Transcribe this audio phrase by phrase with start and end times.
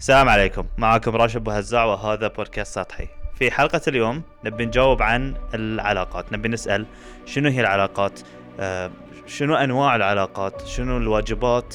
[0.00, 0.64] السلام عليكم.
[0.78, 3.08] معكم راشد أبو هزاع وهذا بودكاست سطحي.
[3.34, 6.32] في حلقة اليوم نبي نجاوب عن العلاقات.
[6.32, 6.86] نبي نسأل
[7.26, 8.20] شنو هي العلاقات؟
[8.60, 8.90] آه،
[9.26, 11.74] شنو أنواع العلاقات؟ شنو الواجبات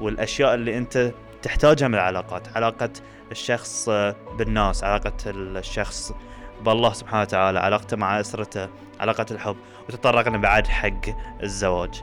[0.00, 1.12] والأشياء اللي أنت
[1.42, 2.90] تحتاجها من العلاقات؟ علاقة
[3.30, 3.88] الشخص
[4.38, 6.12] بالناس علاقة الشخص
[6.64, 8.68] بالله سبحانه وتعالى علاقته مع أسرته
[9.00, 9.56] علاقة الحب
[9.88, 11.08] وتطرقنا بعد حق
[11.42, 12.02] الزواج.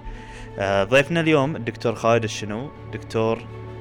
[0.59, 3.39] آه، ضيفنا اليوم الدكتور خالد الشنو؟ دكتور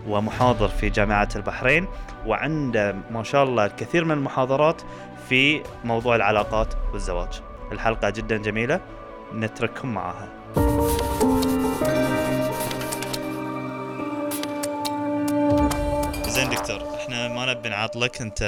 [0.08, 1.86] ومحاضر في جامعة البحرين
[2.26, 4.82] وعنده ما شاء الله الكثير من المحاضرات
[5.28, 7.40] في موضوع العلاقات والزواج.
[7.72, 8.80] الحلقة جدا جميلة
[9.34, 10.28] نترككم معها.
[16.28, 18.42] زين دكتور إحنا ما نبي نعطلك أنت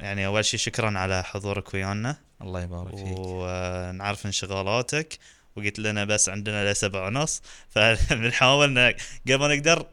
[0.00, 2.16] يعني أول شيء شكرا على حضورك ويانا.
[2.42, 3.18] الله يبارك فيك.
[3.18, 5.18] ونعرف انشغالاتك
[5.56, 8.94] وقلت لنا بس عندنا لسبع ونص فبنحاول
[9.28, 9.86] قبل نقدر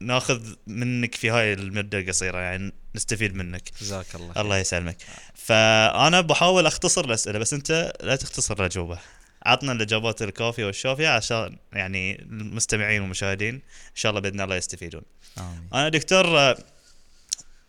[0.00, 3.70] ناخذ منك في هاي المدة القصيرة يعني نستفيد منك.
[3.80, 4.42] جزاك الله خير.
[4.42, 4.96] الله يسلمك.
[5.34, 8.98] فأنا بحاول أختصر الأسئلة بس أنت لا تختصر الأجوبة.
[9.46, 13.60] عطنا الإجابات الكافية والشافية عشان يعني المستمعين والمشاهدين إن
[13.94, 15.02] شاء الله بإذن الله يستفيدون.
[15.38, 15.68] آمين.
[15.74, 16.54] أنا دكتور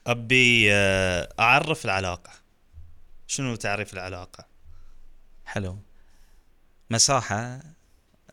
[0.08, 2.32] أبي آه، أعرف العلاقة.
[3.28, 4.46] شنو تعريف العلاقة؟
[5.46, 5.80] حلو.
[6.90, 7.60] مساحة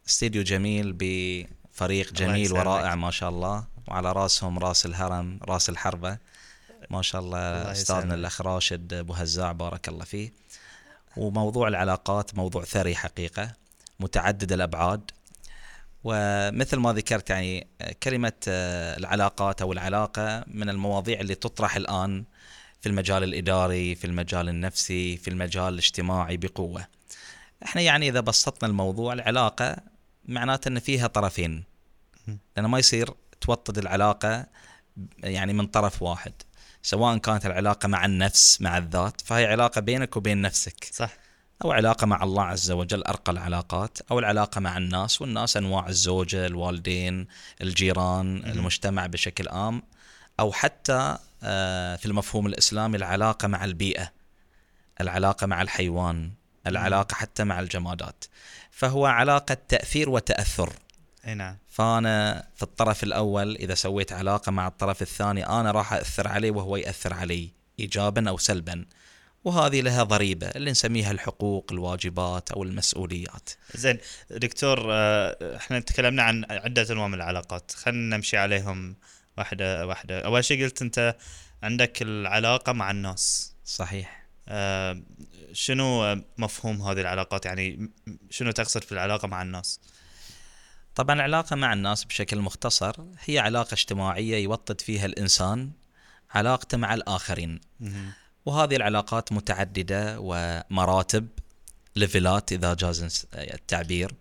[0.08, 3.75] استديو جميل بفريق جميل ورائع ما شاء الله.
[3.88, 6.18] وعلى راسهم راس الهرم راس الحربة.
[6.90, 10.32] ما شاء الله, الله أستاذنا الأخ راشد أبو هزاع بارك الله فيه.
[11.16, 13.52] وموضوع العلاقات موضوع ثري حقيقة
[14.00, 15.10] متعدد الأبعاد.
[16.04, 17.66] ومثل ما ذكرت يعني
[18.02, 22.24] كلمة آه، العلاقات أو العلاقة من المواضيع اللي تطرح الآن
[22.80, 26.86] في المجال الإداري في المجال النفسي في المجال الاجتماعي بقوة.
[27.62, 29.76] إحنا يعني إذا بسطنا الموضوع العلاقة
[30.24, 31.64] معناته إن فيها طرفين.
[32.56, 33.10] لأنه ما يصير
[33.47, 34.47] توطد العلاقة
[35.22, 36.33] يعني من طرف واحد
[36.83, 40.88] سواء كانت العلاقة مع النفس مع الذات فهي علاقة بينك وبين نفسك.
[40.92, 41.11] صح.
[41.64, 43.98] أو علاقة مع الله عز وجل أرقى العلاقات.
[44.11, 47.26] أو العلاقة مع الناس والناس أنواع الزوجة الوالدين
[47.60, 49.82] الجيران م- المجتمع بشكل عام.
[50.41, 54.12] أو حتى آه، في المفهوم الإسلامي العلاقة مع البيئة
[55.00, 56.31] العلاقة مع الحيوان
[56.66, 58.25] العلاقة حتى مع الجمادات.
[58.70, 60.72] فهو علاقة تأثير وتأثر.
[61.26, 61.56] إي نعم.
[61.69, 66.76] فأنا في الطرف الأول إذا سويت علاقة مع الطرف الثاني أنا راح أثر عليه وهو
[66.76, 67.50] يأثر علي
[67.81, 68.84] ايجابا أو سلبا.
[69.44, 73.50] وهذه لها ضريبة اللي نسميها الحقوق الواجبات أو المسؤوليات.
[73.75, 73.98] زين
[74.31, 77.72] دكتور آه، إحنا تكلمنا عن عدة أنواع من العلاقات.
[77.72, 78.97] خلينا نمشي عليهم
[79.38, 80.20] واحدة واحدة.
[80.20, 81.16] أول شيء قلت أنت
[81.62, 83.54] عندك العلاقة مع الناس.
[83.64, 84.26] صحيح.
[84.48, 85.03] آه،
[85.53, 87.91] شنو مفهوم هذه العلاقات؟ يعني
[88.31, 89.81] شنو تقصد في العلاقه مع الناس؟
[90.96, 95.70] طبعا العلاقة مع الناس بشكل مختصر هي علاقة اجتماعية يوطد فيها الإنسان
[96.30, 97.60] علاقته مع الآخرين.
[98.46, 101.28] وهذه العلاقات متعددة ومراتب
[101.96, 104.14] ليفلات إذا جاز التعبير.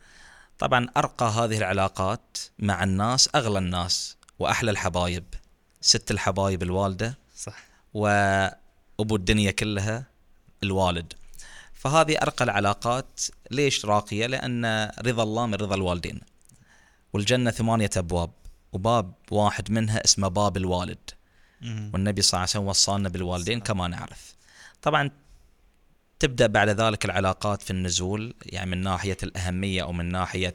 [0.60, 5.24] طبعا أرقى هذه العلاقات مع الناس أغلى الناس وأحلى الحبايب
[5.82, 7.64] ست الحبايب الوالدة صح.
[7.94, 10.04] وأبو الدنيا كلها
[10.64, 11.14] الوالد.
[11.74, 13.22] فهذه أرقى العلاقات.
[13.52, 16.22] ليش راقية؟ لأن رضا الله من رضا الوالدين.
[17.16, 18.32] والجنة ثمانية أبواب
[18.74, 21.10] وباب واحد منها اسمه باب الوالد.
[21.94, 24.36] والنبي صلى الله عليه وسلم وصانا بالوالدين كما نعرف.
[24.82, 25.12] طبعا
[26.20, 30.54] تبدأ بعد ذلك العلاقات في النزول يعني من ناحية الأهمية أو من ناحية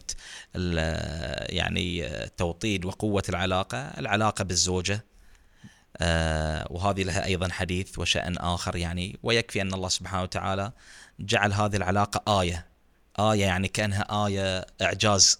[1.48, 5.04] يعني توطيد وقوة العلاقة العلاقة بالزوجة.
[5.96, 10.72] آه وهذه لها أيضا حديث وشأن آخر يعني ويكفي أن الله سبحانه وتعالى
[11.20, 12.66] جعل هذه العلاقة آية.
[13.18, 15.38] آية يعني كأنها آية إعجاز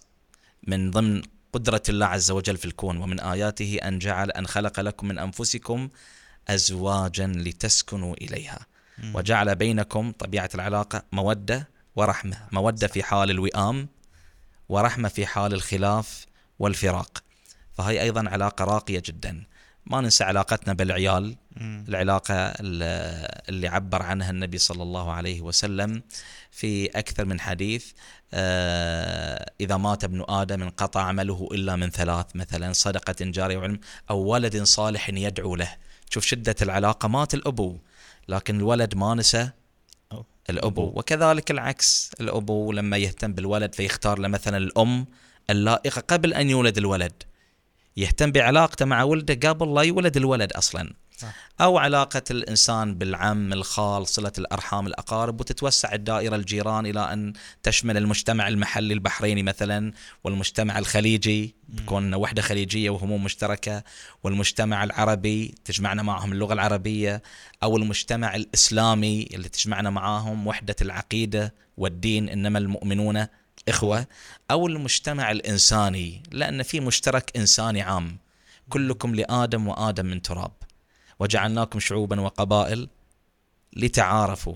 [0.67, 1.21] من ضمن
[1.53, 5.89] قدرة الله عز وجل في الكون ومن آياته أن جعل أن خلق لكم من أنفسكم
[6.47, 8.65] أزواجا لتسكنوا إليها.
[9.13, 13.87] وجعل بينكم طبيعة العلاقة مودة ورحمة مودة في حال الوئام
[14.69, 16.25] ورحمة في حال الخلاف
[16.59, 17.23] والفراق.
[17.73, 19.43] فهي أيضا علاقة راقية جدا.
[19.85, 21.35] ما ننسى علاقتنا بالعيال.
[21.61, 22.33] العلاقة
[23.49, 26.03] اللي عبر عنها النبي صلى الله عليه وسلم
[26.51, 27.91] في أكثر من حديث.
[28.33, 33.79] آه، إذا مات ابن آدم انقطع عمله إلا من ثلاث مثلا صدقة جارية وعلم
[34.09, 35.75] أو ولد صالح يدعو له.
[36.09, 37.77] شوف شدة العلاقة مات الأبو
[38.27, 39.49] لكن الولد ما نسى
[40.49, 40.93] الأبو.
[40.95, 45.05] وكذلك العكس الأبو لما يهتم بالولد فيختار له مثلا الأم
[45.49, 47.23] اللائقة قبل أن يولد الولد.
[47.97, 50.93] يهتم بعلاقته مع ولده قبل لا يولد الولد أصلا.
[51.61, 57.33] أو علاقة الإنسان بالعم الخال صلة الأرحام الأقارب وتتوسع الدائرة الجيران إلى أن
[57.63, 59.93] تشمل المجتمع المحلي البحريني مثلا
[60.23, 63.83] والمجتمع الخليجي بكون وحدة خليجية وهموم مشتركة
[64.23, 67.21] والمجتمع العربي تجمعنا معهم اللغة العربية
[67.63, 73.27] أو المجتمع الإسلامي اللي تجمعنا معاهم وحدة العقيدة والدين إنما المؤمنون
[73.69, 74.07] إخوة
[74.51, 78.17] أو المجتمع الإنساني لأن في مشترك إنساني عام.
[78.69, 80.51] كلكم لآدم وآدم من تراب.
[81.19, 82.89] وجعلناكم شعوبا وقبائل
[83.73, 84.55] لتعارفوا.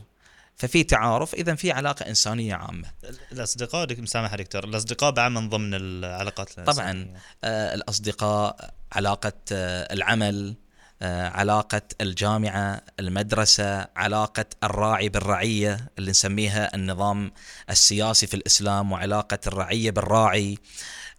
[0.55, 2.87] ففي تعارف اذا في علاقة إنسانية عامة.
[3.31, 4.63] الأصدقاء دك مسامح دكتور.
[4.63, 7.03] الأصدقاء بعد من ضمن العلاقات الإنسانية.
[7.03, 10.55] طبعا آه الأصدقاء علاقة آه العمل
[11.01, 17.31] علاقة الجامعة المدرسة علاقة الراعي بالرعية اللي نسميها النظام
[17.69, 20.57] السياسي في الإسلام وعلاقة الرعية بالراعي.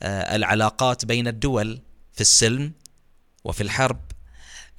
[0.02, 1.80] آه العلاقات بين الدول
[2.12, 2.72] في السلم
[3.44, 4.00] وفي الحرب.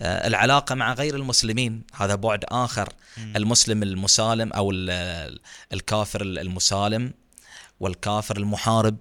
[0.02, 2.94] آه، العلاقة مع غير المسلمين هذا بعد آخر.
[3.18, 4.72] المسلم المسالم أو
[5.74, 7.14] الكافر المسالم
[7.80, 8.98] والكافر المحارب.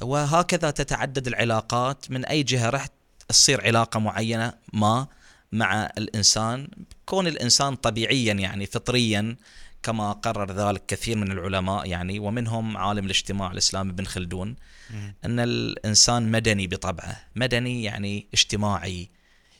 [0.00, 2.86] وهكذا تتعدد العلاقات من أي جهة راح
[3.32, 5.06] تصير علاقة معينة ما
[5.52, 6.68] مع الإنسان
[7.06, 9.36] كون الإنسان طبيعيا يعني فطريا
[9.82, 14.56] كما قرر ذلك كثير من العلماء يعني ومنهم عالم الاجتماع الإسلامي ابن خلدون
[15.24, 19.10] أن الإنسان مدني بطبعه مدني يعني اجتماعي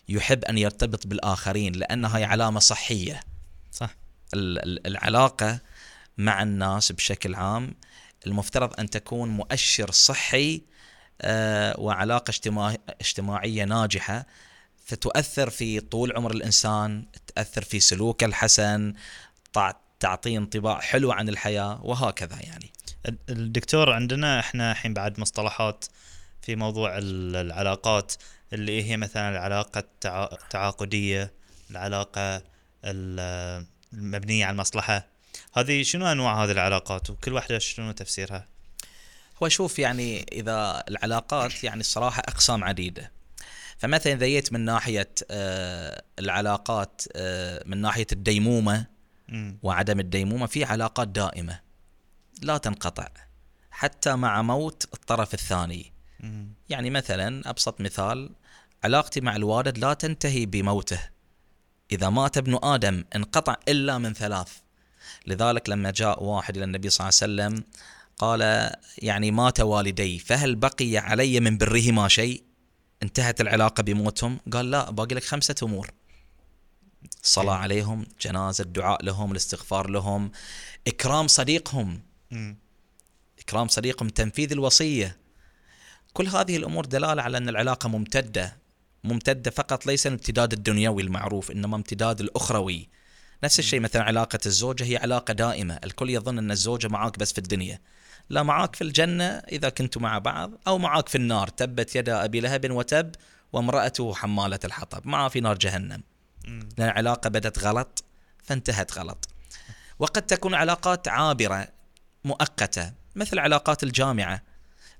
[0.08, 3.20] يحب أن يرتبط بالآخرين لأنها هي علامة صحية.
[3.72, 3.96] صح.
[4.34, 5.60] العلاقة
[6.18, 7.74] مع الناس بشكل عام
[8.26, 10.62] المفترض أن تكون مؤشر صحي
[11.22, 12.32] آه، وعلاقة
[13.00, 14.26] اجتماعية ناجحة
[14.84, 18.94] فتؤثر في طول عمر الإنسان تاثر في سلوكه الحسن
[20.00, 22.72] تعطيه انطباع حلو عن الحياة وهكذا يعني.
[23.28, 25.84] الدكتور عندنا إحنا الحين بعد مصطلحات
[26.42, 28.12] في موضوع العلاقات
[28.52, 31.32] اللي هي مثلا العلاقة التعاقدية
[31.70, 32.42] العلاقة
[32.84, 35.06] المبنية على المصلحة.
[35.54, 38.51] هذه شنو أنواع هذه العلاقات؟ وكل واحدة شنو تفسيرها؟
[39.42, 43.12] هو شوف يعني إذا العلاقات يعني الصراحة أقسام عديدة.
[43.78, 48.86] فمثلا إذا جيت من ناحية آه، العلاقات آه، من ناحية الديمومة
[49.62, 51.60] وعدم الديمومة في علاقات دائمة
[52.42, 53.08] لا تنقطع
[53.70, 55.92] حتى مع موت الطرف الثاني.
[56.68, 58.30] يعني مثلا أبسط مثال
[58.84, 61.00] علاقتي مع الوالد لا تنتهي بموته.
[61.92, 64.52] إذا مات ابن آدم انقطع إلا من ثلاث.
[65.26, 67.64] لذلك لما جاء واحد إلى النبي صلى الله عليه وسلم
[68.22, 72.42] قال يعني مات والدي فهل بقي علي من برهما شيء؟
[73.02, 75.90] انتهت العلاقة بموتهم؟ قال لا باقي لك خمسة أمور.
[77.22, 80.32] الصلاة عليهم جنازة الدعاء لهم الاستغفار لهم
[80.86, 82.02] إكرام صديقهم.
[83.38, 85.16] إكرام صديقهم تنفيذ الوصية.
[86.12, 88.56] كل هذه الأمور دلالة على أن العلاقة ممتدة.
[89.04, 92.88] ممتدة فقط ليس الامتداد الدنيوي المعروف إنما امتداد الأخروي.
[93.44, 95.80] نفس الشيء مثلا علاقة الزوجة هي علاقة دائمة.
[95.84, 97.80] الكل يظن أن الزوجة معاك بس في الدنيا.
[98.30, 102.40] لا معاك في الجنة إذا كنتوا مع بعض أو معاك في النار تبت يدا أبي
[102.40, 103.12] لهب وتب
[103.52, 106.02] وامرأته حمالة الحطب معاه في نار جهنم.
[106.78, 108.04] لأن العلاقة بدت غلط
[108.44, 109.28] فانتهت غلط.
[109.98, 111.68] وقد تكون علاقات عابرة
[112.24, 114.42] مؤقتة مثل علاقات الجامعة.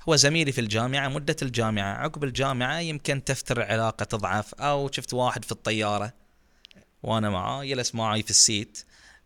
[0.08, 5.44] هو زميلي في الجامعة مدة الجامعة عقب الجامعة يمكن تفتر العلاقة تضعف أو شفت واحد
[5.44, 6.12] في الطيارة
[7.02, 8.84] وأنا معاه جلس معي في السيت.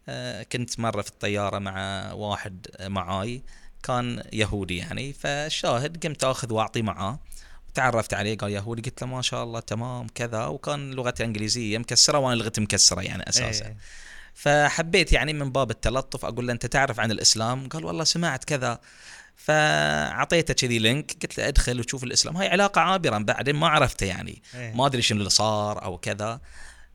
[0.08, 3.42] آه، كنت مرة في الطيارة مع واحد معاي.
[3.86, 7.18] كان يهودي يعني فالشاهد قمت أخذ وأعطي معاه.
[7.74, 10.46] تعرفت عليه قال يهودي قلت له ما شاء الله تمام كذا.
[10.46, 13.66] وكان لغته إنجليزية مكسرة وأنا لغتي مكسرة يعني أساسا.
[13.66, 13.76] أيه.
[14.34, 18.80] فحبيت يعني من باب التلطف أقول له أنت تعرف عن الإسلام؟ قال والله سمعت كذا.
[19.36, 22.36] فأعطيته كذي لينك قلت له ادخل وشوف الإسلام.
[22.36, 24.42] هاي علاقة عابرة بعدين ما عرفته يعني.
[24.54, 24.74] إيه.
[24.74, 26.40] ما أدري شنو اللي صار أو كذا.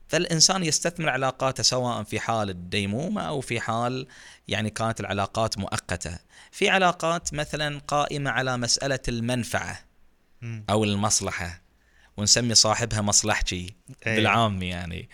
[0.08, 4.06] فالإنسان يستثمر علاقاته سواء في حال الديمومة أو في حال
[4.48, 6.18] يعني كانت العلاقات مؤقتة.
[6.52, 9.80] في علاقات مثلا قائمة على مسألة المنفعة
[10.70, 11.62] أو المصلحة
[12.16, 13.74] ونسمي صاحبها مصلحتي
[14.06, 14.16] إيه.
[14.16, 15.08] بالعام يعني.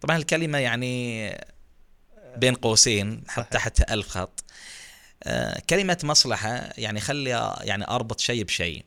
[0.00, 1.30] طبعا الكلمة يعني
[2.36, 4.44] بين قوسين حتى تحت ألف خط
[5.22, 7.30] آه، كلمة مصلحة يعني خلي
[7.60, 8.84] يعني أربط شيء بشيء.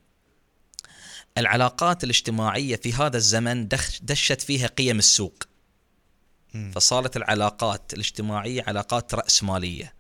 [1.38, 3.68] العلاقات الاجتماعية في هذا الزمن
[4.02, 5.44] دشت فيها قيم السوق.
[6.72, 9.94] فصارت العلاقات الاجتماعية علاقات رأسمالية.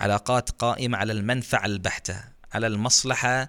[0.00, 3.48] علاقات قائمة على المنفعة البحتة على المصلحة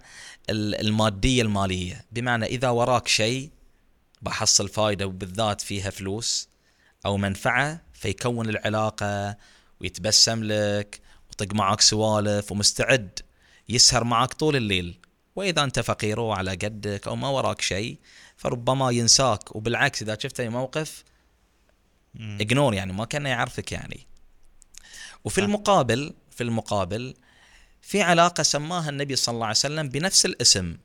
[0.49, 3.49] المادية المالية بمعنى إذا وراك شيء
[4.21, 6.49] بحصل فايدة وبالذات فيها فلوس
[7.05, 9.37] أو منفعة فيكون العلاقة
[9.81, 11.01] ويتبسم لك
[11.33, 13.19] يطق معك سوالف ومستعد
[13.69, 14.99] يسهر معك طول الليل
[15.35, 17.97] وإذا أنت فقير وعلى قدك أو ما وراك شيء
[18.37, 21.03] فربما ينساك وبالعكس إذا شفت أي موقف.
[22.19, 24.07] اجنور يعني ما كان يعرفك يعني
[25.23, 25.41] وفي.
[25.41, 27.15] المقابل في المقابل
[27.81, 30.77] في علاقة سماها النبي صلى الله عليه وسلم بنفس الاسم.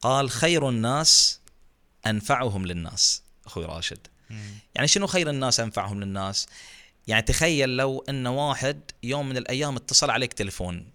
[0.00, 1.40] قال خير الناس
[2.06, 3.22] أنفعهم للناس.
[3.46, 3.98] أخوي راشد.
[4.30, 4.50] مم.
[4.74, 6.46] يعني شنو خير الناس أنفعهم للناس؟
[7.06, 10.90] يعني تخيل لو أن واحد يوم من الأيام اتصل عليك تلفون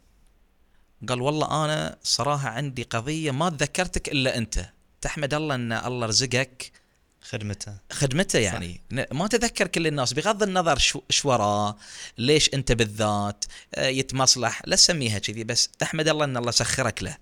[1.09, 4.69] قال والله أنا صراحة عندي قضية ما تذكرتك إلا أنت.
[5.01, 6.71] تحمد الله أن الله رزقك
[7.29, 7.77] خدمته.
[7.91, 8.81] خدمته يعني.
[8.91, 10.77] ن- ما تذكر كل الناس بغض النظر
[11.09, 11.77] شو وراه
[12.17, 13.45] ليش أنت بالذات
[13.75, 17.17] آه، يتمصلح لا تسميها كذي بس تحمد الله إن الله سخرك له.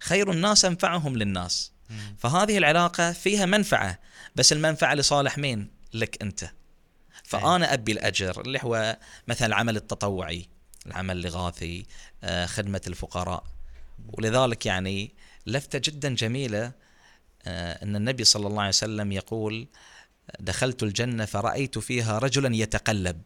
[0.00, 1.72] خير الناس أنفعهم للناس.
[2.18, 3.98] فهذه العلاقة فيها منفعة
[4.36, 6.50] بس المنفعة لصالح مين؟ لك أنت.
[7.24, 8.98] فأنا أبي الأجر اللي هو
[9.28, 10.46] مثلا العمل التطوعي
[10.86, 11.86] العمل الإغاثي
[12.24, 13.44] آه، خدمة الفقراء.
[14.12, 15.14] ولذلك يعني
[15.46, 16.72] لفته جدا جميلة
[17.48, 19.68] آه، أن النبي صلى الله عليه وسلم يقول
[20.40, 23.22] دخلت الجنة فرأيت فيها رجلا يتقلب.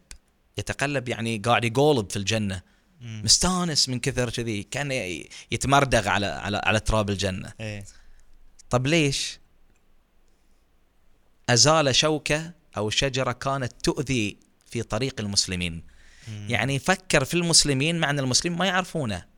[0.57, 2.61] يتقلب يعني قاعد يقولب في الجنة.
[3.01, 3.21] مم.
[3.25, 4.91] مستانس من كثر كذي كان
[5.51, 7.53] يتمردغ على على على تراب الجنة.
[7.59, 7.85] إيه.
[8.69, 9.39] طب ليش؟
[11.49, 15.83] أزال شوكة أو شجرة كانت تؤذي في طريق المسلمين.
[16.27, 16.47] مم.
[16.49, 19.33] يعني فكر في المسلمين مع ان المسلمين ما يعرفونه.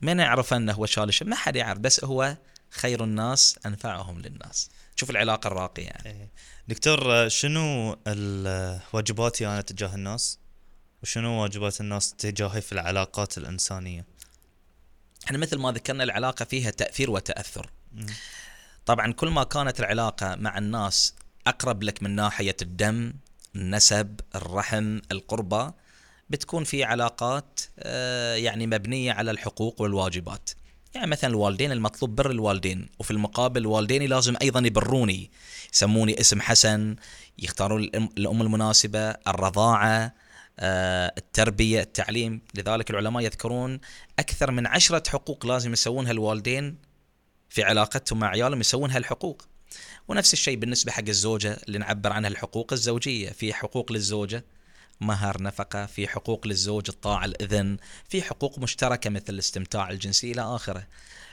[0.00, 2.36] من يعرف أنه هو شال ما حد يعرف بس هو
[2.76, 4.70] خير الناس أنفعهم للناس.
[4.96, 6.06] شوف العلاقة الراقية يعني.
[6.06, 6.30] إيه.
[6.68, 7.96] دكتور شنو
[8.92, 10.38] واجباتي أنا تجاه الناس؟
[11.02, 14.04] وشنو واجبات الناس تجاهي في العلاقات الإنسانية؟
[15.24, 17.70] إحنا مثل ما ذكرنا العلاقة فيها تأثير وتأثر.
[18.86, 21.14] طبعا كل ما كانت العلاقة مع الناس
[21.46, 23.12] أقرب لك من ناحية الدم
[23.56, 25.74] النسب الرحم القربة
[26.30, 30.50] بتكون في علاقات آه، يعني مبنية على الحقوق والواجبات.
[30.96, 35.30] يعني مثلا الوالدين المطلوب بر الوالدين وفي المقابل الوالدين لازم أيضا يبروني.
[35.74, 36.96] يسموني اسم حسن
[37.38, 37.82] يختارون
[38.18, 40.14] الأم المناسبة الرضاعة
[40.58, 42.40] آه، التربية التعليم.
[42.54, 43.80] لذلك العلماء يذكرون
[44.18, 46.78] أكثر من عشرة حقوق لازم يسوونها الوالدين
[47.48, 49.42] في علاقتهم مع عيالهم يسوون هالحقوق
[50.08, 53.30] ونفس الشيء بالنسبة حق الزوجة اللي نعبر عنها الحقوق الزوجية.
[53.30, 54.44] في حقوق للزوجة
[55.00, 57.76] مهر نفقة في حقوق للزوج الطاعة الإذن
[58.08, 60.86] في حقوق مشتركة مثل الاستمتاع الجنسي إلى آخره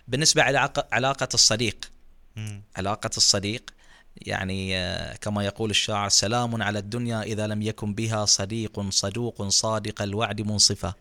[0.07, 1.91] بالنسبة علاقة, علاقة الصديق
[2.35, 2.61] مم.
[2.75, 3.69] علاقة الصديق
[4.17, 10.01] يعني آه، كما يقول الشاعر سلام على الدنيا إذا لم يكن بها صديق صدوق صادق
[10.01, 10.93] الوعد منصفة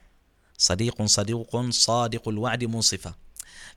[0.58, 3.14] صديق صدوق صادق الوعد منصفة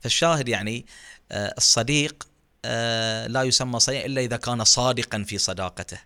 [0.00, 0.86] فالشاهد يعني
[1.32, 2.28] آه، الصديق
[2.64, 5.98] آه، لا يسمى صديق إلا إذا كان صادقا في صداقته.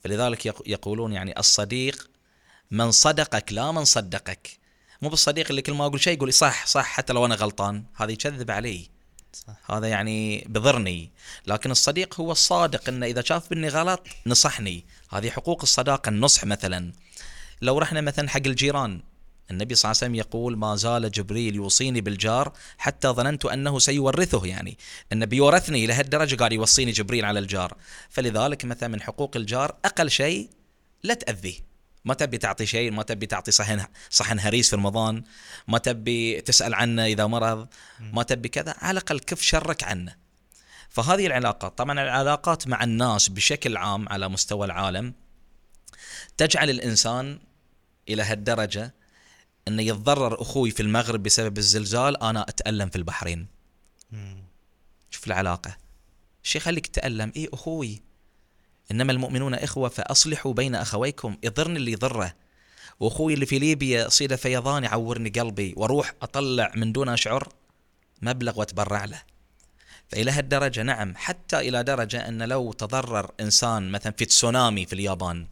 [0.00, 2.10] فلذلك يق- يقولون يعني الصديق
[2.70, 4.58] من صدقك لا من صدقك.
[5.02, 7.84] مو بالصديق اللي كل ما أقول شيء يقول لي صح صح حتى لو أنا غلطان.
[7.96, 8.88] هذا يكذب علي.
[9.32, 9.70] صح.
[9.70, 11.10] هذا يعني بضرني.
[11.46, 12.88] لكن الصديق هو الصادق.
[12.88, 14.84] إنه إذا شاف مني غلط نصحني.
[15.10, 16.92] هذه حقوق الصداقة النصح مثلا.
[17.62, 19.02] لو رحنا مثلا حق الجيران.
[19.50, 24.46] النبي صلى الله عليه وسلم يقول ما زال جبريل يوصيني بالجار حتى ظننت أنه سيورثه.
[24.46, 24.78] يعني
[25.12, 27.76] انه بيورثني إلى هالدرجه قاعد يوصيني جبريل على الجار.
[28.10, 30.50] فلذلك مثلا من حقوق الجار أقل شيء
[31.02, 31.66] لا تأذيه.
[32.04, 35.24] ما تبي تعطي شيء ما تبي تعطي صحن صحن هريس في رمضان
[35.68, 37.68] ما تبي تسأل عنه إذا مرض
[38.00, 40.14] ما تبي كذا على الأقل كف شرك عنه.
[40.88, 45.14] فهذه العلاقات طبعا العلاقات مع الناس بشكل عام على مستوى العالم
[46.36, 47.38] تجعل الإنسان
[48.08, 48.94] إلى هالدرجة
[49.68, 53.46] إنه يتضرر أخوي في المغرب بسبب الزلزال أنا أتألم في البحرين.
[54.12, 54.44] مم.
[55.10, 55.76] شوف العلاقة.
[56.42, 58.02] شيء خليك تتألم؟ إيه أخوي.
[58.90, 61.36] إنما المؤمنون إخوة فأصلحوا بين أخويكم.
[61.42, 62.34] يضرني اللي يضره.
[63.00, 67.48] وأخوي اللي في ليبيا صيده فيضان يعورني قلبي وأروح أطلع من دون أشعر
[68.22, 69.22] مبلغ وأتبرع له.
[70.08, 75.46] فإلى هالدرجة نعم حتى إلى درجة أن لو تضرر إنسان مثلا في تسونامي في اليابان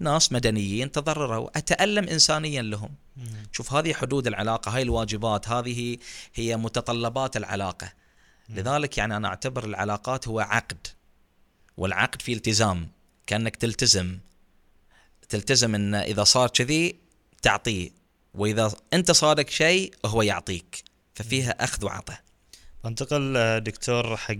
[0.00, 1.58] ناس مدنيين تضرروا.
[1.58, 2.94] أتألم إنسانيا لهم.
[3.16, 3.24] مم.
[3.52, 5.98] شوف هذه حدود العلاقة هاي الواجبات هذه
[6.34, 7.92] هي متطلبات العلاقة.
[8.48, 10.86] لذلك يعني أنا أعتبر العلاقات هو عقد
[11.76, 12.88] والعقد فيه التزام
[13.26, 14.18] كأنك تلتزم.
[15.28, 16.96] تلتزم أن إذا صار كذي
[17.42, 17.90] تعطيه
[18.34, 20.84] وإذا أنت صارك شيء هو يعطيك.
[21.14, 22.20] ففيها أخذ وعطاء.
[22.84, 24.34] بنتقل آه، دكتور حق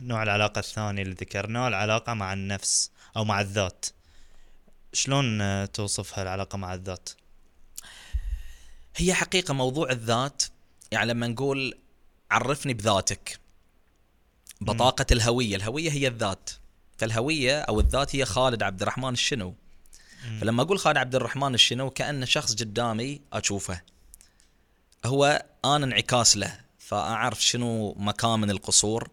[0.00, 3.86] نوع العلاقة الثاني اللي ذكرناه العلاقة مع النفس أو مع الذات.
[4.92, 7.08] شلون توصفها العلاقة مع الذات؟
[8.96, 10.42] هي حقيقة موضوع الذات
[10.92, 11.78] يعني لما نقول
[12.30, 13.38] عرفني بذاتك.
[14.60, 16.50] بطاقة الهوية الهوية هي الذات.
[16.98, 19.54] فالهوية أو الذات هي خالد عبد الرحمن الشنو.
[20.24, 20.38] مم.
[20.40, 23.80] فلما أقول خالد عبد الرحمن الشنو كأنه شخص قدامي أشوفه.
[25.04, 29.10] هو أنا انعكاس له فأعرف شنو مكان من القصور.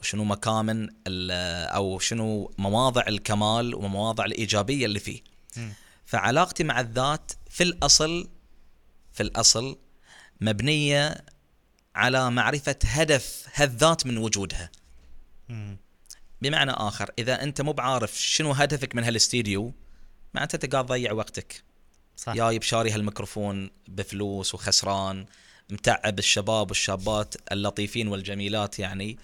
[0.00, 5.22] وشنو مكامن أو شنو مواضع الكمال ومواضع الإيجابية اللي فيه.
[6.06, 8.28] فعلاقتي مع الذات في الأصل
[9.12, 9.78] في الأصل
[10.40, 11.24] مبنية
[11.94, 14.70] على معرفة هدف هالذات من وجودها.
[16.42, 19.72] بمعنى آخر إذا أنت مو بعارف شنو هدفك من هالاستديو
[20.34, 21.64] معناته أنت قاعد تضيع وقتك.
[22.16, 22.34] صح.
[22.34, 25.26] جايب شاري هالميكروفون بفلوس وخسران
[25.70, 29.18] متعب الشباب والشابات اللطيفين والجميلات يعني.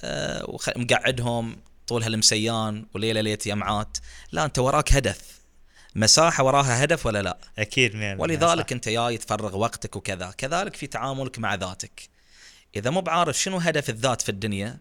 [0.00, 3.98] أه وخ- مقعدهم طول هالمسيان وليلة ليلة يمعات.
[4.32, 5.40] لا أنت وراك هدف.
[5.94, 8.72] مساحة وراها هدف ولا لا؟ أكيد 100% ولذلك.
[8.72, 10.30] أنت جاي تفرغ وقتك وكذا.
[10.38, 12.08] كذلك في تعاملك مع ذاتك.
[12.76, 14.78] إذا مو بعارف شنو هدف الذات في الدنيا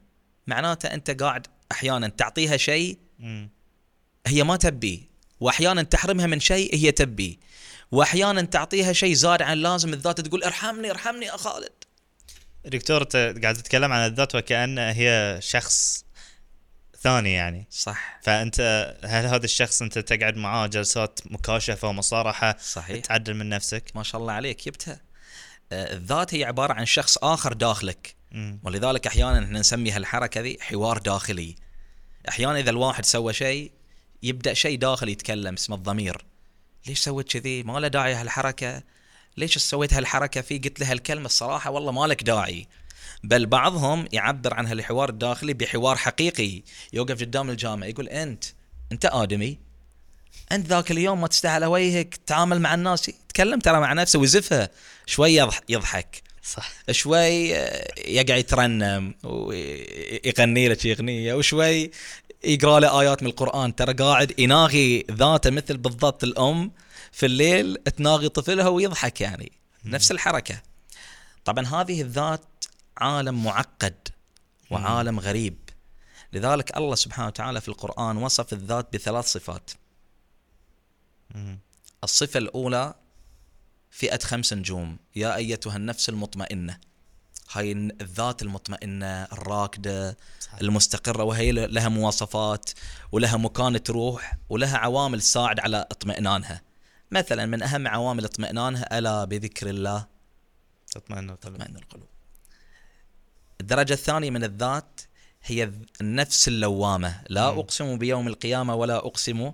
[0.48, 2.98] معناته أنت قاعد أحيانا تعطيها شيء.
[4.27, 5.00] هي ما تبيه
[5.39, 7.38] واحيانا تحرمها من شيء هي تبيه
[7.91, 9.93] واحيانا تعطيها شيء زاد عن اللازم.
[9.93, 11.82] الذات تقول ارحمني ارحمني يا خالد.
[12.65, 16.05] دكتور انت قاعد تتكلم عن الذات وكأن هي شخص
[17.01, 17.67] ثاني يعني.
[17.70, 18.20] صح.
[18.24, 23.05] فأنت هل هذا الشخص أنت تقعد معاه جلسات مكاشفة ومصارحة صحيح.
[23.05, 25.01] تعدل من نفسك؟ ما شاء الله عليك جبتها
[25.72, 28.15] آه، الذات هي عبارة عن شخص آخر داخلك.
[28.32, 28.60] مم.
[28.63, 31.55] ولذلك أحيانا إحنا نسمي هالحركة ذي حوار داخلي.
[32.29, 33.72] أحيانا إذا الواحد سوى شيء
[34.24, 36.25] يبدأ شيء داخلي يتكلم اسمه الضمير.
[36.88, 38.84] ليش سويت كذي؟ ما له داعي هالحركة.
[39.37, 42.67] ليش سويت هالحركة في قلت له هالكلمة الصراحة والله ما لك داعي.
[43.23, 46.61] بل بعضهم يعبر عن هالحوار الداخلي بحوار حقيقي.
[46.93, 48.43] يوقف قدام الجامع يقول أنت
[48.91, 49.57] أنت آدمي.
[50.51, 53.09] أنت ذاك اليوم ما تستاهل وجهك تتعامل مع الناس.
[53.09, 54.69] يتكلم ترى مع نفسه ويزفها
[55.05, 56.21] شوي يضح- يضحك.
[56.43, 56.71] صح.
[56.91, 61.91] شوي آه، يقعد يترنم ويغني لك أغنية وشوي
[62.43, 63.75] يقرأ له آيات من القرآن.
[63.75, 66.71] ترى قاعد يناغي ذاته مثل بالضبط الأم.
[67.13, 69.51] في الليل تناغي طفلها ويضحك يعني.
[69.86, 70.62] نفس الحركة.
[71.46, 72.65] طبعا هذه الذات
[72.98, 74.08] عالم معقد
[74.72, 75.58] وعالم غريب.
[76.34, 79.72] لذلك الله سبحانه وتعالى في القرآن وصف الذات بثلاث صفات.
[82.03, 82.93] الصفة الأولى
[83.91, 84.98] فئة خمس نجوم.
[85.15, 86.79] يا أيتها النفس المطمئنة.
[87.51, 90.53] هاي الذات المطمئنة الراكدة صح.
[90.53, 92.70] المستقرة وهي لها مواصفات
[93.12, 96.73] ولها مكان تروح ولها عوامل تساعد على اطمئنانها.
[97.13, 100.05] مثلا من أهم عوامل اطمئنانها ألا بذكر الله.
[100.91, 102.07] تطمئن القلب تطمئن القلوب.
[103.61, 105.01] الدرجة الثانية من الذات
[105.43, 105.71] هي
[106.01, 107.21] النفس اللوامة.
[107.29, 107.59] لا مم.
[107.59, 109.51] أقسم بيوم القيامة ولا أقسم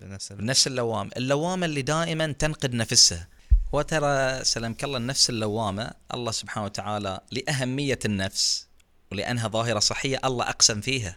[0.00, 1.10] بنفس النفس اللوامة.
[1.16, 3.28] اللوامة اللي دائما تنقد نفسها.
[3.72, 8.66] وترى سلمك الله النفس اللوامة الله سبحانه وتعالى لأهمية النفس
[9.12, 11.16] ولأنها ظاهرة صحية الله أقسم فيها.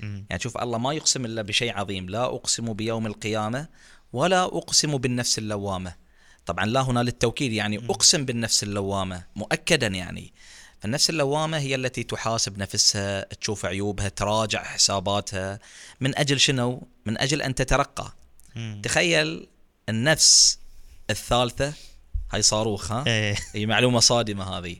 [0.00, 0.26] مم.
[0.30, 2.08] يعني شوف الله ما يقسم إلا بشيء عظيم.
[2.08, 3.68] لا أقسم بيوم القيامة
[4.16, 5.94] ولا أقسم بالنفس اللوامة.
[6.46, 10.32] طبعا لا هنا للتوكيد يعني أقسم بالنفس اللوامة مؤكدا يعني.
[10.80, 15.60] فالنفس اللوامة هي التي تحاسب نفسها تشوف عيوبها تراجع حساباتها.
[16.00, 18.12] من أجل شنو؟ من أجل أن تترقى.
[18.54, 18.80] مم.
[18.84, 19.48] تخيل
[19.88, 20.58] النفس
[21.10, 21.72] الثالثة
[22.32, 23.36] هاي صاروخ ها؟ إيه.
[23.52, 24.76] هي معلومة صادمة هذه.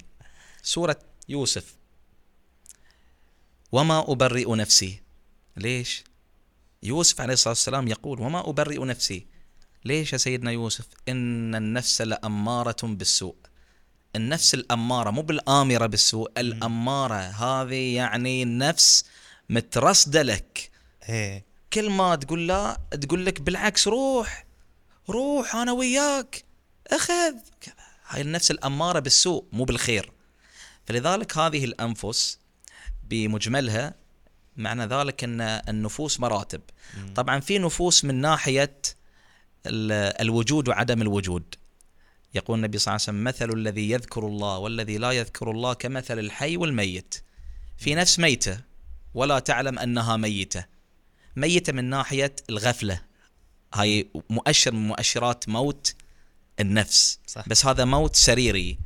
[0.62, 1.74] سورة يوسف.
[3.72, 5.00] وما أبرئ نفسي.
[5.56, 6.04] ليش؟
[6.86, 9.26] يوسف عليه الصلاة والسلام يقول وما أبرئ نفسي.
[9.84, 13.36] ليش يا سيدنا يوسف؟ إن النفس لأمارة بالسوء.
[14.16, 19.04] النفس الأمارة مو بالآمرة بالسوء الأمارة هذه يعني النفس
[19.50, 20.70] مترصدة لك.
[21.08, 21.44] إيه.
[21.72, 24.46] كل ما تقول لا تقول لك بالعكس روح
[25.08, 26.44] روح أنا وياك
[26.86, 27.34] أخذ.
[27.60, 27.74] كذا.
[28.08, 30.12] هاي النفس الأمارة بالسوء مو بالخير.
[30.86, 32.38] فلذلك هذه الأنفس
[33.04, 33.94] بمجملها
[34.56, 36.60] معنى ذلك إن النفوس مراتب.
[36.96, 37.14] مم.
[37.14, 38.78] طبعا في نفوس من ناحية
[39.66, 41.54] ال- الوجود وعدم الوجود.
[42.34, 46.18] يقول النبي صلى الله عليه وسلم مثل الذي يذكر الله والذي لا يذكر الله كمثل
[46.18, 47.14] الحي والميت.
[47.78, 48.60] في نفس ميتة
[49.14, 50.64] ولا تعلم أنها ميتة.
[51.36, 53.00] ميتة من ناحية الغفلة.
[53.74, 55.94] هاي مؤشر من مؤشرات موت
[56.60, 57.18] النفس.
[57.26, 57.48] صح.
[57.48, 58.78] بس هذا موت سريري.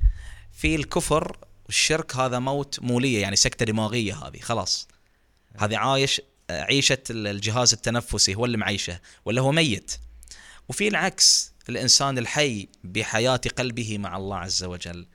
[0.52, 4.88] في الكفر والشرك هذا موت مولية يعني سكتة دماغية هذه خلاص.
[5.58, 9.92] هذه عايش عيشة الجهاز التنفسي هو اللي معيشة ولا هو ميت.
[10.68, 15.06] وفي العكس الإنسان الحي بحياة قلبه مع الله عز وجل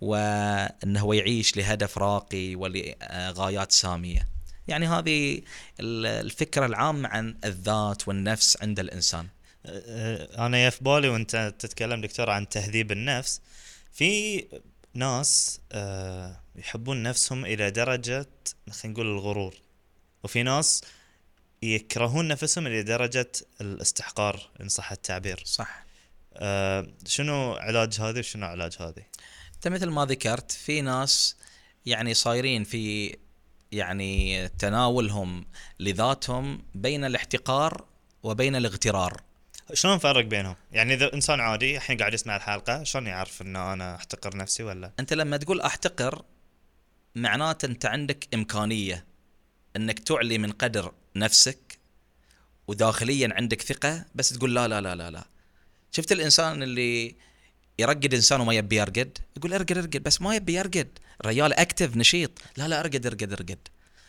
[0.00, 4.28] وإنه هو يعيش لهدف راقي ولغايات سامية.
[4.68, 5.42] يعني هذه
[5.80, 9.26] ال- الفكرة العامة عن الذات والنفس عند الإنسان.
[9.66, 13.40] أه، أنا يا في بالي وأنت تتكلم دكتور عن تهذيب النفس
[13.92, 14.44] في
[14.94, 18.26] ناس أه، يحبون نفسهم إلى درجة
[18.70, 19.54] خلينا نقول الغرور.
[20.24, 20.84] وفي ناس
[21.62, 25.42] يكرهون نفسهم إلى درجه الاستحقار إن صح التعبير.
[25.44, 25.84] صح.
[26.34, 29.04] أه، شنو علاج هذه وشنو علاج هذه؟
[29.54, 31.36] أنت مثل ما ذكرت في ناس
[31.86, 33.16] يعني صايرين في
[33.72, 35.46] يعني تناولهم
[35.80, 37.84] لذاتهم بين الاحتقار
[38.22, 39.22] وبين الاغترار.
[39.72, 43.94] شلون نفرق بينهم؟ يعني إذا إنسان عادي الحين قاعد يسمع الحلقة شلون يعرف انه أنا
[43.94, 46.24] أحتقر نفسي ولا؟ أنت لما تقول أحتقر
[47.14, 49.11] معناته أنت عندك إمكانية.
[49.76, 51.78] إنك تعلي من قدر نفسك
[52.68, 55.24] وداخليا عندك ثقة بس تقول لا لا لا لا لا.
[55.92, 57.14] شفت الإنسان اللي
[57.78, 60.88] يرقد إنسان وما يبي يرقد؟ يقول أرقد أرقد بس ما يبي يرقد.
[61.20, 62.30] الرجال active نشيط.
[62.56, 63.58] لا لا أرقد أرقد أرقد.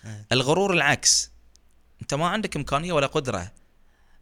[0.06, 0.26] إيه.
[0.32, 1.32] الغرور العكس.
[2.02, 3.52] أنت ما عندك إمكانية ولا قدرة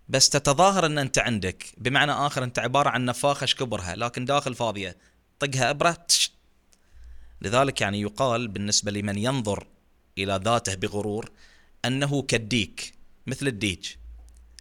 [0.09, 1.65] بس تتظاهر إن أنت عندك.
[1.77, 4.97] بمعنى آخر أنت عبارة عن نفاخة كبرها؟ لكن داخل فاضية.
[5.39, 6.31] طقها إبرة تش.
[7.41, 9.67] لذلك يعني يقال بالنسبة لمن ينظر
[10.17, 11.31] إلى ذاته بغرور
[11.85, 12.93] أنه كالديك
[13.27, 13.85] مثل الديج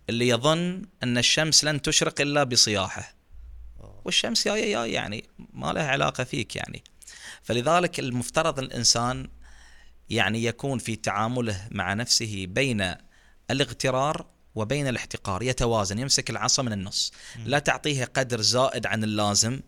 [0.08, 3.14] اللي يظن أن الشمس لن تشرق إلا بصياحه.
[4.04, 6.84] والشمس جاية يعني ما لها علاقة فيك يعني.
[7.42, 9.28] فلذلك المفترض الإنسان
[10.10, 12.94] يعني يكون في تعامله مع نفسه بين
[13.50, 17.12] الاغترار وبين الاحتقار يتوازن يمسك العصا من النص.
[17.44, 19.60] لا تعطيه قدر زائد عن اللازم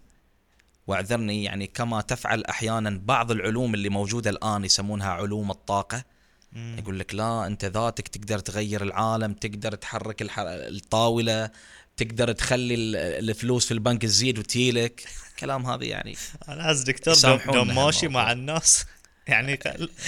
[0.86, 6.04] واعذرني يعني كما تفعل أحيانا بعض العلوم اللي موجودة الآن يسمونها علوم الطاقة.
[6.52, 6.76] مم.
[6.78, 11.50] يقول لك لا أنت ذاتك تقدر تغير العالم تقدر تحرك الح- الطاولة
[11.96, 12.96] تقدر تخلي ال-
[13.30, 15.04] الفلوس في البنك تزيد وتجيلك.
[15.38, 16.16] كلام هذا يعني
[16.48, 18.08] أنا دكتور دوم, دوم ماشي.
[18.08, 18.84] مع الناس.
[19.28, 19.58] يعني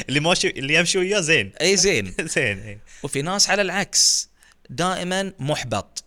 [0.09, 1.53] اللي ماشي اللي يمشي وياه زين.
[1.61, 2.15] إي زين.
[2.37, 2.79] زين إيه.
[3.03, 4.29] وفي ناس على العكس.
[4.71, 6.05] دائما محبط.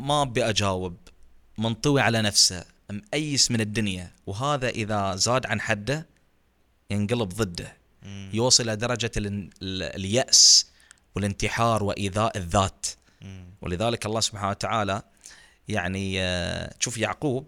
[0.00, 0.96] ما أبي أجاوب.
[1.58, 2.64] منطوي على نفسه.
[2.90, 4.10] مأيس من الدنيا.
[4.26, 6.06] وهذا إذا زاد عن حده
[6.90, 7.76] ينقلب ضده.
[8.02, 8.30] مم.
[8.32, 9.26] يوصل إلى درجة ال-
[9.62, 10.66] ال- اليأس
[11.14, 12.86] والانتحار وإيذاء الذات.
[13.22, 13.44] مم.
[13.62, 15.02] ولذلك الله سبحانه وتعالى
[15.68, 17.46] يعني آه، تشوف يعقوب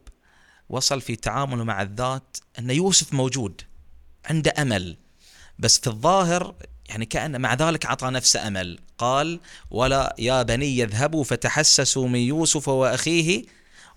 [0.69, 3.61] وصل في تعامله مع الذات أن يوسف موجود
[4.25, 4.97] عنده أمل.
[5.59, 6.55] بس في الظاهر
[6.89, 8.79] يعني كأن مع ذلك اعطى نفسه أمل.
[8.99, 13.45] قال ولا يا بني يذهبوا فتحسسوا من يوسف وأخيه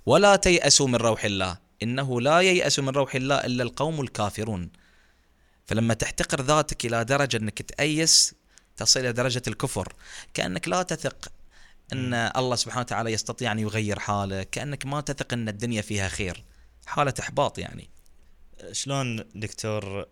[0.06, 1.58] ولا تيأسوا من روح الله.
[1.84, 4.72] إنه لا ييأس من روح الله إلا القوم الكافرون.
[5.66, 8.36] فلما تحتقر ذاتك إلى درجة إنك تأيس
[8.78, 9.94] تصل إلى درجة الكفر.
[10.34, 11.32] كأنك لا تثق
[11.94, 14.50] إن الله سبحانه وتعالى يستطيع أن يغير حالك.
[14.50, 16.44] كأنك ما تثق إن الدنيا فيها خير.
[16.86, 17.90] حالة إحباط يعني.
[18.72, 20.06] شلون دكتور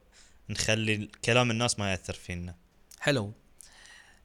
[0.50, 2.56] نخلي كلام الناس ما يأثر فينا؟
[3.00, 3.34] حلو.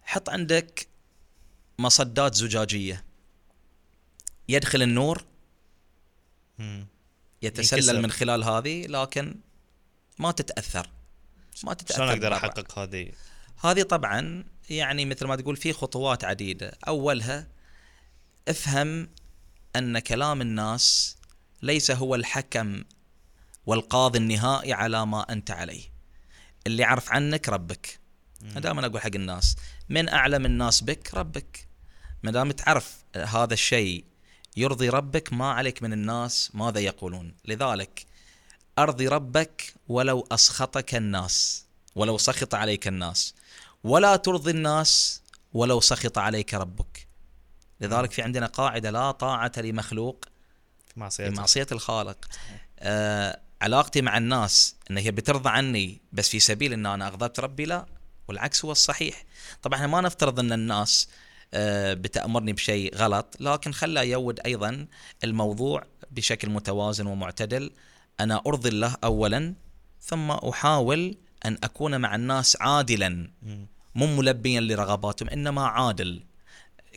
[0.02, 0.86] حط عندك
[1.78, 3.04] مصدات زجاجية.
[4.48, 5.24] يدخل النور.
[7.42, 8.02] يتسلل.
[8.02, 9.40] من خلال هذه لكن
[10.18, 10.90] ما تتأثر.
[11.64, 12.34] ما تتأثر شلون أقدر.
[12.34, 13.12] أحقق هذه؟
[13.60, 16.78] هذه طبعا يعني مثل ما تقول في خطوات عديدة.
[16.88, 17.48] أولها
[18.48, 19.08] افهم
[19.76, 21.16] أن كلام الناس
[21.62, 22.84] ليس هو الحكم
[23.66, 25.94] والقاضي النهائي على ما أنت عليه.
[26.66, 28.00] اللي يعرف عنك ربك.
[28.42, 29.56] أنا دائما أقول حق الناس
[29.88, 31.68] من أعلم الناس بك ربك.
[32.22, 34.04] ما دام تعرف هذا الشيء
[34.56, 37.34] يرضي ربك ما عليك من الناس ماذا يقولون.
[37.44, 38.06] لذلك
[38.78, 41.64] أرضي ربك ولو أسخطك الناس
[41.94, 43.34] ولو سخط عليك الناس.
[43.84, 47.06] ولا ترضي الناس ولو سخط عليك ربك.
[47.80, 50.24] لذلك في عندنا قاعدة لا طاعة لمخلوق
[50.86, 52.24] في معصيه بمعصيه الخالق.
[52.78, 57.64] آه علاقتي مع الناس إن هي بترضى عني بس في سبيل إن أنا أغضبت ربي
[57.64, 57.86] لا
[58.28, 59.24] والعكس هو الصحيح.
[59.62, 61.08] طبعا إحنا ما نفترض إن الناس
[61.54, 64.86] آه بتأمرني بشيء غلط لكن خلى يود أيضا
[65.24, 67.70] الموضوع بشكل متوازن ومعتدل.
[68.20, 69.54] أنا أرضي الله اولا
[70.00, 73.30] ثم أحاول أن أكون مع الناس عادلا.
[73.94, 76.22] مو ملبيا لرغباتهم إنما عادل.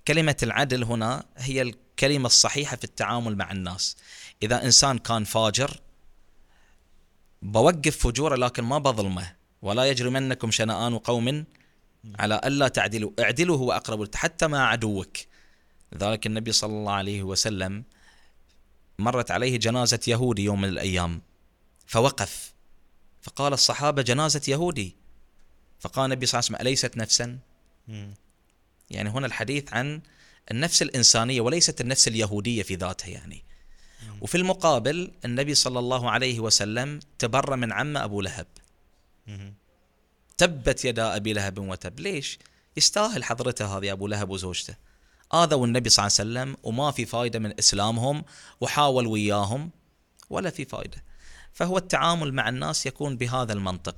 [0.08, 3.98] كلمة العدل هنا هي الكلمة الصحيحة في التعامل مع الناس.
[4.44, 5.80] إذا إنسان كان فاجر
[7.42, 9.34] بوقف فجوره لكن ما بظلمه.
[9.62, 11.46] ولا يجرمنكم شنآن قوم
[12.20, 13.12] على ألا تعدلوا.
[13.20, 15.18] اعدلوا هو أقرب للت- حتى مع عدوك.
[15.92, 17.84] لذلك النبي صلى الله عليه وسلم
[19.00, 21.22] مرت عليه جنازة يهودي يوم من الأيام.
[21.86, 22.54] فوقف.
[23.22, 24.96] فقال الصحابة جنازة يهودي.
[25.80, 27.40] فقال النبي صلى الله عليه وسلم أليست نفسا.
[28.90, 30.02] يعني هنا الحديث عن
[30.52, 33.44] النفس الإنسانية وليست النفس اليهودية في ذاتها يعني.
[34.22, 38.48] وفي المقابل النبي صلى الله عليه وسلم تبرى من عمه أبو لهب.
[40.38, 42.00] تبت يدا أبي لهب وتب.
[42.00, 42.40] ليش؟
[42.78, 44.76] يستاهل حضرته هذه أبو لهب وزوجته.
[45.34, 48.24] آذوا النبي صلى الله عليه وسلم وما في فايدة من إسلامهم
[48.62, 49.72] وحاول وياهم
[50.30, 51.04] ولا في فايدة.
[51.54, 53.96] فهو التعامل مع الناس يكون بهذا المنطق.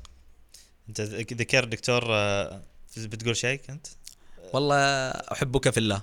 [0.89, 2.61] أنت ذكرت دكتور آه،
[2.97, 3.87] بتقول شيء كنت؟
[4.53, 4.75] والله
[5.09, 6.01] أحبك في الله.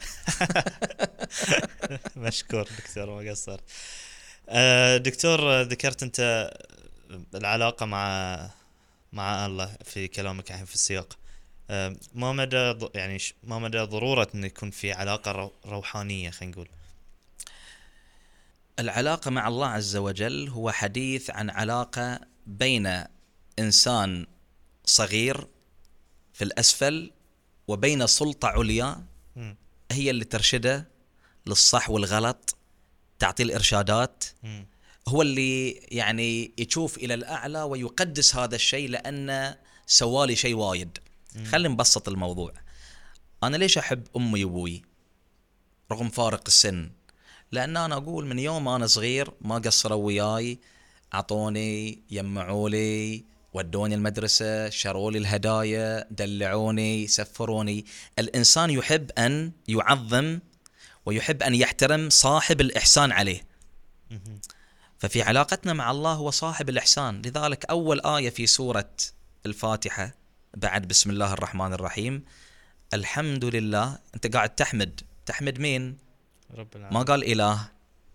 [2.16, 3.60] مشكور دكتور ما قصرت.
[4.48, 6.50] آه، دكتور آه، ذكرت أنت
[7.34, 8.50] العلاقة مع
[9.16, 11.18] مع الله في كلامك الحين في السياق
[11.70, 16.68] آه، ما مدى يعني ما مدى ضرورة انه يكون في علاقة رو- روحانية خلينا نقول
[18.78, 23.04] العلاقة مع الله عز وجل هو حديث عن علاقة بين
[23.58, 24.26] إنسان
[24.84, 25.46] صغير
[26.32, 27.10] في الأسفل
[27.68, 29.04] وبين سلطة عليا.
[29.92, 30.88] هي اللي ترشده
[31.46, 32.56] للصح والغلط
[33.18, 34.24] تعطيه الإرشادات.
[35.08, 40.98] هو اللي يعني يشوف إلى الأعلى ويقدس هذا الشيء لأنه سوالي شيء وايد.
[41.50, 42.52] خلينا نبسط الموضوع.
[43.42, 44.82] أنا ليش أحب أمي وأبوي
[45.92, 46.90] رغم فارق السن؟
[47.52, 50.58] لأن أنا أقول من يوم أنا صغير ما قصروا وياي
[51.14, 57.84] أعطوني يمعوا لي ودوني المدرسة شروا لي الهدايا دلعوني سفروني.
[58.18, 60.38] الإنسان يحب أن يعظم
[61.06, 63.46] ويحب أن يحترم صاحب الإحسان عليه.
[64.98, 67.22] ففي علاقتنا مع الله هو صاحب الإحسان.
[67.22, 68.90] لذلك أول آية في سورة
[69.46, 70.14] الفاتحة
[70.56, 72.24] بعد بسم الله الرحمن الرحيم
[72.94, 73.98] الحمد لله.
[74.14, 75.00] أنت قاعد تحمد.
[75.26, 75.96] تحمد مين؟
[76.54, 77.68] رب ما العالمين قال إله؟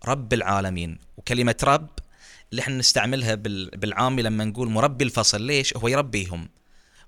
[0.04, 0.98] رب العالمين.
[1.16, 1.88] وكلمة رب
[2.50, 5.42] اللي إحنا نستعملها بال- بالعامي لما نقول مربي الفصل.
[5.42, 6.48] ليش؟ هو يربيهم.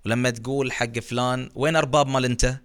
[0.07, 2.57] ولما تقول حق فلان وين أرباب مال أنت؟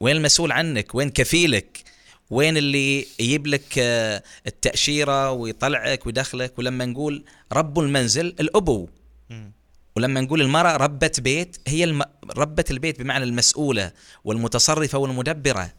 [0.00, 1.84] وين المسؤول عنك؟ وين كفيلك؟
[2.30, 6.58] وين اللي يجيب لك آه، التأشيرة ويطلعك ويدخلك.
[6.58, 8.88] ولما نقول رب المنزل الأبو.
[9.30, 9.52] مم.
[9.96, 12.02] ولما نقول المرأة ربة بيت هي الم...
[12.36, 13.92] ربة البيت بمعنى المسؤولة
[14.24, 15.72] والمتصرفة والمدبرة.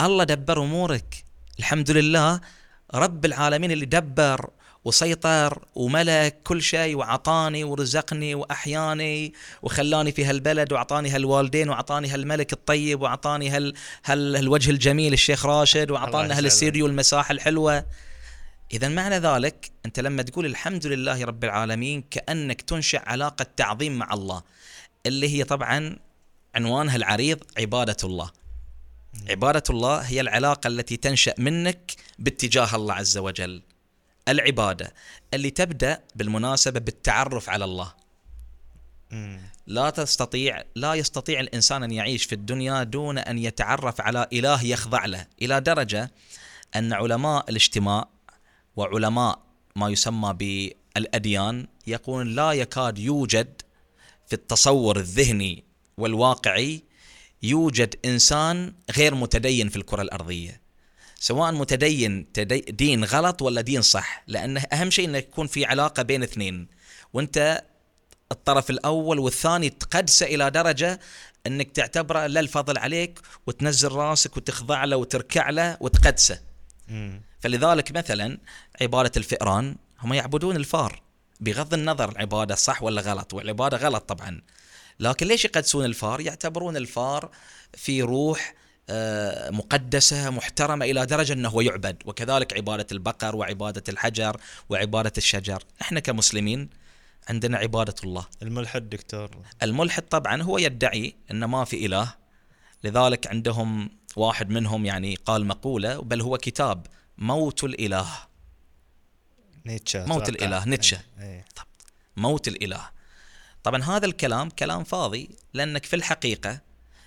[0.00, 1.24] الله دبر أمورك.
[1.58, 2.40] الحمد لله
[2.94, 4.50] رب العالمين اللي دبر
[4.84, 13.00] وسيطر وملك كل شيء وعطاني ورزقني وأحياني وخلاني في هالبلد وأعطاني هالوالدين وأعطاني هالملك الطيب
[13.00, 13.74] وأعطاني هال...
[14.04, 14.36] هال...
[14.36, 16.32] هالوجه الجميل الشيخ راشد يسعدك.
[16.32, 17.86] هالاستديو والمساحة الحلوة.
[18.72, 24.14] إذا معنى ذلك أنت لما تقول الحمد لله رب العالمين كأنك تنشئ علاقة تعظيم مع
[24.14, 24.42] الله
[25.06, 25.96] اللي هي طبعا
[26.54, 28.30] عنوانها العريض عبادة الله.
[29.30, 33.62] عبادة الله هي العلاقة التي تنشأ منك باتجاه الله عز وجل.
[34.28, 34.94] العبادة
[35.34, 37.92] اللي تبدأ بالمناسبة بالتعرف على الله.
[39.66, 45.06] لا تستطيع لا يستطيع الإنسان أن يعيش في الدنيا دون أن يتعرف على إله يخضع
[45.06, 46.10] له إلى درجة
[46.76, 48.08] أن علماء الاجتماع
[48.76, 49.38] وعلماء
[49.76, 53.62] ما يسمى بالأديان يقولون لا يكاد يوجد
[54.26, 55.64] في التصور الذهني
[55.98, 56.82] والواقعي
[57.42, 60.61] يوجد إنسان غير متدين في الكرة الأرضية
[61.22, 64.22] سواء متدين تدي دين غلط ولا دين صح.
[64.26, 66.68] لأنه أهم شيء إنه يكون في علاقة بين اثنين.
[67.12, 67.64] وأنت
[68.32, 71.00] الطرف الأول والثاني تقدسه إلى درجة
[71.46, 76.40] إنك تعتبره لا الفضل عليك وتنزل راسك وتخضع له وتركع له وتقدسه.
[77.40, 78.38] فلذلك مثلا
[78.80, 81.02] عبادة الفئران هم يعبدون الفار.
[81.40, 84.40] بغض النظر العبادة صح ولا غلط والعبادة غلط طبعا.
[85.00, 87.30] لكن ليش يقدسون الفار؟ يعتبرون الفار
[87.76, 88.54] في روح
[89.50, 96.00] مقدسة محترمة إلى درجة أنه هو يعبد وكذلك عبادة البقر وعبادة الحجر وعبادة الشجر إحنا
[96.00, 96.70] كمسلمين
[97.28, 99.30] عندنا عبادة الله الملحد دكتور
[99.62, 102.14] الملحد طبعا هو يدعي أن ما في إله
[102.84, 106.86] لذلك عندهم واحد منهم يعني قال مقولة بل هو كتاب
[107.18, 108.08] موت الإله
[109.66, 110.28] نيتشه موت.
[110.28, 111.00] الإله، نيتشه.
[111.20, 111.24] إيه.
[111.24, 111.44] إيه.
[112.16, 112.90] موت الإله
[113.62, 116.60] طبعا هذا الكلام كلام فاضي لأنك في الحقيقة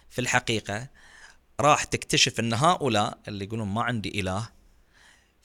[0.10, 0.88] في الحقيقة
[1.60, 4.50] راح تكتشف أن هؤلاء اللي يقولون ما عندي إله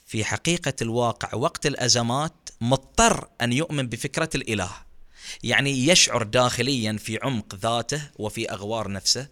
[0.05, 4.71] في حقيقة الواقع وقت الأزمات مضطر أن يؤمن بفكرة الإله.
[5.43, 9.27] يعني يشعر داخليا في عمق ذاته وفي أغوار نفسه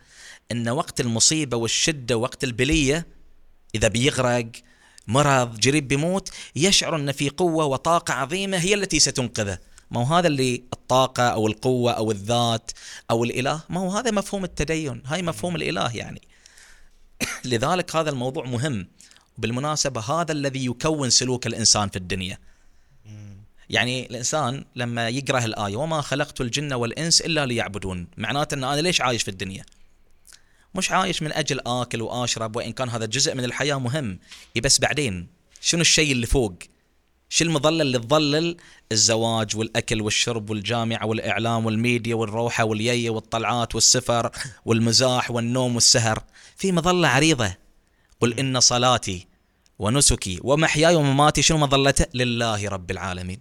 [0.51, 3.07] أن وقت المصيبة والشدة وقت البلية
[3.75, 4.51] إذا بيغرق
[5.07, 9.59] مرض جريب بيموت يشعر أن في قوة وطاقة عظيمة هي التي ستنقذه.
[9.91, 12.71] ما هو هذا اللي الطاقة أو القوة أو الذات
[13.11, 15.01] أو الإله؟ ما هو هذا مفهوم التدين.
[15.05, 16.21] هاي مفهوم الإله يعني.
[17.45, 18.87] لذلك هذا الموضوع مهم.
[19.37, 22.37] بالمناسبة هذا الذي يكون سلوك الإنسان في الدنيا.
[23.69, 28.07] يعني الإنسان لما يقرأ الآية وما خلقت الجن والإنس إلا ليعبدون.
[28.17, 29.65] معناته أن أنا ليش عايش في الدنيا؟
[30.75, 34.19] مش عايش من أجل آكل وأشرب وإن كان هذا جزء من الحياة مهم.
[34.55, 35.27] إيه بس بعدين
[35.61, 36.53] شنو الشيء اللي فوق؟
[37.29, 38.57] شو المظلة اللي تظلل؟
[38.91, 44.31] الزواج والأكل والشرب والجامعة والإعلام والميديا والروحة واليية والطلعات والسفر
[44.65, 46.23] والمزاح والنوم والسهر.
[46.57, 47.55] في مظلة عريضة.
[48.19, 49.27] قل إن صلاتي
[49.79, 53.39] ونسكي ومحياي ومماتي شنو مظلته؟ لله رب العالمين.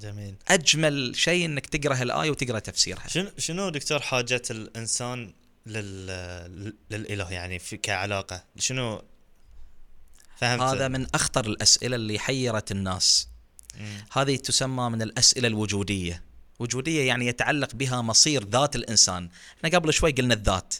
[0.00, 0.34] جميل.
[0.48, 3.08] أجمل شيء أنك تقرأ الآية وتقرأ تفسيرها.
[3.08, 5.32] شنو شنو دكتور حاجة الإنسان
[5.66, 9.02] لل للإله يعني في كعلاقة؟ شنو
[10.38, 13.28] فهمت؟ هذا من أخطر الأسئلة اللي حيرت الناس.
[13.78, 14.04] مم.
[14.12, 16.22] هذه تسمى من الأسئلة الوجودية.
[16.58, 19.28] وجودية يعني يتعلق بها مصير ذات الإنسان.
[19.58, 20.74] إحنا قبل شوي قلنا الذات.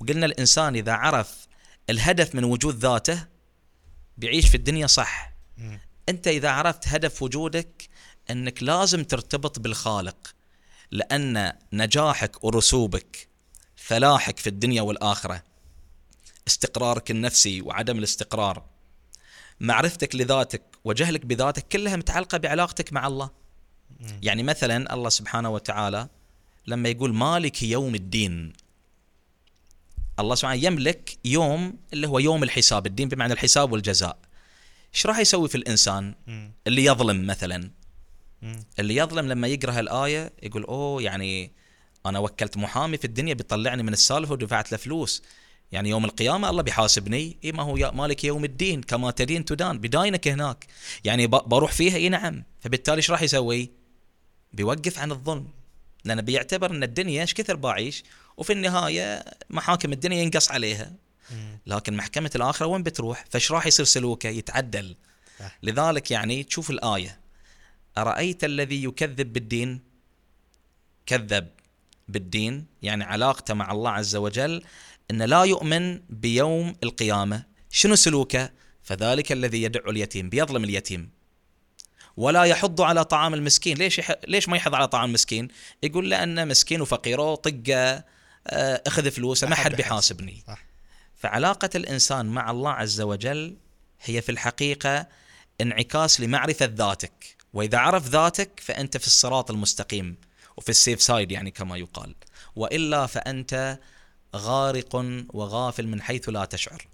[0.00, 1.46] وقلنا الإنسان إذا عرف
[1.90, 3.26] الهدف من وجود ذاته
[4.16, 5.32] بيعيش في الدنيا صح.
[5.58, 5.80] مم.
[6.08, 7.88] أنت إذا عرفت هدف وجودك
[8.30, 10.34] أنك لازم ترتبط بالخالق.
[10.90, 13.28] لأن نجاحك ورسوبك
[13.76, 15.42] فلاحك في الدنيا والآخرة
[16.48, 18.73] استقرارك النفسي وعدم الاستقرار.
[19.60, 23.30] معرفتك لذاتك وجهلك بذاتك كلها متعلقة بعلاقتك مع الله.
[24.22, 26.08] يعني مثلا الله سبحانه وتعالى
[26.66, 28.52] لما يقول مالك يوم الدين
[30.18, 34.18] الله سبحانه يملك يوم اللي هو يوم الحساب الدين بمعنى الحساب والجزاء.
[34.94, 36.14] إيش راح يسوي في الإنسان.
[36.66, 37.70] اللي يظلم مثلا.
[38.78, 41.52] اللي يظلم لما يقرأ هالآية يقول أوه يعني
[42.06, 45.22] أنا وكلت محامي في الدنيا بيطلعني من السالفة ودفعت له فلوس.
[45.74, 47.36] يعني يوم القيامة الله بيحاسبني.
[47.44, 49.78] اي ما هو يا- مالك يوم الدين؟ كما تدين تدان.
[49.78, 50.66] بداينك هناك.
[51.04, 52.44] يعني بروح فيها اي نعم.
[52.60, 53.70] فبالتالي إيش راح يسوي؟
[54.52, 55.48] بيوقف عن الظلم.
[56.04, 58.04] لأنه بيعتبر إن الدنيا إيش كثر بعيش
[58.36, 60.92] وفي النهاية محاكم الدنيا ينقص عليها.
[61.66, 64.96] لكن محكمة الآخرة وين بتروح؟ فإيش راح يصير سلوكه؟ يتعدل.
[65.62, 67.20] لذلك يعني تشوف الآية.
[67.98, 69.80] أرأيت الذي يكذب بالدين؟
[71.06, 71.48] كذب
[72.08, 72.66] بالدين.
[72.82, 74.62] يعني علاقته مع الله عز وجل
[75.10, 77.44] أن لا يؤمن بيوم القيامة.
[77.70, 78.50] شنو سلوكه؟
[78.82, 81.10] فذلك الذي يدع اليتيم بيظلم اليتيم.
[82.16, 83.76] ولا يحض على طعام المسكين.
[83.76, 84.12] ليش يح...
[84.28, 85.48] ليش ما يحض على طعام المسكين
[85.82, 88.04] يقول لأنه مسكين وفقير طقه
[88.46, 90.16] آه، أخذ فلوسه ما حد بيحاسب.
[90.16, 90.58] بيحاسبني.
[91.16, 93.56] فعلاقة الإنسان مع الله عز وجل
[94.02, 95.06] هي في الحقيقة
[95.60, 97.36] انعكاس لمعرفة ذاتك.
[97.52, 100.16] وإذا عرف ذاتك فأنت في الصراط المستقيم.
[100.56, 102.14] وفي السيف سايد يعني كما يقال.
[102.56, 103.78] وإلا فأنت
[104.34, 104.96] غارق
[105.28, 106.86] وغافل من حيث لا تشعر.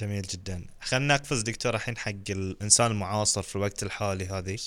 [0.00, 0.64] جميل جدا.
[0.80, 4.58] خلينا نقفز دكتور الحين حق الإنسان المعاصر في الوقت الحالي هذه.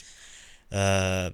[0.74, 1.34] آه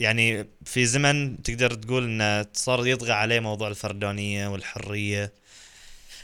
[0.00, 5.32] يعني في زمن تقدر تقول إنه صار يطغى عليه موضوع الفردانية والحرية.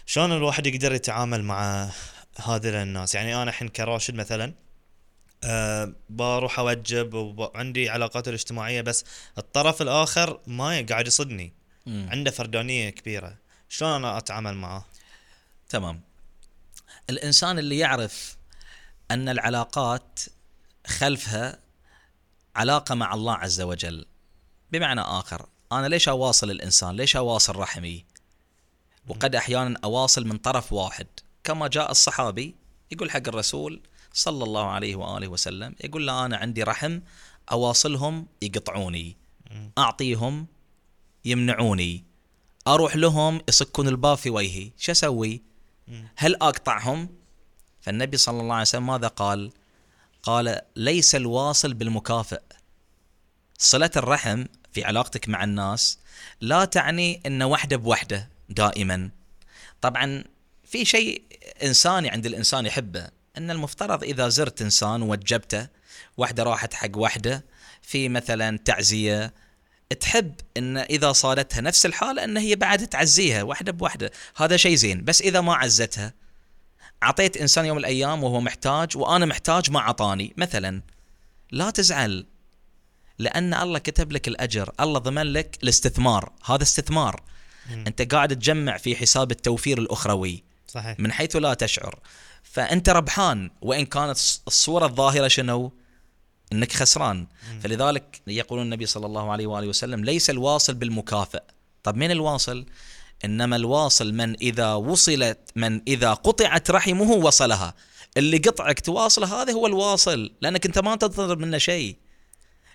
[0.07, 1.90] شلون الواحد يقدر يتعامل مع
[2.46, 4.54] هذه الناس؟ يعني أنا الحين كراشد مثلا
[5.44, 9.04] أه بروح أوجب وعندي علاقات الاجتماعية بس
[9.38, 11.52] الطرف الآخر ما قاعد يصدني.
[11.87, 12.09] مم.
[12.11, 13.37] عنده فردانية كبيرة.
[13.68, 14.85] شلون أنا أتعامل معاه
[15.68, 16.01] تمام.
[17.11, 18.37] الإنسان اللي يعرف
[19.11, 20.20] أن العلاقات
[20.87, 21.59] خلفها
[22.57, 24.07] علاقة مع الله عز وجل
[24.73, 28.05] بمعنى آخر أنا ليش أواصل الإنسان؟ ليش أواصل رحمي؟
[29.09, 31.07] وقد أحيانا أواصل من طرف واحد.
[31.44, 32.55] كما جاء الصحابي
[32.90, 33.81] يقول حق الرسول
[34.12, 37.01] صلى الله عليه وآله وسلم يقول لا أنا عندي رحم
[37.53, 39.16] أواصلهم يقطعوني.
[39.79, 40.47] أعطيهم
[41.25, 42.05] يمنعوني.
[42.69, 44.71] أروح لهم يصكون الباب في وجهي.
[44.79, 45.43] شو أسوي؟
[46.17, 47.09] هل أقطعهم؟
[47.81, 49.53] فالنبي صلى الله عليه وسلم ماذا قال؟
[50.23, 52.41] قال ليس الواصل بالمكافئ
[53.59, 55.99] صلة الرحم في علاقتك مع الناس
[56.41, 59.11] لا تعني إن وحدة بوحدة دائما.
[59.81, 60.25] طبعا
[60.65, 61.23] في شيء
[61.63, 63.09] إنساني عند الإنسان يحبه
[63.39, 65.69] إن المفترض إذا زرت إنسان ووجبته
[66.17, 67.45] واحدة راحت حق واحدة
[67.83, 69.35] في مثلا تعزية
[70.01, 74.11] تحب إن إذا صادتها نفس الحالة إن هي بعد تعزيها واحدة بواحدة.
[74.37, 75.05] هذا شيء زين.
[75.05, 76.12] بس إذا ما عزتها
[77.03, 80.35] أعطيت إنسان يوم الأيام وهو محتاج وأنا محتاج ما أعطاني.
[80.37, 80.83] مثلا
[81.51, 82.27] لا تزعل
[83.18, 84.73] لأن الله كتب لك الأجر.
[84.81, 86.33] الله ضمن لك الاستثمار.
[86.44, 87.23] هذا استثمار.
[87.70, 87.85] مم.
[87.87, 90.44] أنت قاعد تجمع في حساب التوفير الأخروي.
[90.68, 91.01] صحيح.
[91.01, 91.99] من حيث لا تشعر.
[92.42, 93.51] فأنت ربحان.
[93.62, 95.73] وإن كانت الص- الصورة الظاهرة شنو؟
[96.52, 97.26] انك خسران.
[97.62, 101.42] فلذلك يقول النبي صلى الله عليه وآله وسلم ليس الواصل بالمكافئ
[101.83, 102.66] طب من الواصل؟
[103.24, 107.74] إنما الواصل من إذا وصلت من إذا قطعت رحمه وصلها.
[108.16, 111.96] اللي قطعك تواصله هذا هو الواصل لأنك أنت ما تنتظر منه شيء.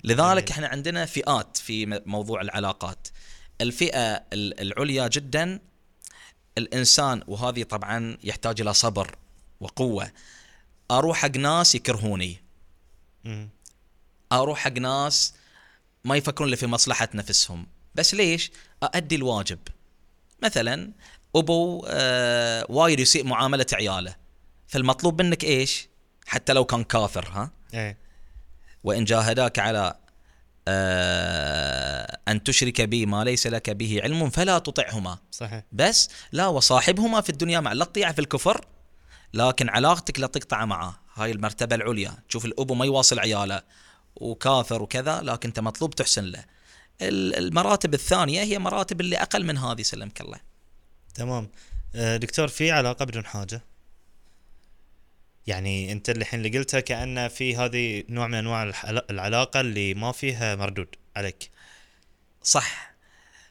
[0.04, 0.52] لذلك.
[0.52, 3.08] إحنا عندنا فئات في موضوع العلاقات.
[3.62, 4.00] الفئة
[4.34, 5.60] ال- العليا جدا
[6.58, 9.16] الإنسان وهذه طبعا يحتاج إلى صبر
[9.60, 10.12] وقوة.
[10.92, 12.42] أروح حق ناس يكرهوني.
[14.32, 15.34] أروح حق ناس
[16.04, 17.68] ما يفكرون إلا في مصلحة نفسهم.
[17.96, 18.52] بس ليش؟
[18.84, 19.60] أأدي الواجب.
[20.44, 20.92] مثلا
[21.36, 24.16] أبو آه وايد يسيء معاملة عياله.
[24.68, 25.90] فالمطلوب منك إيش؟
[26.26, 27.98] حتى لو كان كافر ها؟ إيه.
[28.84, 29.96] وإن جاهداك على
[30.68, 35.18] آه أن تشرك بي ما ليس لك به علم فلا تطعهما.
[35.32, 35.64] صحيح.
[35.72, 38.66] بس لا وصاحبهما في الدنيا مع لا تطيع في الكفر
[39.34, 42.18] لكن علاقتك لا تقطع معه هاي المرتبة العليا.
[42.30, 43.62] تشوف الأبو ما يواصل عياله.
[44.20, 46.44] وكافر وكذا لكن أنت مطلوب تحسن له.
[47.02, 50.40] ال- المراتب الثانية هي مراتب اللي أقل من هذه سلمك الله.
[51.16, 51.50] تمام.
[51.96, 53.62] آه، دكتور في علاقة بدون حاجة؟
[55.48, 58.64] يعني أنت الحين اللي قلتها كانه في هذه نوع من أنواع
[59.10, 61.50] العلاقة اللي ما فيها مردود عليك.
[62.44, 62.90] صح.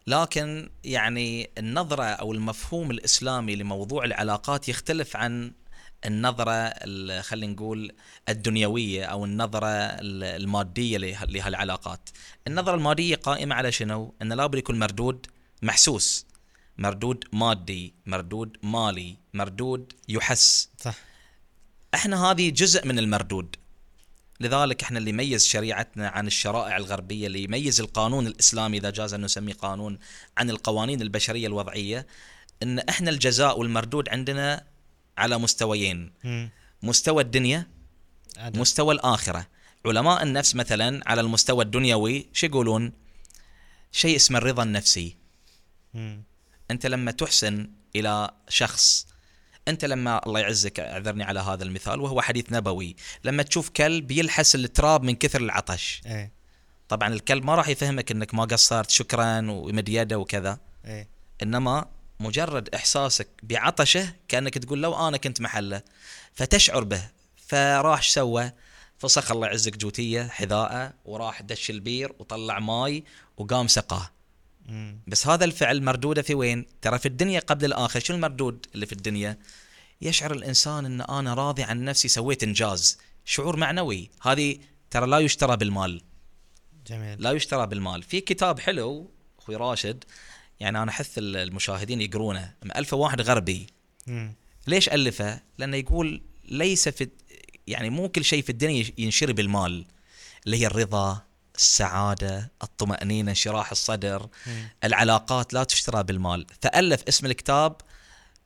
[0.06, 5.52] لكن يعني النظرة أو المفهوم الإسلامي لموضوع العلاقات يختلف عن
[6.04, 7.92] النظرة ال- خلينا نقول
[8.28, 12.08] الدنيوية أو النظرة ال- المادية له- لهالعلاقات.
[12.46, 15.26] النظرة المادية قائمة على شنو؟ أن لابد يكون مردود
[15.62, 16.26] محسوس
[16.78, 20.68] مردود مادي مردود مالي مردود يحس.
[20.80, 20.94] صح.
[21.94, 23.56] إحنا هذه جزء من المردود.
[24.40, 29.20] لذلك إحنا اللي يميز شريعتنا عن الشرائع الغربية اللي يميز القانون الإسلامي إذا جاز أن
[29.20, 29.98] نسميه قانون
[30.38, 32.06] عن القوانين البشرية الوضعية.
[32.62, 34.64] إن إحنا الجزاء والمردود عندنا
[35.18, 36.12] على مستويين.
[36.24, 36.50] مم.
[36.82, 37.66] مستوى الدنيا
[38.36, 38.60] عدل.
[38.60, 39.46] مستوى الآخرة.
[39.86, 42.92] علماء النفس مثلا على المستوى الدنيوي شو يقولون؟
[43.92, 45.16] شيء اسمه الرضا النفسي.
[45.94, 46.22] مم.
[46.70, 49.06] أنت لما تحسن إلى شخص
[49.68, 52.96] أنت لما الله يعزك أعذرني على هذا المثال وهو حديث نبوي.
[53.24, 56.00] لما تشوف كلب يلحس التراب من كثر العطش.
[56.06, 56.32] إيه.
[56.88, 60.58] طبعا الكلب ما راح يفهمك إنك ما قصرت شكرا ويمد يده وكذا.
[60.84, 61.08] إيه.
[61.42, 61.86] إنما
[62.20, 65.82] مجرد إحساسك بعطشه كأنك تقول لو أنا كنت محله
[66.34, 67.08] فتشعر به.
[67.46, 68.52] فراح سوى؟
[68.98, 73.04] فسخ الله يعزك جوتية حذاءة وراح دش البير وطلع ماي
[73.36, 74.10] وقام سقاه.
[75.06, 78.92] بس هذا الفعل مردوده في وين؟ ترى في الدنيا قبل الآخر، شو المردود اللي في
[78.92, 79.38] الدنيا؟
[80.00, 84.58] يشعر الإنسان إن أنا راضي عن نفسي سويت إنجاز، شعور معنوي، هذه
[84.90, 86.02] ترى لا يشترى بالمال،
[86.86, 87.22] جميل.
[87.22, 90.04] لا يشترى بالمال، في كتاب حلو أخوي راشد
[90.60, 93.66] يعني أنا أحث المشاهدين يقرونه، مألفه واحد غربي،
[94.06, 94.34] مم.
[94.66, 97.08] ليش ألفه؟ لأنه يقول ليس في
[97.66, 99.86] يعني مو كل شيء في الدنيا ينشري بالمال،
[100.46, 101.22] اللي هي الرضا،
[101.56, 104.68] السعادة، الطمأنينة، انشراح الصدر، مم.
[104.84, 107.76] العلاقات لا تشترى بالمال فألف اسم الكتاب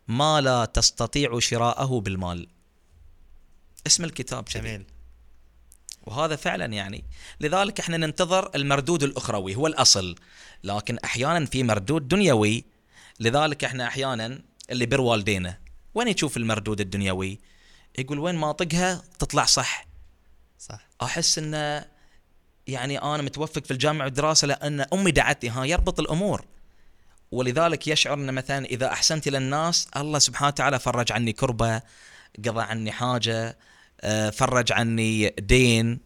[0.09, 2.49] ما لا تستطيع شراءه بالمال
[3.87, 4.85] اسم الكتاب جميل
[6.03, 7.05] وهذا فعلا يعني.
[7.41, 10.17] لذلك إحنا ننتظر المردود الأخروي هو الأصل.
[10.65, 12.65] لكن أحيانا في مردود دنيوي
[13.21, 15.59] لذلك إحنا أحيانا اللي بر والدينا
[15.95, 17.39] وين يشوف المردود الدنيوي؟
[17.99, 19.87] يقول وين ما طقها تطلع صح.
[20.59, 20.87] صح.
[21.03, 21.85] أحس انه
[22.67, 26.45] يعني أنا متوفق في الجامعة والدراسة لأن أمي دعتني ها يربط الأمور.
[27.33, 31.83] ولذلك يشعر إن مثلا إذا أحسنت إلى الناس الله سبحانه وتعالى فرج عني كربة
[32.39, 33.59] قضى عني حاجة
[34.33, 36.01] فرج عني دين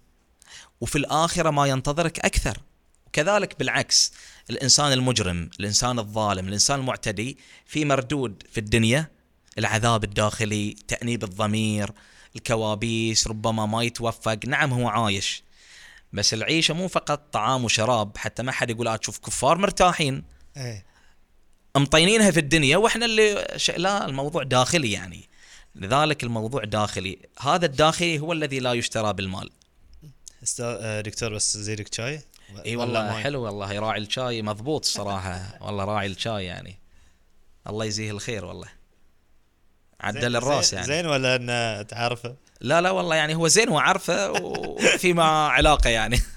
[0.80, 2.59] وفي الآخرة ما ينتظرك أكثر.
[3.07, 4.12] وكذلك بالعكس
[4.51, 9.11] الإنسان المجرم الإنسان الظالم الإنسان المعتدي في مردود في الدنيا
[9.59, 11.90] العذاب الداخلي تأنيب الضمير
[12.36, 14.38] الكوابيس ربما ما يتوفق.
[14.47, 15.42] نعم هو عايش.
[16.12, 20.24] بس العيشة مو فقط طعام وشراب حتى ما حد يقول آه تشوف كفار مرتاحين.
[20.57, 20.86] إيه.
[21.76, 23.70] مطينينها في الدنيا وإحنا اللي ش...
[23.70, 25.28] لا الموضوع داخلي يعني.
[25.76, 27.18] لذلك الموضوع داخلي.
[27.40, 29.50] هذا الداخلي هو الذي لا يشترى بالمال.
[30.60, 32.20] آه، دكتور بس زيدك شاي؟
[32.66, 36.78] إي والله حلو والله يراعي الشاي مضبوط الصراحه والله راعي الشاي يعني.
[37.66, 38.68] الله يجزيه الخير والله.
[40.00, 40.86] عدل الرأس يعني.
[40.86, 46.20] زين ولا إنه تعرفه؟ لا لا والله يعني هو زين وعارفه وفي مع علاقة يعني.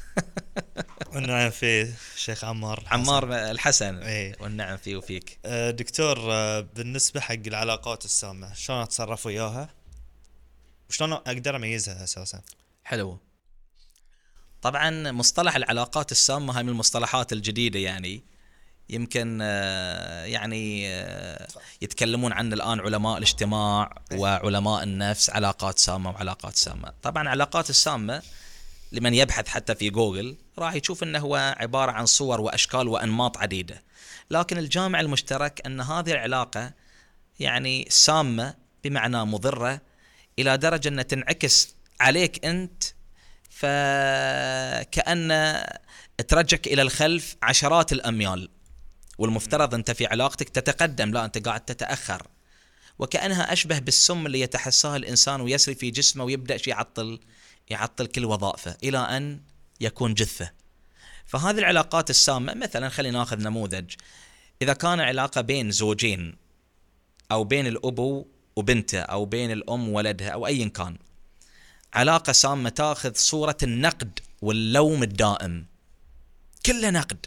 [1.14, 3.00] والنعم في الشيخ عمار الحسن.
[3.00, 4.04] عمار الحسن.
[4.04, 4.36] إيه.
[4.40, 5.40] والنعم فيه وفيك.
[5.46, 9.70] آه، دكتور آه، بالنسبة حق العلاقات السامة شلون أتصرف وياها؟
[10.90, 12.42] وشلون أقدر أميزها أساسا؟
[12.84, 13.20] حلو.
[14.62, 18.24] طبعا مصطلح العلاقات السامة هاي من المصطلحات الجديدة يعني.
[18.90, 20.86] يمكن آه، يعني
[21.82, 26.94] يتكلمون عنه الآن علماء الاجتماع وعلماء النفس علاقات سامة وعلاقات سامة.
[27.04, 28.22] طبعا علاقات السامة
[28.92, 33.84] لمن يبحث حتى في جوجل راح يشوف إنه هو عبارة عن صور وأشكال وأنماط عديدة.
[34.32, 36.74] لكن الجامع المشترك أن هذه العلاقة
[37.40, 39.82] يعني سامة بمعنى مضرة
[40.40, 42.84] إلى درجة انها تنعكس عليك أنت
[43.50, 45.30] فكأن
[46.28, 48.50] ترجعك إلى الخلف عشرات الأميال.
[49.18, 52.28] والمفترض أنت في علاقتك تتقدم لا أنت قاعد تتأخر.
[53.00, 57.20] وكأنها أشبه بالسم اللي يتحساه الإنسان ويسري في جسمه ويبدأ يعطل.
[57.70, 59.42] يعطل كل وظائفه إلى أن
[59.82, 60.52] يكون جثة.
[61.26, 63.94] فهذه العلاقات السامة مثلا خلينا نأخذ نموذج.
[64.62, 66.36] إذا كان علاقة بين زوجين
[67.32, 70.98] أو بين الاب وبنته أو بين الأم وولدها أو ايا كان
[71.94, 75.66] علاقة سامة تأخذ صورة النقد واللوم الدائم.
[76.66, 77.26] كله نقد.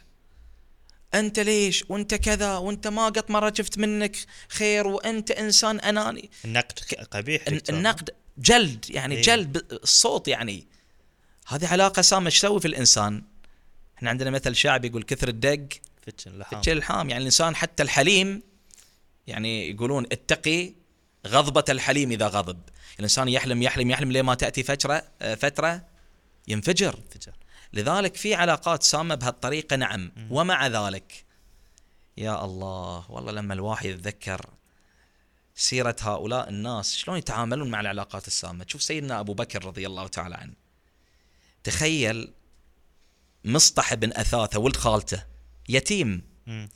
[1.14, 4.16] أنت ليش؟ وأنت كذا وأنت ما قط مرة شفت منك
[4.48, 6.30] خير وأنت إنسان أناني.
[6.44, 6.78] النقد
[7.10, 7.44] قبيح.
[7.68, 8.10] النقد
[8.42, 9.22] جلد يعني إيه.
[9.22, 10.66] جلد الصوت يعني.
[11.46, 13.22] هذه علاقة سامه إيش تسوي في الإنسان؟
[13.96, 15.68] إحنا عندنا مثل شعبي يقول كثر الدق
[16.06, 18.42] فتشن لحام فتش الحام يعني الإنسان حتى الحليم
[19.26, 20.72] يعني يقولون اتقي
[21.26, 22.58] غضبة الحليم إذا غضب.
[22.98, 25.84] الإنسان يحلم يحلم يحلم لما تأتي فترة آه، فترة
[26.48, 26.98] ينفجر.
[27.10, 27.32] فجر.
[27.72, 30.12] لذلك في علاقات سامة بهالطريقة نعم.
[30.30, 31.24] ومع ذلك
[32.16, 34.46] يا الله والله لما الواحد يتذكر
[35.62, 40.34] سيرة هؤلاء الناس شلون يتعاملون مع العلاقات السامة تشوف سيدنا أبو بكر رضي الله تعالى
[40.34, 40.52] عنه
[41.64, 42.32] تخيل
[43.44, 45.24] مصطح بن أثاثة ولد خالته
[45.68, 46.68] يتيم مم.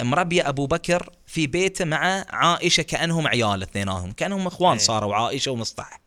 [0.00, 4.84] مربي أبو بكر في بيته مع عائشة كأنهم عيال اثنينهم كأنهم إخوان إيه.
[4.84, 6.00] صاروا عائشة ومصطح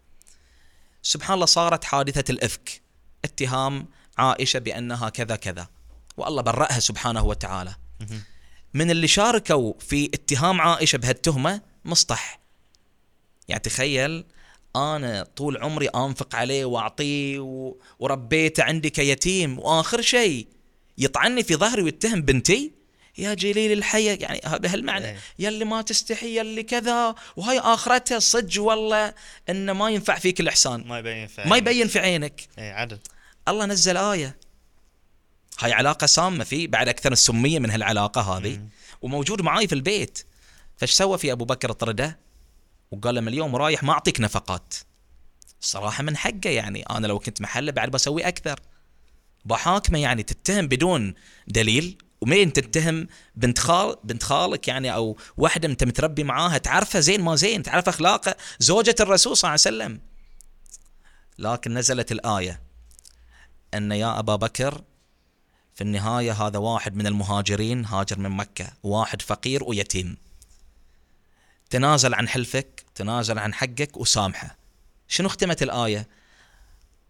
[1.02, 2.82] سبحان الله صارت حادثة الإفك
[3.26, 5.68] اتهام عائشة بأنها كذا كذا
[6.18, 7.76] والله برأها سبحانه وتعالى.
[8.74, 12.40] من اللي شاركوا في اتهام عائشة بهالتهمة مصطح.
[13.48, 14.26] يعني تخيل
[14.76, 20.48] أنا طول عمري أنفق عليه وأعطيه و- وربيته عندي كيتيم وآخر شيء
[20.98, 22.72] يطعني في ظهري ويتهم بنتي.
[23.18, 24.18] يا جليل الحياة.
[24.22, 25.06] يعني بهالمعنى.
[25.06, 25.18] إيه.
[25.40, 27.16] يلي ما تستحي يلي كذا.
[27.36, 29.14] وهاي آخرتها صج والله
[29.50, 30.88] إنه ما ينفع فيك الإحسان.
[30.88, 32.48] ما يبين في ما يبين في عينك.
[32.60, 33.00] اي عدل.
[33.48, 34.38] الله نزل آية.
[35.60, 38.58] هاي علاقة سامة في بعد أكثر من سمية من هالعلاقة هذه.
[38.58, 38.70] مم.
[39.02, 40.26] وموجود معاي في البيت.
[40.78, 42.20] فايش سوى في أبو بكر طرده؟
[42.92, 44.74] وقال له من اليوم رايح ما أعطيك نفقات.
[45.62, 48.60] الصراحة من حقه يعني أنا لو كنت محله بعد بسوي أكثر.
[49.46, 51.14] بحاكمه يعني تتهم بدون
[51.48, 57.22] دليل ومين تتهم؟ بنت خال بنت خالك يعني أو واحدة أنت متربي معاها تعرفها زين
[57.22, 60.02] ما زين تعرف اخلاقه زوجة الرسول صلى الله عليه وسلم.
[61.40, 62.62] لكن نزلت الآية
[63.74, 64.82] أن يا أبا بكر
[65.76, 70.18] في النهاية هذا واحد من المهاجرين هاجر من مكة واحد فقير ويتيم.
[71.70, 74.58] تنازل عن حلفك تنازل عن حقك وسامحه.
[75.08, 76.08] شنو ختمت الآية؟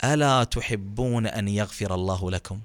[0.03, 2.61] ألا تحبون أن يغفر الله لكم؟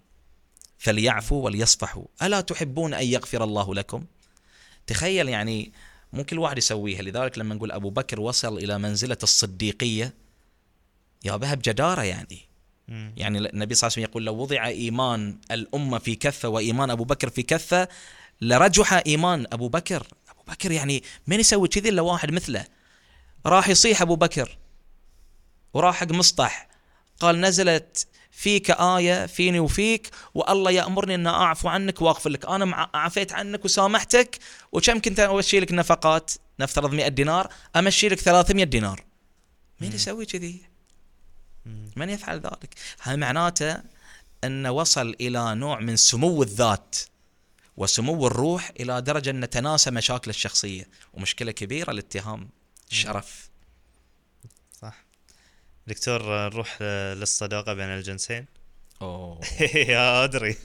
[0.78, 2.04] فليعفوا وليصفحوا.
[2.22, 4.04] ألا تحبون أن يغفر الله لكم؟
[4.86, 5.72] تخيل يعني
[6.12, 7.02] مو كل واحد يسويها.
[7.02, 10.14] لذلك لما نقول أبو بكر وصل إلى منزلة الصديقية
[11.24, 12.50] يابها بجدارة يعني.
[13.16, 17.04] يعني النبي صلى الله عليه وسلم يقول لو وضع إيمان الأمة في كفة وإيمان أبو
[17.04, 17.88] بكر في كفة
[18.40, 20.06] لرجح إيمان أبو بكر.
[20.50, 22.64] بكر يعني من يسوي كذي إلا واحد مثله؟
[23.46, 24.58] راح يصيح ابو بكر
[25.74, 26.68] وراح حق مصطح.
[27.20, 32.44] قال نزلت فيك آية فيني وفيك والله يأمرني أن أعفو عنك وأغفر لك.
[32.46, 34.38] أنا عفيت عنك وسامحتك
[34.72, 37.52] وكم كنت أمشي لك نفقات؟ نفترض 100 دينار.
[37.76, 39.04] أمشي لك 300 دينار.
[39.80, 40.62] مين يسوي كذي.
[41.96, 43.76] من يفعل ذلك؟ هذا معناته
[44.44, 46.96] أن وصل إلى نوع من سمو الذات؟
[47.80, 52.48] وسمو الروح إلى درجة أن تناسى مشاكل الشخصية ومشكلة كبيرة الاتهام
[52.90, 53.50] الشرف
[54.82, 55.04] صح.
[55.86, 58.46] دكتور آه، نروح آه، للصداقة بين الجنسين؟
[59.02, 59.40] أوه.
[59.74, 60.56] يا أدري.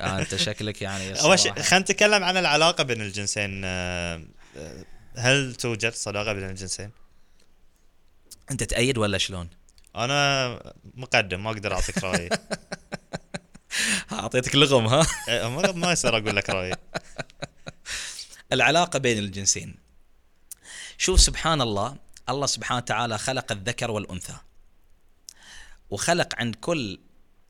[0.00, 3.62] أنت شكلك يعني أول شيء خلينا نتكلم عن العلاقة بين الجنسين.
[3.64, 4.22] آه،
[4.56, 4.84] آه،
[5.16, 6.90] هل توجد صداقة بين الجنسين؟
[8.50, 9.48] أنت تأيد ولا شلون؟
[9.96, 12.28] أنا مقدم ما أقدر أعطيك رأيي.
[14.12, 16.74] أعطيتك لغم ها؟ آه، ما ما يصير أقول لك رأيي.
[18.52, 19.74] العلاقة بين الجنسين.
[20.98, 21.96] شوف سبحان الله
[22.28, 24.36] الله سبحانه وتعالى خلق الذكر والأنثى.
[25.90, 26.98] وخلق عند كل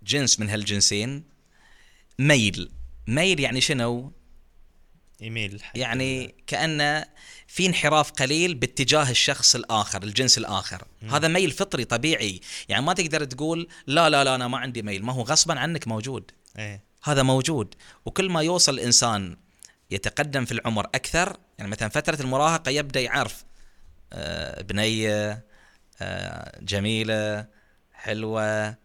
[0.03, 1.25] جنس من هالجنسين
[2.19, 2.71] ميل.
[3.07, 4.13] ميل يعني شنو؟
[5.21, 7.05] يميل حق يعني كأنه
[7.47, 10.85] في انحراف قليل باتجاه الشخص الآخر الجنس الآخر.
[11.03, 11.15] مم.
[11.15, 12.41] هذا ميل فطري طبيعي.
[12.69, 15.05] يعني ما تقدر تقول لا لا لا أنا ما عندي ميل.
[15.05, 16.31] ما هو غصبا عنك موجود.
[16.59, 16.83] إيه.
[17.03, 17.75] هذا موجود.
[18.07, 19.37] وكل ما يوصل الانسان
[19.91, 23.45] يتقدم في العمر أكثر يعني مثلا فترة المراهقة يبدأ يعرف
[24.13, 25.45] آه، بنية
[26.01, 27.47] آه، جميلة
[27.93, 28.77] حلوة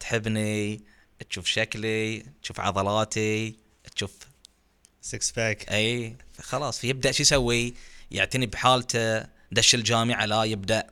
[0.00, 0.84] تحبني
[1.30, 3.56] تشوف شكلي تشوف عضلاتي
[3.94, 4.12] تشوف
[5.02, 7.74] six pack إي خلاص فيبدأ شو يسوي؟
[8.10, 10.86] يعتني بحالته دش الجامعة لا يبدأ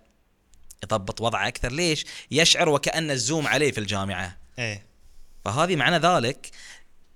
[0.84, 1.72] يضبط وضعه أكثر.
[1.72, 4.36] ليش؟ يشعر وكأن ال zoom عليه في الجامعة.
[4.58, 4.86] إيه
[5.44, 6.50] فهذه معنى ذلك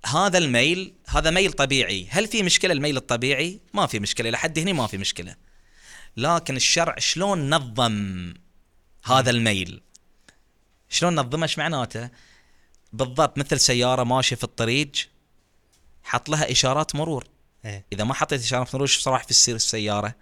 [0.06, 2.06] هذا الميل هذا ميل طبيعي.
[2.10, 5.36] هل في مشكلة الميل الطبيعي؟ ما في مشكلة لحد هنا ما في مشكلة.
[6.16, 8.34] لكن الشرع شلون نظم
[9.04, 9.80] هذا الميل؟
[10.88, 12.10] شلون نظمه؟ إيش معناته؟
[12.92, 14.92] بالضبط مثل سيارة ماشية في الطريق
[16.04, 17.24] حط لها إشارات مرور.
[17.64, 17.84] إيه.
[17.92, 20.14] إذا ما حطيت إشارات مرور شو راح في السير السيارة.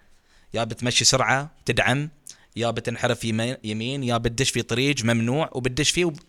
[0.53, 2.09] يا بتمشي سرعة تدعم.
[2.55, 3.23] يا بتنحرف
[3.63, 6.19] يمين, يا بتدش في طريق ممنوع وبتدش فيه وب-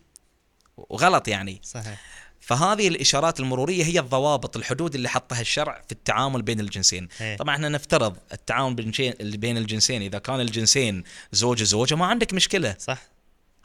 [0.77, 1.61] وغلط يعني.
[1.63, 2.01] صحيح.
[2.41, 7.09] فهذه الإشارات المرورية هي الضوابط الحدود اللي حطها الشرع في التعامل بين الجنسين.
[7.21, 7.37] إيه.
[7.37, 10.03] طبعا إحنا نفترض التعامل بين الجنسين- اللي بين الجنسين.
[10.03, 12.77] إذا كان الجنسين زوج زوجة ما عندك مشكلة.
[12.79, 12.99] صح.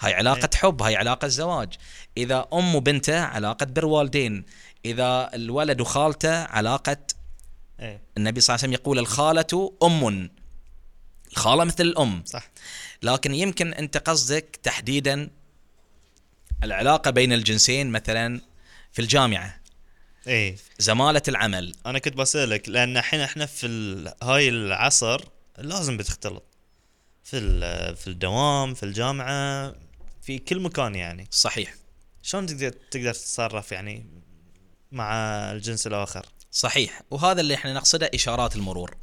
[0.01, 1.73] هاي علاقة حب هاي علاقة زواج
[2.17, 4.45] إذا أم وبنته علاقة بر والدين
[4.85, 6.97] إذا الولد وخالته علاقة
[7.79, 8.01] إيه.
[8.17, 10.29] النبي صلى الله عليه وسلم يقول الخالة أم.
[11.31, 12.23] الخالة مثل الأم.
[12.25, 12.49] صح.
[13.03, 15.29] لكن يمكن أنت قصدك تحديدا
[16.63, 18.41] العلاقة بين الجنسين مثلا
[18.91, 19.59] في الجامعة.
[20.27, 20.55] إيه.
[20.79, 21.75] زمالة العمل.
[21.85, 23.67] أنا كنت بسألك لأن الحين إحنا في
[24.23, 25.21] هاي العصر
[25.57, 26.43] لازم بتختلط.
[27.23, 29.75] في ال- في الدوام في الجامعة
[30.21, 31.27] في كل مكان يعني.
[31.31, 31.73] صحيح.
[32.21, 34.05] شلون تقدر تقدر تتصرف يعني؟
[34.91, 35.13] مع
[35.51, 36.25] الجنس الآخر.
[36.51, 37.01] صحيح.
[37.11, 38.97] وهذا اللي إحنا نقصده إشارات المرور.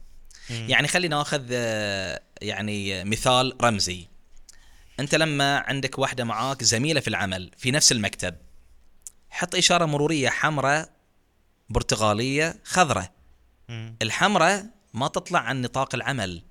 [0.50, 0.66] مم.
[0.68, 4.08] يعني خلينا نأخذ آه، يعني مثال رمزي.
[5.00, 8.34] أنت لما عندك واحدة معاك زميلة في العمل في نفس المكتب
[9.30, 10.90] حط إشارة مرورية حمراء
[11.68, 13.12] برتغاليه خضراء.
[14.02, 16.42] الحمراء ما تطلع عن نطاق العمل.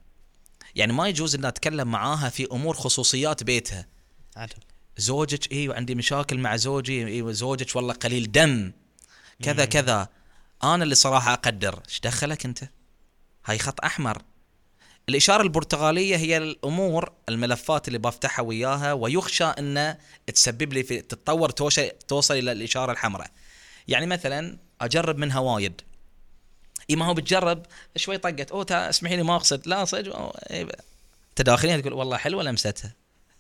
[0.76, 3.88] يعني ما يجوز ان اتكلم معاها في أمور خصوصيات بيتها.
[4.36, 4.56] عدل
[4.98, 8.72] زوجك أيوه عندي مشاكل مع زوجي أيوه زوجك والله قليل دم.
[9.44, 10.08] كذا كذا.
[10.64, 11.82] أنا اللي صراحة أقدر.
[11.90, 12.64] إيش دخلك أنت؟
[13.46, 14.22] هاي خط أحمر.
[15.10, 21.50] الإشارة البرتغالية هي الأمور الملفات اللي بفتحها وياها ويخشى ان تسبب لي في تتطور
[22.08, 23.32] توصل إلى الإشارة الحمراء.
[23.88, 25.82] يعني مثلا أجرب منها وايد.
[26.90, 27.66] إي ما هو بتجرب
[27.96, 28.70] شوي طقت.
[28.70, 29.68] تا- اسمحي لي ما أقصد.
[29.68, 30.16] لا صدق.
[30.16, 30.68] أوه، إيه،
[31.36, 32.94] تداخلين تقول والله حلوة لمستها.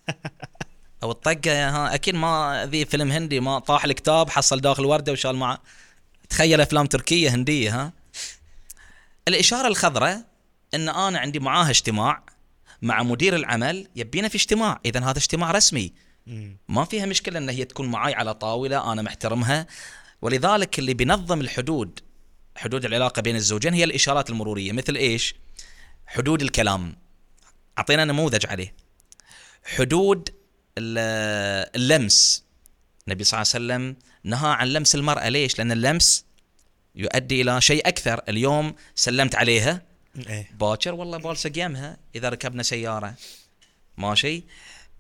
[1.03, 5.35] أو الطقة ها أكيد ما ذي فيلم هندي ما طاح الكتاب حصل داخل وردة وشال
[5.35, 5.61] معه.
[6.30, 7.93] تخيل أفلام تركية هندية ها؟
[9.28, 10.26] الإشارة الخضراء
[10.73, 12.23] إن أنا عندي معاها اجتماع
[12.82, 15.93] مع مدير العمل يبينا في اجتماع اذا هذا اجتماع رسمي.
[16.69, 19.67] ما فيها مشكلة إن هي تكون معي على طاولة أنا محترمها.
[20.21, 21.99] ولذلك اللي بينظم الحدود
[22.55, 24.71] حدود العلاقة بين الزوجين هي الإشارات المرورية.
[24.71, 25.36] مثل إيش؟
[26.07, 26.95] حدود الكلام.
[27.78, 28.76] أعطينا نموذج عليه.
[29.65, 30.30] حدود
[30.78, 32.43] ال- اللمس.
[33.07, 33.95] النبي صلى الله عليه وسلم
[34.26, 35.30] نهى عن لمس المرأة.
[35.30, 36.26] ليش؟ لأن اللمس
[36.95, 38.21] يؤدي إلى شيء أكثر.
[38.30, 39.82] اليوم سلمت عليها.
[40.28, 40.51] إيه.
[40.59, 43.15] باكر والله بالسق يمها إذا ركبنا سيارة.
[43.97, 44.43] ماشي.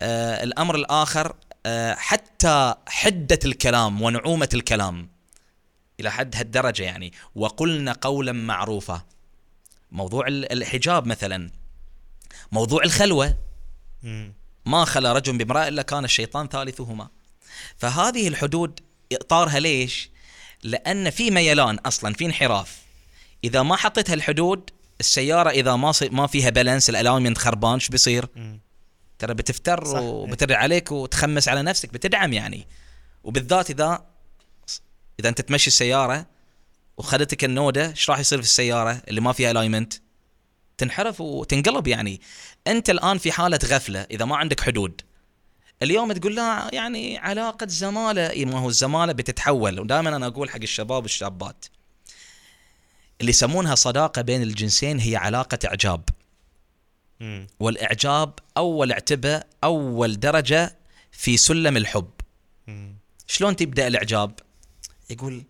[0.01, 5.09] آه الأمر الآخر آه حتى حدة الكلام ونعومة الكلام
[5.99, 7.13] إلى حد هالدرجة يعني.
[7.35, 9.05] وقلنا قولا معروفا.
[9.91, 11.51] موضوع ال- الحجاب مثلا.
[12.51, 13.37] موضوع الخلوة.
[14.03, 14.33] مم.
[14.65, 17.07] ما خلا رجل بامرأة إلا كان الشيطان ثالثهما.
[17.77, 18.79] فهذه الحدود
[19.11, 20.09] إطارها ليش؟
[20.63, 22.77] لأن في ميلان أصلا في انحراف.
[23.43, 28.27] إذا ما حطيت هالحدود السيارة إذا ما ما فيها balance ال alignment خربان شو بيصير.
[29.19, 29.83] ترى بتفتر.
[29.97, 32.67] وبتري عليك وتخمس على نفسك بتدعم يعني.
[33.23, 34.05] وبالذات إذا
[35.19, 36.25] إذا أنت تمشي السيارة
[36.97, 39.93] وخدتك النودة إيش راح يصير في السيارة اللي ما فيها alignment
[40.77, 42.21] تنحرف وتنقلب يعني.
[42.67, 45.01] أنت الآن في حالة غفلة إذا ما عندك حدود.
[45.83, 49.79] اليوم تقول لا يعني علاقة زمالة ما هو الزمالة بتتحول.
[49.79, 51.65] ودائما أنا أقول حق الشباب والشابات
[53.21, 56.09] اللي يسمونها صداقة بين الجنسين هي علاقة إعجاب.
[57.19, 57.47] مم.
[57.59, 60.77] والإعجاب أول اعتبة أول درجة
[61.11, 62.11] في سلم الحب.
[62.67, 62.95] مم.
[63.27, 64.39] شلون تبدأ الإعجاب؟
[65.09, 65.43] يقول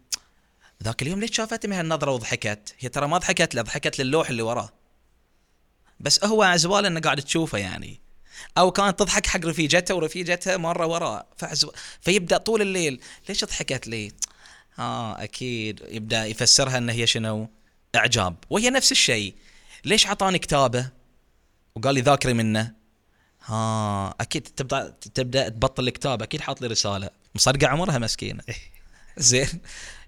[0.83, 4.69] ذاك اليوم ليش شافتني بهالنظره وضحكت؟ هي ترى ما ضحكت لا ضحكت للوح اللي وراه.
[5.99, 7.99] بس هو عزبال إنه قاعد تشوفه يعني.
[8.57, 11.69] أو كانت تضحك حق رفيجتها ورفيجتها مرة وراه فعزب...
[12.01, 13.01] فيبدأ طول الليل.
[13.29, 14.11] ليش ضحكت لي؟
[14.79, 15.81] آه أكيد.
[15.89, 17.49] يبدأ يفسرها إن هي شنو؟
[17.95, 18.35] إعجاب.
[18.49, 19.35] وهي نفس الشيء.
[19.85, 20.89] ليش عطاني كتابه؟
[21.75, 22.71] وقال لي ذاكري منه.
[23.45, 26.21] ها أكيد تبدا تبدأ تبطل الكتاب.
[26.21, 27.09] أكيد حاط لي رسالة.
[27.35, 28.43] مصدقه عمرها مسكينة.
[29.17, 29.61] زين.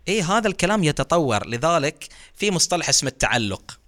[0.07, 1.47] اي هذا الكلام يتطور.
[1.47, 3.79] لذلك في مصطلح اسمه التعلق.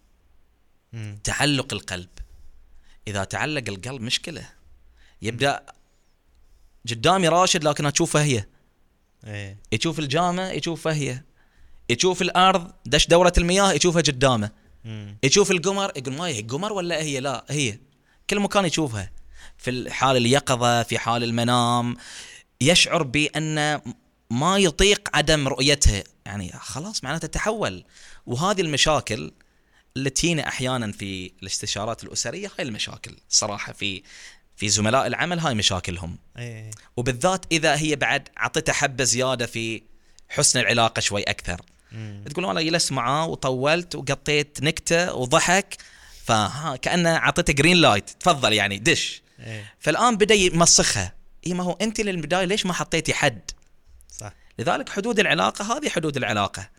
[1.23, 2.09] تعلق القلب.
[3.09, 4.49] إذا تعلق القلب مشكلة
[5.21, 5.65] يبدأ
[6.89, 8.45] قدامي راشد لكن أشوفه هي.
[9.27, 9.57] إيه.
[9.71, 11.23] يشوف الجامع يشوفها هي.
[11.89, 14.51] يشوف الأرض دش دوره المياه يشوفها قدامه.
[15.23, 17.79] يشوف القمر يقول ما هي قمر ولا هي؟ لا هي.
[18.29, 19.11] كل مكان يشوفها.
[19.57, 21.97] في حال اليقظة في حال المنام
[22.61, 23.81] يشعر بأن
[24.29, 26.03] ما يطيق عدم رؤيتها.
[26.25, 27.83] يعني خلاص معناته تحول.
[28.25, 29.31] وهذه المشاكل
[29.99, 34.03] اللي تجينا أحيانا في الاستشارات الأسرية هاي المشاكل صراحة في
[34.55, 36.17] في زملاء العمل هاي مشاكلهم.
[36.37, 36.71] إيه.
[36.97, 39.83] وبالذات إذا هي بعد اعطيتها حبة زيادة في
[40.29, 41.61] حسن العلاقة شوي أكثر.
[41.91, 42.23] مم.
[42.29, 45.77] تقول والله جلست معاه وطولت وقطيت نكتة وضحك
[46.25, 49.21] فها كأنه اعطيته green light تفضل يعني دش.
[49.39, 49.73] إيه.
[49.79, 51.13] فالآن بدأ يمسخها.
[51.47, 53.51] اي ما هو أنت للبداية ليش ما حطيتي حد؟
[54.17, 54.33] صح.
[54.59, 56.69] لذلك حدود العلاقة هذه حدود العلاقة.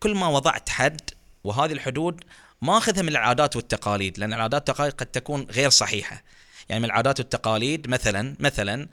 [0.00, 1.00] كل ما وضعت حد
[1.44, 2.24] وهذه الحدود
[2.62, 6.22] ما اخذها من العادات والتقاليد لأن العادات والتقاليد قد تكون غير صحيحة.
[6.68, 8.88] يعني من العادات والتقاليد مثلا مثلا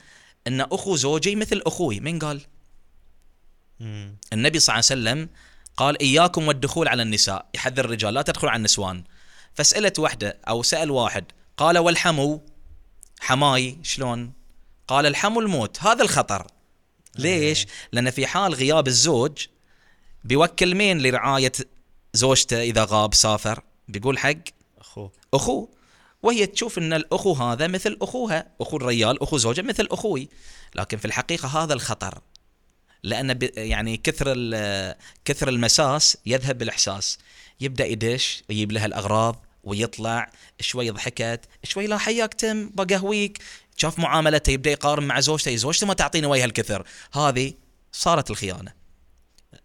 [0.46, 2.40] إن أخو زوجي مثل أخوي من قال؟
[3.80, 4.16] مم.
[4.32, 5.28] النبي صلى الله عليه وسلم
[5.76, 9.04] قال إياكم والدخول على النساء يحذر الرجال لا تدخلوا على النسوان.
[9.54, 11.24] فسألت واحدة أو سأل واحد
[11.56, 12.42] قال والحمو؟
[13.20, 14.32] حماي شلون؟
[14.88, 16.46] قال الحمو الموت هذا الخطر.
[17.18, 19.46] ليش؟ لأن في حال غياب الزوج
[20.24, 21.52] بيوكل مين لرعاية
[22.14, 24.34] زوجته إذا غاب سافر بيقول حق
[24.80, 25.12] أخوه.
[25.34, 25.68] أخوه.
[26.22, 30.28] وهي تشوف إن الأخو هذا مثل أخوها أخو الريال أخو زوجها مثل أخوي.
[30.74, 32.18] لكن في الحقيقة هذا الخطر
[33.02, 34.34] لأن يعني كثر
[35.24, 37.18] كثر المساس يذهب بالإحساس.
[37.60, 43.38] يبدأ يدش يجيب لها الأغراض ويطلع شوي ضحكت شوي لا حياك تم بقهويك
[43.76, 46.86] شاف معاملته يبدأ يقارن مع زوجته زوجته ما تعطيني وجه الكثر.
[47.12, 47.52] هذه
[47.92, 48.83] صارت الخيانة.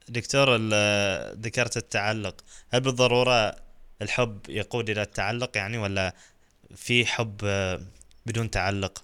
[0.10, 0.56] دكتور
[1.42, 2.36] ذكرت التعلق.
[2.70, 3.56] هل بالضرورة
[4.02, 6.16] الحب يقود إلى التعلق يعني ولا
[6.76, 7.82] في حب آه،
[8.26, 9.04] بدون تعلق؟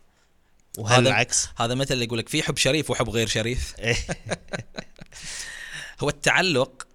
[0.78, 3.76] وهل هذا- العكس؟ هذا مثل اللي يقول لك في حب شريف وحب غير شريف.
[3.80, 3.96] إيه.
[6.04, 6.88] هو التعلق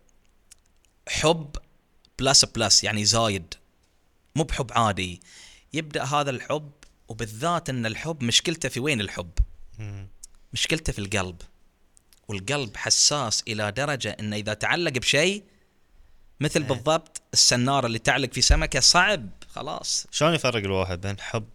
[1.09, 1.57] حب
[2.19, 3.55] plus plus يعني زايد
[4.37, 5.21] مو بحب عادي.
[5.73, 6.71] يبدأ هذا الحب
[7.09, 9.31] وبالذات إن الحب مشكلته في وين الحب.
[10.53, 11.43] مشكلته في القلب.
[12.31, 15.45] والقلب حساس إلى درجة إنه إذا تعلق بشيء
[16.41, 16.63] مثل.
[16.63, 20.07] بالضبط السنارة اللي تعلق في سمكة صعب خلاص.
[20.11, 21.49] شلون يفرق الواحد بين حب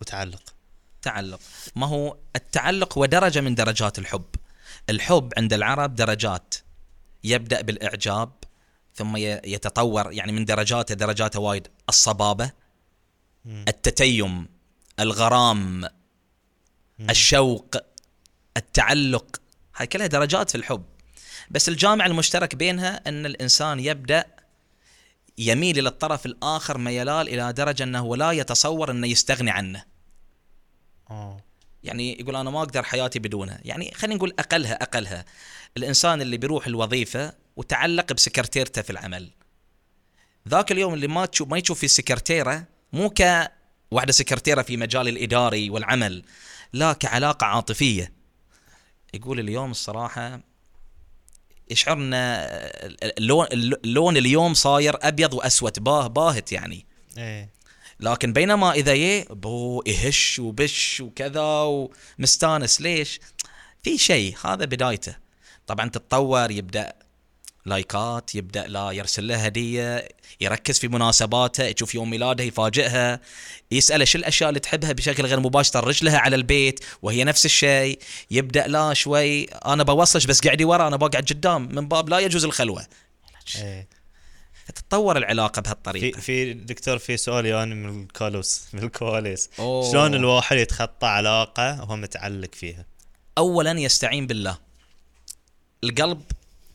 [0.00, 0.42] وتعلق؟
[1.02, 1.40] تعلق.
[1.76, 4.34] ما هو التعلق هو درجة من درجات الحب.
[4.88, 6.54] الحب عند العرب درجات.
[7.24, 8.32] يبدأ بالإعجاب
[8.94, 11.68] ثم يتطور يعني من درجاته درجاته وايد.
[11.88, 12.50] الصبابة
[13.44, 13.64] مم.
[13.68, 14.48] التتيم
[15.00, 15.88] الغرام
[17.10, 17.76] الشوق
[18.56, 19.39] التعلق.
[19.80, 20.84] هاي كلها درجات في الحب.
[21.50, 24.24] بس الجامع المشترك بينها أن الإنسان يبدأ
[25.38, 29.84] يميل إلى الطرف الآخر ميلال إلى درجة أنه لا يتصور أنه يستغني عنه.
[31.10, 31.40] آه.
[31.84, 35.24] يعني يقول أنا ما أقدر حياتي بدونها يعني خلينا نقول أقلها أقلها.
[35.76, 39.30] الإنسان اللي بيروح الوظيفة وتعلق بسكرتيرته في العمل.
[40.48, 45.70] ذاك اليوم اللي ما تشوف ما يشوف في السكرتيره مو كواحدة سكرتيره في مجال الإداري
[45.70, 46.24] والعمل
[46.72, 48.19] لا كعلاقة عاطفية.
[49.14, 50.40] يقول اليوم الصراحة
[51.70, 52.14] يشعر ان
[53.18, 56.86] اللون اللون اليوم صاير أبيض وأسود باه باهت يعني.
[57.18, 57.50] إيه.
[58.00, 63.20] لكن بينما إذا يه بو يهش وبش وكذا ومستانس ليش؟
[63.82, 65.16] في شيء هذا بدايته.
[65.66, 66.92] طبعا تتطور يبدأ
[67.66, 70.08] لايكات يبدأ لا يرسل لها هدية
[70.40, 73.20] يركز في مناسباته يشوف يوم ميلاده يفاجئها
[73.70, 77.98] يسأله شو الأشياء اللي تحبها بشكل غير مباشر رجلها على البيت وهي نفس الشيء
[78.30, 82.44] يبدأ لا شوي أنا بوصلش بس قعدي ورا أنا بقعد قدام من باب لا يجوز
[82.44, 82.86] الخلوة.
[83.56, 83.88] إيه.
[84.74, 86.20] تتطور العلاقة في بهالطريقة.
[86.20, 89.50] في دكتور في سؤال يعني من الكالوس من الكواليس.
[89.56, 92.86] شلون الواحد يتخطى علاقة وهو متعلق فيها؟
[93.38, 94.58] اولا يستعين بالله.
[95.84, 96.22] القلب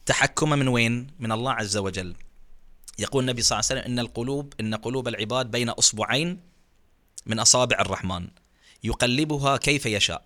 [0.06, 2.16] تحكمه من وين؟ من الله عز وجل.
[3.00, 6.40] يقول النبي صلى الله عليه وسلم إن القلوب إن قلوب العباد بين أصبعين
[7.26, 8.28] من أصابع الرحمن.
[8.84, 10.26] يقلبها كيف يشاء.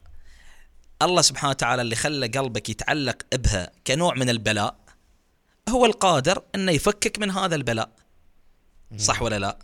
[1.02, 4.76] الله سبحانه وتعالى اللي خلى قلبك يتعلق بها كنوع من البلاء
[5.70, 7.90] هو القادر إنه يفكك من هذا البلاء.
[8.98, 9.60] صح ولا لا؟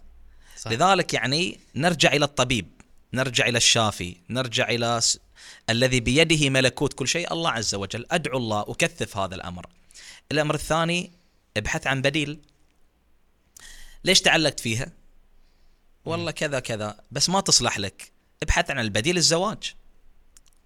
[0.58, 0.72] صح.
[0.72, 2.68] لذلك يعني نرجع إلى الطبيب
[3.14, 5.20] نرجع إلى الشافي نرجع إلى س...
[5.70, 8.06] الذي بيده ملكوت كل شيء الله عز وجل.
[8.12, 9.66] أدعو الله أكثف هذا الأمر.
[10.32, 11.12] الأمر الثاني
[11.58, 12.40] ابحث عن بديل.
[14.04, 14.92] ليش تعلقت فيها؟
[16.06, 18.12] والله كذا كذا بس ما تصلح لك.
[18.44, 19.74] ابحث عن البديل الزواج.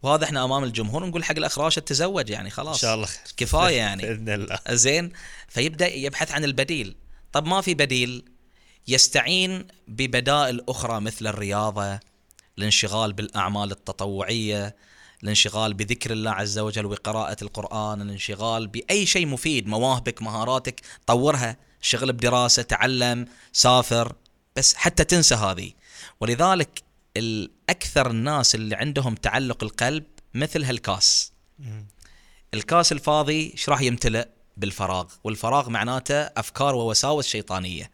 [0.01, 2.75] وهذا إحنا أمام الجمهور نقول حق الاخ راشد تزوج يعني خلاص.
[2.75, 3.21] إن شاء الله خير.
[3.37, 4.01] كفاية يعني.
[4.01, 4.59] بإذن الله.
[4.69, 5.11] زين.
[5.47, 6.95] فيبدأ يبحث عن البديل.
[7.33, 8.25] طب ما في بديل؟
[8.87, 11.99] يستعين ببدائل أخرى مثل الرياضة
[12.57, 14.75] الانشغال بالأعمال التطوعية
[15.23, 21.57] الانشغال بذكر الله عز وجل وقراءة القرآن الانشغال بأي شيء مفيد مواهبك مهاراتك طورها.
[21.81, 24.15] شغل بدراسة تعلم سافر
[24.55, 25.71] بس حتى تنسى هذه.
[26.19, 26.83] ولذلك
[27.17, 30.03] الأكثر الناس اللي عندهم تعلق القلب
[30.33, 31.31] مثل هالكاس.
[32.53, 35.05] الكاس الفاضي إيش راح يمتلئ؟ بالفراغ.
[35.23, 37.91] والفراغ معناته أفكار ووساوس شيطانية.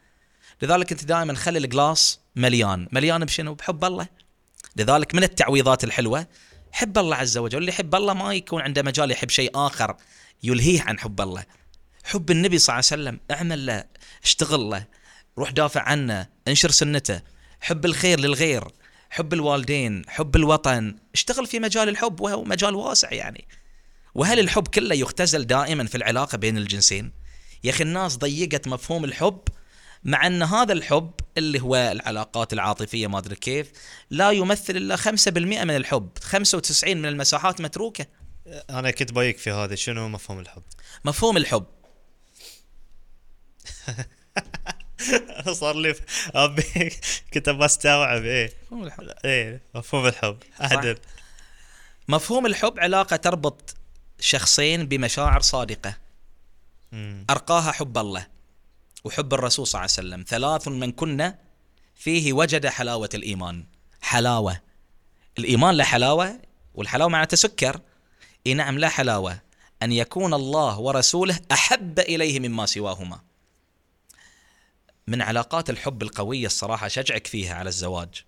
[0.61, 2.87] لذلك أنت دائما خلي الجلاس مليان.
[2.91, 4.07] مليان بشنو؟ بحب الله.
[4.75, 6.27] لذلك من التعويضات الحلوة؟
[6.75, 9.95] حب الله عز وجل اللي يحب الله ما يكون عنده مجال يحب شيء آخر
[10.43, 11.43] يلهيه عن حب الله.
[12.03, 13.83] حب النبي صلى الله عليه وسلم اعمل له
[14.23, 14.85] اشتغل له
[15.37, 17.21] روح دافع عنه انشر سنته.
[17.61, 18.63] حب الخير للغير
[19.09, 23.47] حب الوالدين حب الوطن اشتغل في مجال الحب وهو مجال واسع يعني.
[24.15, 27.11] وهل الحب كله يختزل دائما في العلاقة بين الجنسين؟
[27.63, 29.41] يا أخي الناس ضيقت مفهوم الحب
[30.05, 33.71] مع أن هذا الحب اللي هو العلاقات العاطفية ما أدري كيف
[34.09, 38.05] لا يمثل إلا 5% من الحب 95 من المساحات متروكة.
[38.69, 40.63] أنا كنت بايك في هذا شنو مفهوم الحب؟
[41.05, 41.65] مفهوم الحب.
[45.51, 45.95] صار لي
[46.35, 46.91] أبي
[47.33, 48.53] كنت بستوعب إيه.
[48.63, 49.13] مفهوم الحب.
[49.25, 50.37] إيه مفهوم الحب.
[50.59, 50.97] عدل
[52.07, 53.75] مفهوم الحب علاقة تربط
[54.19, 55.97] شخصين بمشاعر صادقة.
[56.91, 57.25] مم.
[57.29, 58.34] أرقاها حب الله.
[59.05, 60.25] وحب الرسول صلى الله عليه وسلم.
[60.27, 61.39] ثلاث من كنا
[61.95, 63.65] فيه وجد حلاوة الإيمان.
[64.01, 64.61] حلاوة.
[65.39, 66.41] الإيمان له حلاوة
[66.73, 67.81] والحلاوة معناته سكر.
[68.47, 69.41] إي نعم لا حلاوة.
[69.83, 73.21] أن يكون الله ورسوله أحب إليه مما سواهما.
[75.07, 78.23] من علاقات الحب القوية الصراحة شجعك فيها على الزواج.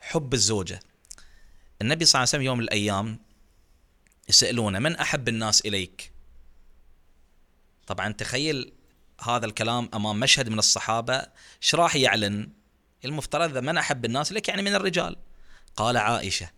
[0.00, 0.80] حب الزوجة.
[1.82, 3.18] النبي صلى الله عليه وسلم يوم من الأيام
[4.28, 6.12] يسألونه من أحب الناس إليك؟
[7.86, 8.72] طبعا تخيل
[9.28, 11.22] هذا الكلام أمام مشهد من الصحابة
[11.62, 12.48] إيش راح يعلن؟
[13.04, 15.16] المفترض إذا من أحب الناس لك يعني من الرجال.
[15.76, 16.50] قال عائشة.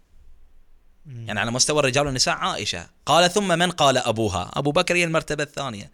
[1.07, 2.89] يعني على مستوى الرجال والنساء عائشة.
[3.07, 5.91] قال ثم من قال أبوها؟ أبو بكر هي المرتبة الثانية.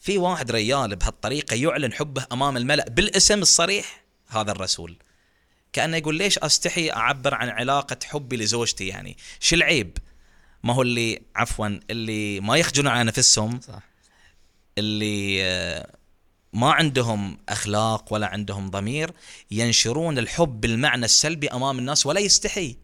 [0.00, 4.98] في واحد ريال بهالطريقة يعلن حبه أمام الملأ بالاسم الصريح؟ هذا الرسول.
[5.72, 9.98] كأنه يقول ليش أستحي أعبر عن علاقة حبي لزوجتي يعني؟ شو العيب؟
[10.62, 13.82] ما هو اللي عفوا اللي ما يخجلون على نفسهم صح.
[14.78, 15.97] اللي آه،
[16.52, 19.10] ما عندهم أخلاق ولا عندهم ضمير
[19.50, 22.76] ينشرون الحب بالمعنى السلبي أمام الناس ولا يستحي.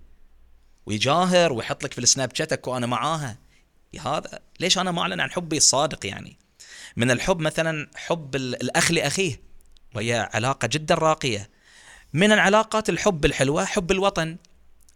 [0.86, 3.36] ويجاهر ويحط لك في السناب شاتك وأنا معاها.
[4.00, 6.36] هذا ليش أنا ما أعلن عن حبي الصادق يعني؟
[6.96, 9.40] من الحب مثلا حب ال- الأخ لأخيه
[9.94, 11.50] وهي علاقة جدا راقية.
[12.12, 14.36] من العلاقات الحب الحلوة حب الوطن.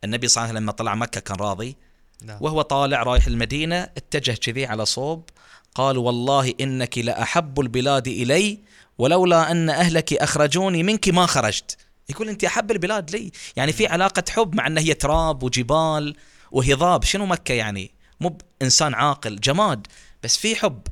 [0.04, 1.76] النبي صلى الله عليه وسلم لما طلع مكة كان راضي.
[2.22, 2.38] نعم.
[2.40, 5.30] وهو طالع رايح المدينة اتجه كذي على صوب
[5.74, 8.58] قال والله إنك لأحب البلاد إلي
[8.98, 11.76] ولولا أن أهلك أخرجوني منك ما خرجت.
[12.08, 16.16] يقول أنت أحب البلاد لي؟ يعني في علاقة حب مع أن هي تراب وجبال
[16.50, 17.04] وهضاب.
[17.04, 17.90] شنو مكة يعني؟
[18.20, 19.86] مو إنسان عاقل جماد
[20.22, 20.82] بس في حب.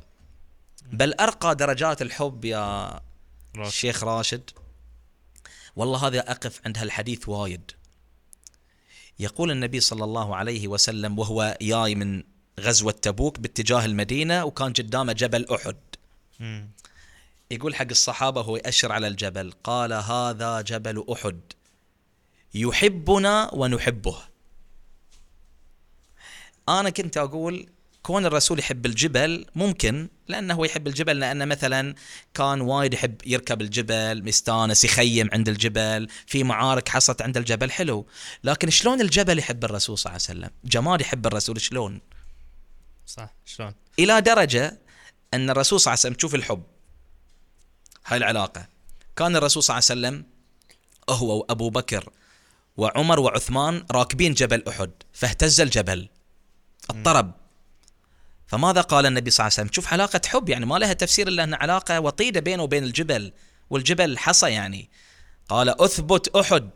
[0.91, 2.87] بل أرقى درجات الحب يا
[3.55, 3.67] راشد.
[3.67, 4.49] الشيخ راشد.
[5.75, 7.71] والله هذا أقف عند هالحديث وايد.
[9.19, 12.23] يقول النبي صلى الله عليه وسلم وهو جاي من
[12.59, 15.75] غزوة تبوك باتجاه المدينة وكان قدامه جبل أحد.
[17.51, 21.39] يقول حق الصحابة وهو يأشر على الجبل قال هذا جبل أحد.
[22.53, 24.17] يحبنا ونحبه.
[26.69, 27.69] أنا كنت أقول
[28.03, 31.95] كون الرسول يحب الجبل ممكن لأنه هو يحب الجبل لأنه مثلا
[32.33, 38.07] كان وايد يحب يركب الجبل مستانس يخيم عند الجبل في معارك حصلت عند الجبل حلو.
[38.43, 42.01] لكن شلون الجبل يحب الرسول صلى الله عليه وسلم؟ جمال يحب الرسول شلون؟
[43.07, 44.77] صح شلون؟ إلى درجة
[45.33, 46.63] أن الرسول صلى الله عليه وسلم تشوف الحب
[48.05, 48.67] هاي العلاقة.
[49.15, 50.25] كان الرسول صلى الله عليه وسلم
[51.09, 52.09] هو وأبو بكر
[52.77, 56.09] وعمر وعثمان راكبين جبل أحد فاهتز الجبل
[56.89, 57.33] اضطرب.
[58.47, 61.43] فماذا قال النبي صلى الله عليه وسلم؟ شوف علاقة حب يعني ما لها تفسير إلا
[61.43, 63.33] أن علاقة وطيدة بينه وبين الجبل
[63.69, 64.89] والجبل حصى يعني.
[65.49, 66.69] قال أثبت أحد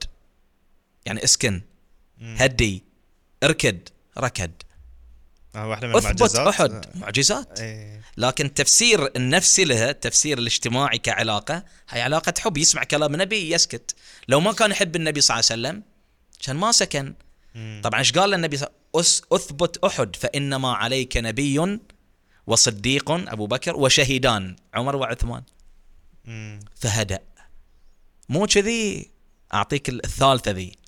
[1.06, 1.62] يعني اسكن
[2.22, 2.84] هدي
[3.44, 4.52] اركد ركد.
[5.56, 6.48] آه، واحدة من أثبت المعجزات.
[6.48, 6.86] أحد.
[6.96, 7.60] معجزات.
[7.60, 8.02] إيه.
[8.18, 13.96] لكن التفسير النفسي لها التفسير الاجتماعي كعلاقة هي علاقة حب يسمع كلام النبي يسكت.
[14.28, 15.84] لو ما كان يحب النبي صلى الله عليه وسلم
[16.42, 17.14] كان ما سكن.
[17.56, 17.82] مم.
[17.84, 18.60] طبعا إيش قال النبي
[19.32, 21.80] أثبت أحد فإنما عليك نبي
[22.48, 25.44] وصديق أبو بكر وشهيدان عمر وعثمان.
[26.26, 26.60] مم.
[26.76, 27.20] فهدأ.
[28.30, 29.12] مو كذي.
[29.54, 30.81] أعطيك الثالثة ذي.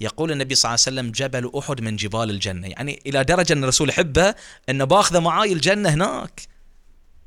[0.00, 2.68] يقول النبي صلى الله عليه وسلم جبل أحد من جبال الجنة.
[2.68, 4.34] يعني إلى درجة أن الرسول يحبه
[4.68, 6.42] أنه باخذه معاي الجنة هناك.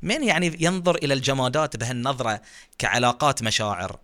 [0.02, 2.40] من يعني ينظر إلى الجمادات بهالنظرة
[2.78, 3.98] كعلاقات مشاعر.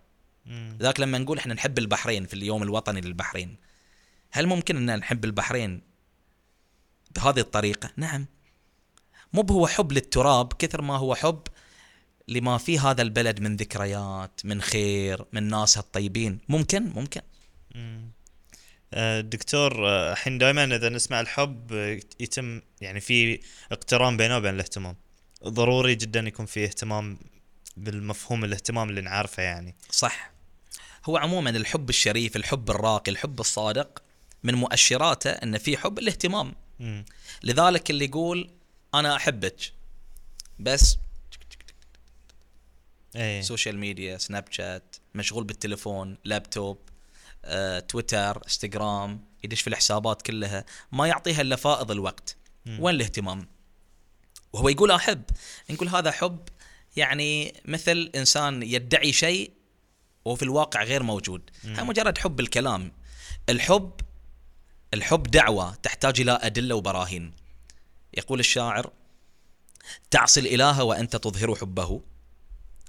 [0.79, 3.55] ذاك لما نقول إحنا نحب البحرين في اليوم الوطني للبحرين.
[4.31, 5.81] هل ممكن أن نحب البحرين
[7.15, 8.25] بهذه الطريقة؟ نعم.
[9.33, 11.41] مو هو حب للتراب كثر ما هو حب
[12.27, 16.39] لما في هذا البلد من ذكريات من خير من ناسها الطيبين.
[16.49, 17.21] ممكن؟ ممكن.
[17.75, 18.11] مم.
[19.21, 23.39] دكتور آه، الحين دائما إذا نسمع الحب آه، يتم يعني في
[23.71, 24.95] اقتران بينه وبين الاهتمام.
[25.43, 27.19] ضروري جدا يكون في اهتمام
[27.77, 29.75] بالمفهوم الاهتمام اللي نعرفه يعني.
[29.89, 30.31] صح.
[31.05, 34.03] هو عموما الحب الشريف الحب الراقي الحب الصادق
[34.43, 36.55] من مؤشراته إن في حب الاهتمام.
[36.79, 37.05] مم.
[37.43, 38.49] لذلك اللي يقول
[38.93, 39.73] أنا أحبك.
[40.59, 40.97] بس
[43.15, 43.41] إيه.
[43.41, 46.77] social media سناب شات مشغول بالتليفون لابتوب.
[46.77, 46.90] آه،
[47.87, 52.37] تويتر إنستغرام يدش في الحسابات كلها ما يعطيها إلا فائض الوقت.
[52.79, 53.47] وين الاهتمام؟
[54.53, 55.23] وهو يقول أحب
[55.69, 56.39] نقول هذا حب
[56.95, 59.51] يعني مثل إنسان يدعي شيء
[60.25, 61.49] وفي الواقع غير موجود.
[61.63, 62.91] هذا مجرد حب الكلام.
[63.49, 63.91] الحب
[64.93, 67.33] الحب دعوة تحتاج إلى أدلة وبراهين.
[68.13, 68.91] يقول الشاعر
[70.11, 72.01] تعصي الإله وأنت تظهر حبه.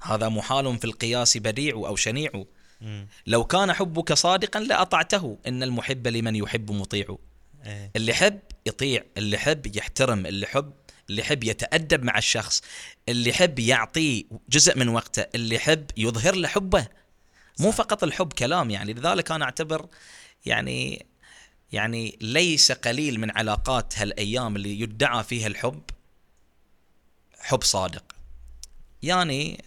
[0.02, 2.44] هذا محال في القياس بديع أو شنيع.
[3.26, 5.38] لو كان حبك صادقا لأطعته.
[5.46, 7.16] إن المحب لمن يحب مطيع.
[7.66, 7.90] إيه.
[7.96, 10.72] اللي يحب يطيع اللي يحب يحترم اللي يحب
[11.10, 12.62] اللي يحب يتأدب مع الشخص
[13.08, 16.86] اللي يحب يعطيه جزء من وقته اللي يحب يظهر له حبه.
[17.60, 18.92] مو فقط الحب كلام يعني.
[18.92, 19.86] لذلك أنا أعتبر
[20.46, 21.06] يعني
[21.72, 25.82] يعني ليس قليل من علاقات هالأيام اللي يدعى فيها الحب
[27.40, 28.04] حب صادق.
[29.02, 29.64] يعني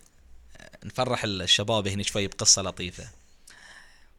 [0.86, 3.08] نفرح الشباب هنا شوي بقصة لطيفة.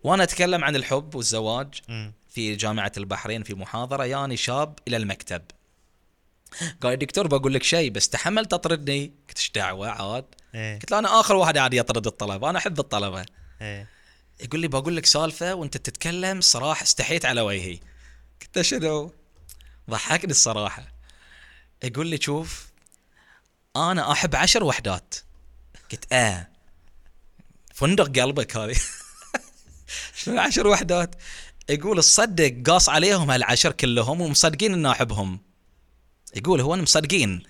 [0.03, 1.75] وأنا أتكلم عن الحب والزواج.
[2.29, 5.43] في جامعة البحرين في محاضرة ياني شاب إلى المكتب.
[6.81, 10.25] قال دكتور بقول لك شيء بس تحمل تطردني قلت إيش دعوة؟ عاد.
[10.55, 10.79] إيه.
[10.79, 13.27] قلت له أنا آخر واحد قاعد يطرد الطلبة أنا أحب الطلبة.
[13.61, 13.89] إيه.
[14.41, 17.79] يقول لي بقول لك سالفة وأنت تتكلم صراحة استحيت على وجهي.
[18.43, 19.13] قلت له شنو؟
[19.91, 20.85] ضحكني الصراحة.
[21.85, 22.67] يقول لي شوف
[23.77, 25.15] أنا أحب عشر وحدات.
[25.93, 26.49] قلت آه.
[27.77, 28.77] فندق قلبك هذه.
[30.17, 31.15] شنو عشر وحدات.
[31.69, 35.41] يقول تصدق قاص عليهم هالعشر كلهم ومصدقين اني أحبهم.
[36.37, 37.43] يقول هو مصدقين.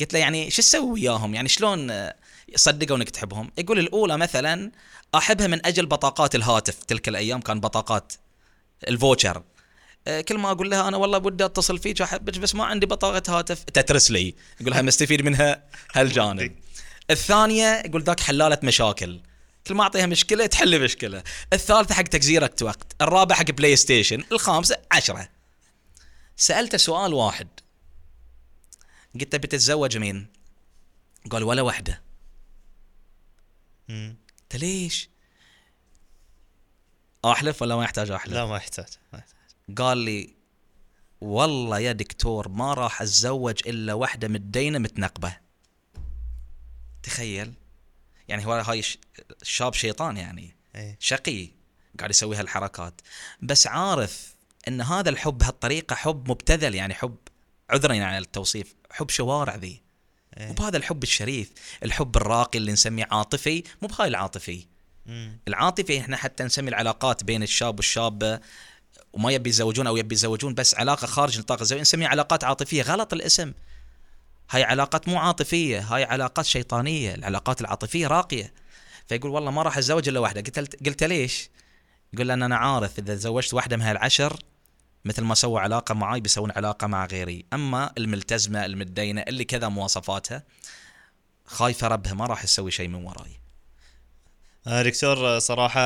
[0.00, 2.10] قلت له يعني شو تسوي وياهم؟ يعني شلون
[2.56, 4.72] صدقوا إنك تحبهم؟ يقول الأولى مثلا
[5.14, 6.84] أحبها من أجل بطاقات الهاتف.
[6.84, 8.12] تلك الأيام كان بطاقات
[8.88, 9.42] ال future.
[10.06, 13.38] آه، كل ما أقول لها أنا والله ودي أتصل فيك وأحبك بس ما عندي بطاقة
[13.38, 13.64] هاتف.
[13.64, 14.34] تترس لي.
[14.60, 16.56] يقول لها مستفيد منها هالجانب.
[17.10, 19.20] الثانية يقول ذاك حلالة مشاكل.
[19.66, 21.22] كل ما أعطيها مشكلة تحل مشكلة.
[21.52, 24.24] الثالثة حق تجزي ره وقت الرابع حق بلاي ستيشن.
[24.32, 25.28] الخامسة عشرة.
[26.36, 27.48] سالته سؤال واحد.
[29.14, 30.26] قلت له بتتزوج مين؟
[31.30, 32.02] قال ولا وحدة.
[33.88, 34.16] مم.
[34.40, 35.08] قلت ليش؟
[37.24, 39.78] أحلف ولا ما يحتاج أحلف؟ لا ما يحتاج ما يحتاج.
[39.78, 40.34] قال لي
[41.20, 45.36] والله يا دكتور ما راح أتزوج إلا واحدة متدينة متنقبة.
[47.02, 47.54] تخيل.
[48.28, 48.82] يعني هو هاي
[49.42, 50.96] الشاب شيطان يعني إيه.
[51.00, 51.48] شقي
[51.98, 53.00] قاعد يسوي هالحركات
[53.42, 54.34] بس عارف
[54.68, 57.16] إن هذا الحب بهالطريقه حب مبتذل يعني حب
[57.70, 59.82] عذرا يعني على التوصيف حب شوارع ذي
[60.36, 60.46] إيه.
[60.46, 61.52] مو بهذا الحب الشريف
[61.82, 64.66] الحب الراقي اللي نسميه عاطفي مو بهاي العاطفي
[65.06, 65.38] مم.
[65.48, 68.40] العاطفي إحنا حتى نسمي العلاقات بين الشاب والشابه
[69.12, 73.12] وما يبي يتزوجون أو يبي يتزوجون بس علاقة خارج نطاق الزواج نسميها علاقات عاطفية غلط
[73.12, 73.52] الاسم
[74.50, 78.52] هاي علاقات مو عاطفية هاي علاقات شيطانية العلاقات العاطفية راقية.
[79.08, 80.40] فيقول والله ما راح أتزوج إلا واحدة.
[80.40, 81.50] قلت قلت ليش؟
[82.12, 84.36] يقول لأن أنا عارف إذا تزوجت واحدة من هالعشر
[85.04, 87.44] مثل ما سووا علاقة معي بيسوون علاقة مع غيري.
[87.52, 90.42] أما الملتزمة المتدينة اللي كذا مواصفاتها
[91.46, 93.40] خايفة ربها ما راح تسوي شيء من وراي.
[94.66, 95.80] آه، دكتور صراحة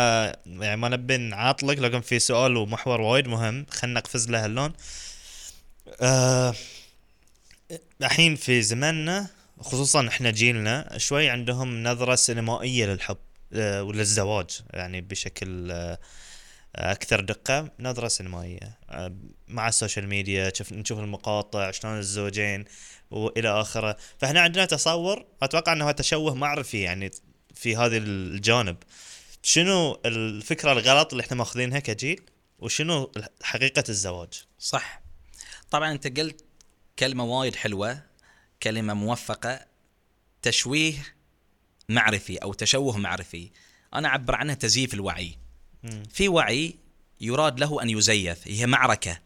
[0.47, 3.67] يعني ما نبي نقاطعك لكن في سؤال ومحور وايد مهم.
[3.71, 4.73] خلينا نقفز له هاللون
[6.01, 6.55] آه،
[8.03, 9.27] الحين في زماننا
[9.61, 13.17] خصوصا إحنا جيلنا شوي عندهم نظرة سينمائية للحب
[13.53, 15.99] آه، وللزواج يعني بشكل آه،
[16.77, 18.79] أكثر دقة نظرة سينمائية.
[18.91, 19.15] آه،
[19.49, 22.65] مع ال social media شوف نشوف المقاطع شلون الزوجين
[23.11, 23.97] وإلى آخره.
[24.19, 27.11] فإحنا عندنا تصور أتوقع إنه تشوه معرفي يعني
[27.55, 28.77] في هذا الجانب.
[29.43, 32.21] شنو الفكرة الغلط اللي إحنا ماخذينها كجيل؟
[32.59, 33.13] وشنو
[33.43, 35.03] حقيقة الزواج؟ صح.
[35.71, 36.45] طبعا أنت قلت
[36.99, 38.03] كلمة وايد حلوة
[38.63, 39.67] كلمة موفقة
[40.43, 41.15] تشويه
[41.89, 43.51] معرفي أو تشوه معرفي.
[43.95, 45.39] أنا أعبر عنها تزييف الوعي.
[46.11, 46.77] في وعي
[47.21, 49.21] يراد له أن يزيف هي معركة.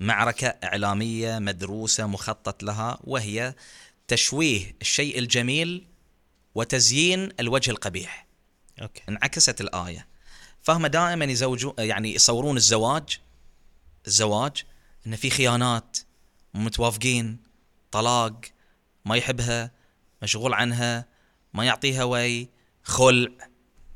[0.00, 3.54] معركة إعلامية مدروسة مخطط لها وهي
[4.08, 5.86] تشويه الشيء الجميل
[6.54, 8.26] وتزيين الوجه القبيح.
[8.82, 9.02] أوكي.
[9.08, 10.06] انعكست الآية.
[10.62, 13.18] فهم دائما يزوجون يعني يصورون الزواج
[14.06, 14.64] الزواج
[15.06, 15.98] انه في خيانات
[16.54, 17.38] متوافقين
[17.90, 18.40] طلاق
[19.04, 19.70] ما يحبها
[20.22, 21.06] مشغول عنها
[21.54, 22.48] ما يعطيها وي
[22.82, 23.28] خلع.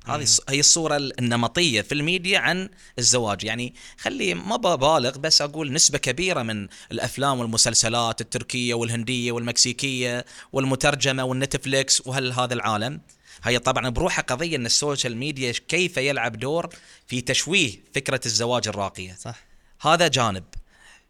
[0.06, 3.44] هذه هي الصورة النمطية في الميديا عن الزواج.
[3.44, 11.24] يعني خلي ما ببالغ بس أقول نسبة كبيرة من الأفلام والمسلسلات التركية والهندية والمكسيكية والمترجمة
[11.24, 13.00] والنتفليكس وهل هذا العالم.
[13.44, 16.68] هي طبعا بروحها قضية أن ال social media كيف يلعب دور
[17.06, 19.16] في تشويه فكرة الزواج الراقية.
[19.20, 19.44] صح.
[19.80, 20.44] هذا جانب.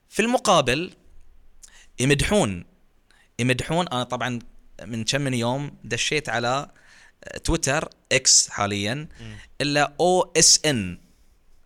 [0.09, 0.93] في المقابل
[2.01, 2.65] يمدحون.
[3.39, 3.89] يمدحون.
[3.89, 4.39] أنا طبعا
[4.85, 6.71] من كم من يوم دشيت على
[7.45, 9.09] تويتر إكس حاليا
[9.61, 10.99] إلا أو إس إن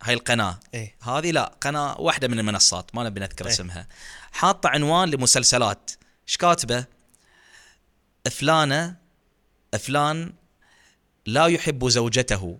[0.03, 0.59] هاي القناة.
[0.73, 0.95] إيه.
[1.01, 3.51] هذه لا قناة واحدة من المنصات ما نبي نذكر إيه.
[3.53, 3.87] اسمها.
[4.31, 5.91] حاطة عنوان لمسلسلات.
[6.27, 6.85] إيش كاتبة؟
[8.31, 8.95] فلانه
[9.79, 10.33] فلان
[11.25, 12.59] لا يحب زوجته.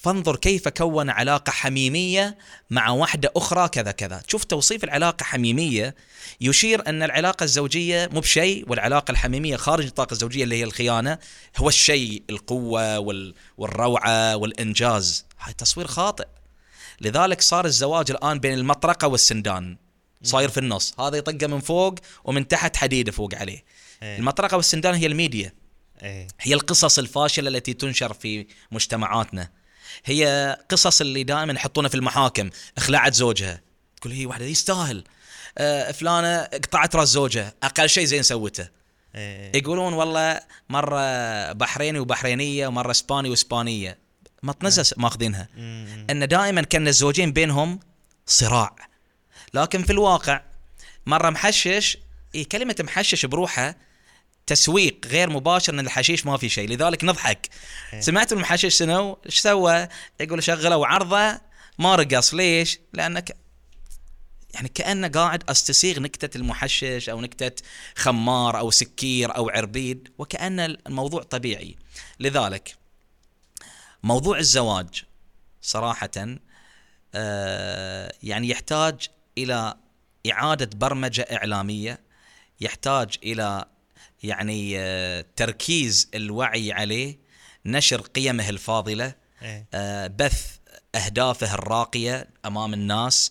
[0.00, 2.38] فانظر كيف كون علاقة حميمية
[2.70, 4.22] مع واحدة أخرى كذا كذا.
[4.28, 5.94] شوف توصيف العلاقة حميمية.
[6.40, 11.18] يشير أن العلاقة الزوجية مو بشيء والعلاقة الحميمية خارج العلاقة الزوجية اللي هي الخيانة
[11.56, 15.24] هو الشيء القوة وال والروعة والإنجاز.
[15.40, 16.26] هاي تصوير خاطئ.
[17.00, 19.76] لذلك صار الزواج الآن بين المطرقة والسندان.
[20.22, 21.00] صاير في النص.
[21.00, 21.94] هذا يطقه من فوق
[22.24, 23.64] ومن تحت حديد فوق عليه.
[24.02, 24.18] إيه.
[24.18, 25.52] المطرقة والسندان هي الميديا.
[26.02, 26.28] إيه.
[26.40, 29.57] هي القصص الفاشلة التي تنشر في مجتمعاتنا.
[30.04, 33.60] هي قصص اللي دائما يحطونها في المحاكم اخلعت زوجها.
[34.00, 35.04] تقول هي واحدة يستاهل.
[35.58, 38.68] آه، فلانة قطعت راس زوجها أقل شيء زين سوته.
[39.14, 39.56] إيه.
[39.56, 43.98] يقولون والله مرة بحريني وبحرينية ومرة إسباني وإسبانية.
[44.42, 45.48] مطنزه ماخذينها.
[45.56, 46.06] مم.
[46.10, 47.80] إن دائما كان الزوجين بينهم
[48.26, 48.76] صراع.
[49.54, 50.40] لكن في الواقع
[51.06, 51.98] مرة محشش
[52.34, 53.76] إيه كلمة محشش بروحها
[54.48, 56.68] تسويق غير مباشر إن الحشيش ما في شيء.
[56.68, 57.48] لذلك نضحك.
[57.92, 58.00] إيه.
[58.00, 59.88] سمعت المحشش شنو؟ إيش سوى؟
[60.20, 61.40] يقول شغلوا عرضه
[61.78, 62.34] ما رقص.
[62.34, 63.36] ليش؟ لأنك
[64.54, 67.62] يعني كأنه قاعد أستسيغ نكتة المحشش أو نكتة
[67.96, 71.76] خمار أو سكير أو عربيد وكأن الموضوع طبيعي.
[72.20, 72.76] لذلك
[74.02, 75.04] موضوع الزواج
[75.62, 76.10] صراحة
[77.14, 79.74] آه، يعني يحتاج إلى
[80.30, 82.00] إعادة برمجة إعلامية
[82.60, 83.64] يحتاج إلى
[84.22, 87.18] يعني آه، تركيز الوعي عليه
[87.66, 90.56] نشر قيمه الفاضلة إيه آه، بث
[90.94, 93.30] أهدافه الراقية أمام الناس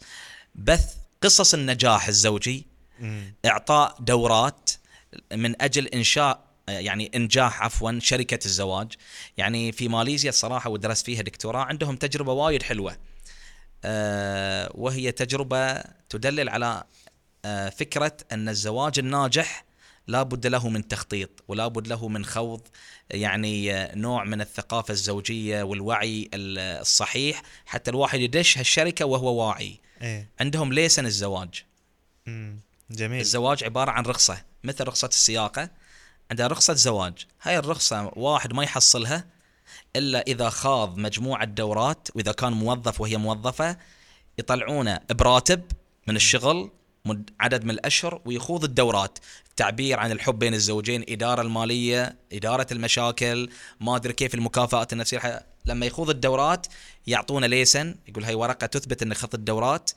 [0.56, 2.66] بث قصص النجاح الزوجي.
[3.46, 4.70] إعطاء دورات
[5.34, 8.92] من أجل إنشاء يعني إنجاح عفوا شركة الزواج
[9.38, 12.98] يعني في ماليزيا الصراحه ودرست فيها دكتوراه عندهم تجربة وايد حلوة
[13.86, 16.84] آه، وهي تجربة تدلل على
[17.46, 19.66] آه، فكرة أن الزواج الناجح
[20.08, 22.62] لا بد له من تخطيط ولا بد له من خوض
[23.12, 29.80] يعني نوع من الثقافة الزوجية والوعي ال- الصحيح حتى الواحد يدش هالشركة وهو واعي.
[30.02, 30.30] إيه.
[30.40, 31.64] عندهم ليسن الزواج.
[32.26, 32.60] مم.
[32.92, 33.20] جميل.
[33.22, 35.70] الزواج عبارة عن رخصة مثل رخصة السياقة.
[36.32, 37.26] عندها رخصة زواج.
[37.42, 39.26] هاي الرخصة واحد ما يحصلها
[39.96, 43.78] إلا إذا خاض مجموعة دورات وإذا كان موظف وهي موظفة
[44.40, 45.62] يطلعونه براتب
[46.08, 46.72] من الشغل
[47.40, 49.20] عدد من الأشهر ويخوض الدورات.
[49.58, 53.50] تعبير عن الحب بين الزوجين إدارة المالية إدارة المشاكل
[53.82, 56.68] ما أدري كيف المكافآت النفسية لما يخوض الدورات
[57.08, 59.92] يعطونا licence يقول هاي ورقة تثبت أنك خضت الدورات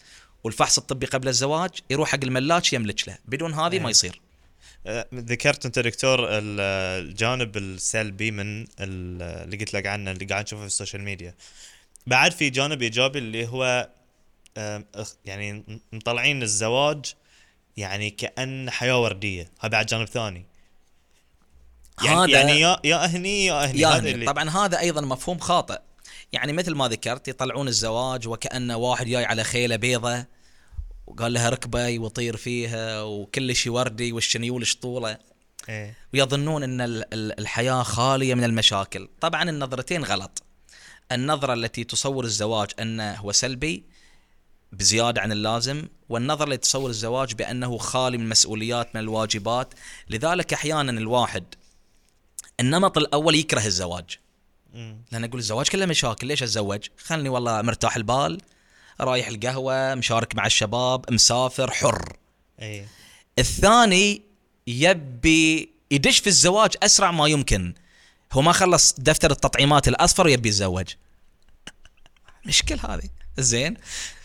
[0.45, 3.19] والفحص الطبي قبل الزواج يروح حق الملاچ يملك له.
[3.25, 3.91] بدون هذه ما إيه.
[3.91, 4.21] يصير.
[4.87, 6.61] آه، ذكرت أنت دكتور ال-
[7.07, 8.67] الجانب السلبي من ال-
[9.23, 11.35] اللي قلت لك عنه اللي قاعد نشوفه في ال social media.
[12.07, 13.89] بعد في جانب إيجابي اللي هو
[14.97, 17.05] أخ- يعني مطلعين الزواج
[17.81, 19.51] يعني كأن حياة وردية.
[19.61, 20.47] هذا بعد جانب ثاني
[22.05, 23.85] يعني هذا يعني يا يا أهني يا أهني.
[23.87, 25.79] هذا يعني اللي طبعا هذا أيضا مفهوم خاطئ.
[26.33, 30.25] يعني مثل ما ذكرت يطلعون الزواج وكانه واحد جاي على خيلة بيضة
[31.07, 35.19] وقال لها ركبي وطير فيها وكل شيء وردي والشنيول شطوله
[35.69, 35.95] إيه.
[36.15, 39.09] ويظنون إن ال- ال- الحياة خالية من المشاكل.
[39.21, 40.43] طبعا النظرتين غلط.
[41.13, 43.85] النظرة التي تصور الزواج أنه هو سلبي
[44.73, 49.75] بزيادة عن اللازم والنظره التي تصور الزواج بأنه خالي من المسؤوليات من الواجبات.
[50.11, 51.45] لذلك أحيانا الواحد
[52.61, 54.19] النمط الأول يكره الزواج.
[54.75, 55.03] مم.
[55.13, 58.41] لأن أقول الزواج كله مشاكل ليش أتزوج؟ خلني والله مرتاح البال
[59.01, 62.17] رايح القهوة مشارك مع الشباب مسافر حر.
[62.61, 62.89] إيه.
[63.39, 64.23] الثاني
[64.67, 67.75] يبي يدش في الزواج أسرع ما يمكن.
[68.33, 70.89] هو ما خلص دفتر التطعيمات الأصفر ويبي يتزوج.
[72.47, 73.09] مشكل هذه.
[73.39, 73.77] زين.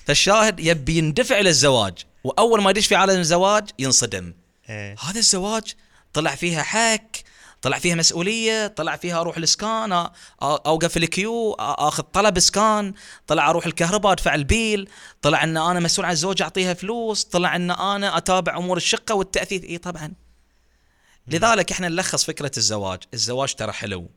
[0.05, 1.93] فالشاهد يبي يندفع للزواج
[2.23, 4.33] وأول ما يدش في عالم الزواج ينصدم.
[4.69, 4.95] إيه.
[4.99, 5.73] هذا الزواج
[6.13, 7.23] طلع فيها حك
[7.61, 10.09] طلع فيها مسؤولية طلع فيها أروح الإسكان
[10.41, 12.93] أوقف ال queue آخذ طلب إسكان
[13.27, 14.89] طلع أروح الكهرباء أدفع ال bill
[15.21, 19.63] طلع إن أنا مسؤول عن الزوجه أعطيها فلوس طلع إن أنا أتابع أمور الشقة والتأثيث.
[19.63, 20.13] اي طبعا.
[21.27, 22.99] لذلك إحنا نلخص فكرة الزواج.
[23.13, 24.09] الزواج ترى حلو.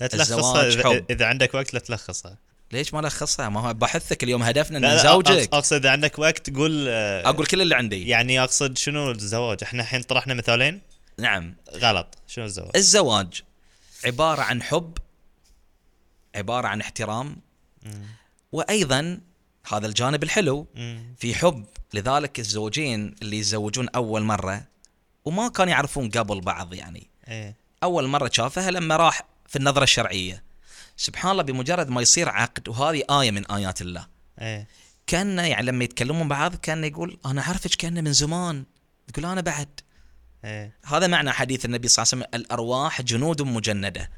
[0.00, 1.04] لا الزواج تلخصها حب.
[1.10, 2.38] إذا عندك وقت لا تلخصها.
[2.74, 6.86] ليش ما لخصها؟ ما هو بحثك اليوم هدفنا إن نزوجك أقصد اذا عندك وقت قول
[6.88, 8.08] آه، أقول كل اللي عندي.
[8.08, 10.80] يعني أقصد شنو الزواج؟ إحنا الحين طرحنا مثالين؟
[11.18, 11.54] نعم.
[11.74, 12.18] غلط.
[12.28, 13.42] شنو الزواج؟ الزواج
[14.04, 14.98] عبارة عن حب
[16.34, 17.36] عبارة عن احترام
[17.82, 18.06] مم.
[18.52, 19.20] وأيضا
[19.72, 20.66] هذا الجانب الحلو.
[20.74, 21.14] مم.
[21.18, 21.64] في حب
[21.94, 24.64] لذلك الزوجين اللي يتزوجون أول مرة
[25.24, 27.06] وما كانوا يعرفون قبل بعض يعني.
[27.28, 27.56] إيه.
[27.82, 30.53] أول مرة شافها لما راح في النظرة الشرعية.
[30.96, 34.06] سبحان الله بمجرد ما يصير عقد وهذه آية من آيات الله.
[34.40, 34.68] إيه.
[35.06, 38.64] كان يعني لما يتكلمون بعض كان يقول أنا أعرفك كأنه من زمان.
[39.12, 39.80] تقول أنا بعد.
[40.44, 40.76] إيه.
[40.84, 44.10] هذا معنى حديث النبي صلى الله عليه وسلم الأرواح جنود مجندة.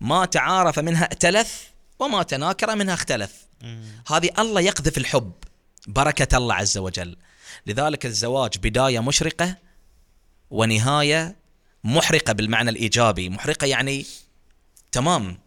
[0.00, 3.46] ما تعارف منها ائتلف وما تناكر منها اختلف.
[3.62, 3.84] مم.
[4.06, 5.32] هذه الله يقذف الحب
[5.86, 7.16] بركة الله عز وجل.
[7.66, 9.56] لذلك الزواج بداية مشرقة
[10.50, 11.36] ونهاية
[11.84, 13.28] محرقة بالمعنى الإيجابي.
[13.28, 14.06] محرقة يعني
[14.92, 15.38] تمام.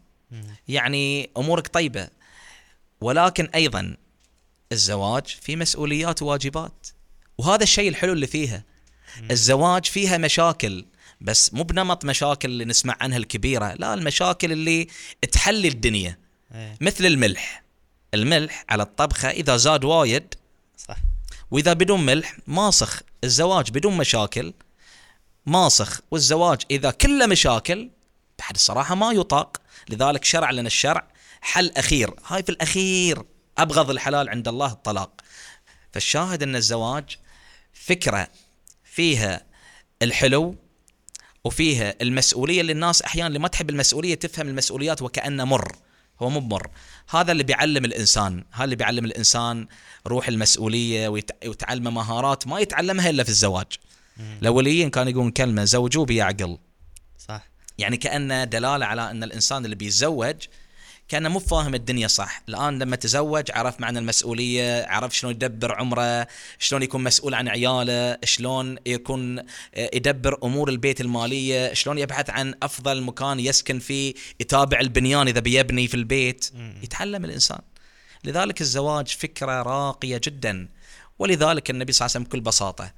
[0.67, 2.07] يعني أمورك طيبة.
[3.01, 3.97] ولكن أيضا
[4.71, 6.87] الزواج في مسؤوليات وواجبات.
[7.37, 8.63] وهذا الشيء الحلو اللي فيها.
[9.31, 10.85] الزواج فيها مشاكل
[11.21, 13.73] بس مو بنمط مشاكل اللي نسمع عنها الكبيرة.
[13.73, 14.87] لا المشاكل اللي
[15.31, 16.17] تحلي الدنيا.
[16.55, 16.77] إيه.
[16.81, 17.63] مثل الملح.
[18.13, 20.33] الملح على الطبخة إذا زاد وايد
[20.77, 20.97] صح.
[21.51, 23.01] وإذا بدون ملح ماسخ.
[23.23, 24.53] الزواج بدون مشاكل
[25.45, 26.01] ماسخ.
[26.11, 27.89] والزواج إذا كله مشاكل
[28.39, 29.57] بعد الصراحة ما يطاق.
[29.89, 31.07] لذلك شرع لنا الشرع
[31.41, 32.13] حل أخير.
[32.27, 33.23] هاي في الأخير
[33.57, 35.21] أبغض الحلال عند الله الطلاق.
[35.91, 37.17] فالشاهد أن الزواج
[37.73, 38.27] فكرة
[38.83, 39.45] فيها
[40.01, 40.55] الحلو
[41.43, 45.75] وفيها المسؤولية اللي الناس أحيانا اللي ما تحب المسؤولية تفهم المسؤوليات وكأنه مر.
[46.21, 46.67] هو مو بمر.
[47.09, 48.43] هذا اللي بيعلم الإنسان.
[48.51, 49.67] هذا اللي بيعلم الإنسان
[50.07, 53.67] روح المسؤولية ويت- ويتعلم مهارات ما يتعلمها إلا في الزواج.
[54.41, 56.57] الأوليين كانوا يقولون كلمة زوجوه بيعقل.
[57.27, 57.52] صح.
[57.83, 60.35] يعني كأنه دلالة على أن الإنسان اللي بيتزوج
[61.07, 62.41] كان مو فاهم الدنيا صح.
[62.49, 66.27] الآن لما تزوج عرف معنى المسؤولية عرف شلون يدبر عمره
[66.59, 69.45] شلون يكون مسؤول عن عياله شلون يكون آه،
[69.93, 75.87] يدبر أمور البيت المالية شلون يبحث عن أفضل مكان يسكن فيه يتابع البنيان إذا بيبني
[75.87, 76.51] في البيت.
[76.83, 77.59] يتعلم الإنسان.
[78.23, 80.67] لذلك الزواج فكرة راقية جدا.
[81.19, 82.93] ولذلك النبي صلى الله عليه وسلم بكل بساطة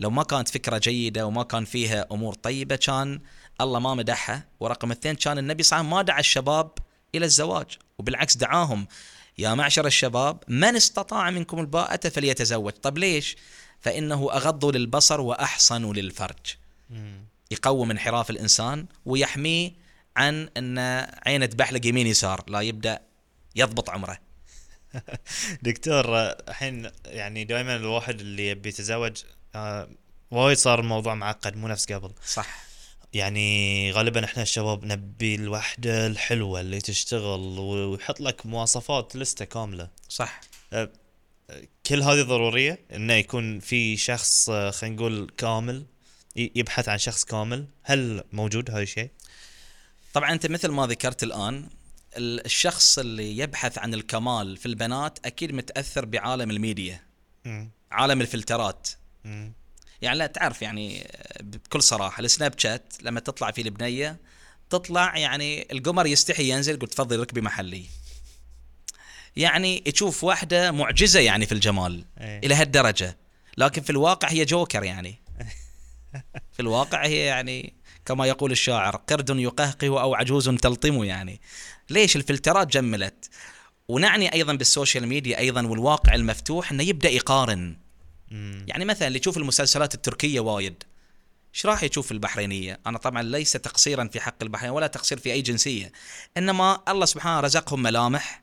[0.00, 3.20] لو ما كانت فكرة جيدة وما كان فيها أمور طيبة كان
[3.60, 6.70] الله ما مدحها ورقم اثنين كان النبي صلى الله عليه وسلم ما دعا الشباب
[7.14, 8.86] إلى الزواج وبالعكس دعاهم.
[9.38, 13.36] يا معشر الشباب من استطاع منكم الباءة فليتزوج؟ طب ليش؟
[13.80, 16.56] فإنه أغض للبصر وأحصن للفرج.
[17.50, 19.72] يقوم انحراف الإنسان ويحميه
[20.16, 20.78] عن أن
[21.26, 23.00] عينه تبحلق يمين يسار لا يبدأ
[23.56, 24.18] يضبط عمره.
[25.62, 29.22] دكتور الحين يعني دائما الواحد اللي يبي يتزوج
[29.54, 29.88] آه،
[30.30, 32.10] وايد صار الموضوع معقد مو نفس قبل.
[32.26, 32.67] صح.
[33.14, 40.40] يعني غالبا إحنا الشباب نبي الوحدة الحلوة اللي تشتغل ويحط لك مواصفات لستة كاملة صح
[41.86, 45.86] كل هذه ضرورية إنه يكون في شخص آه، خلينا نقول كامل
[46.36, 49.10] يبحث عن شخص كامل هل موجود هذا الشيء؟
[50.14, 51.66] طبعا أنت مثل ما ذكرت الآن
[52.16, 57.00] ال- الشخص اللي يبحث عن الكمال في البنات أكيد متأثر بعالم الميديا
[57.44, 57.70] مم.
[57.90, 58.88] عالم الفلترات
[59.24, 59.52] مم.
[60.02, 61.06] يعني لا تعرف يعني
[61.40, 64.16] بكل صراحة السناب شات لما تطلع فيه البنيه
[64.70, 67.84] تطلع يعني القمر يستحي ينزل يقول تفضل ركبي محلي.
[69.36, 72.38] يعني تشوف واحدة معجزة يعني في الجمال إيه.
[72.38, 73.16] إلى هالدرجة.
[73.56, 75.18] لكن في الواقع هي جوكر يعني.
[76.54, 81.40] في الواقع هي يعني كما يقول الشاعر قرد يقهقه أو عجوز تلطم يعني.
[81.90, 83.30] ليش الفلترات جملت؟
[83.88, 87.76] ونعني أيضا بال social media أيضا والواقع المفتوح إنه يبدأ يقارن.
[88.30, 88.64] مم.
[88.68, 90.84] يعني مثلا اللي يشوف المسلسلات التركية وايد
[91.54, 95.42] إيش راح يشوف البحرينية؟ أنا طبعا ليس تقصيرا في حق البحرين ولا تقصير في أي
[95.42, 95.92] جنسية،
[96.36, 98.42] إنما الله سبحانه رزقهم ملامح،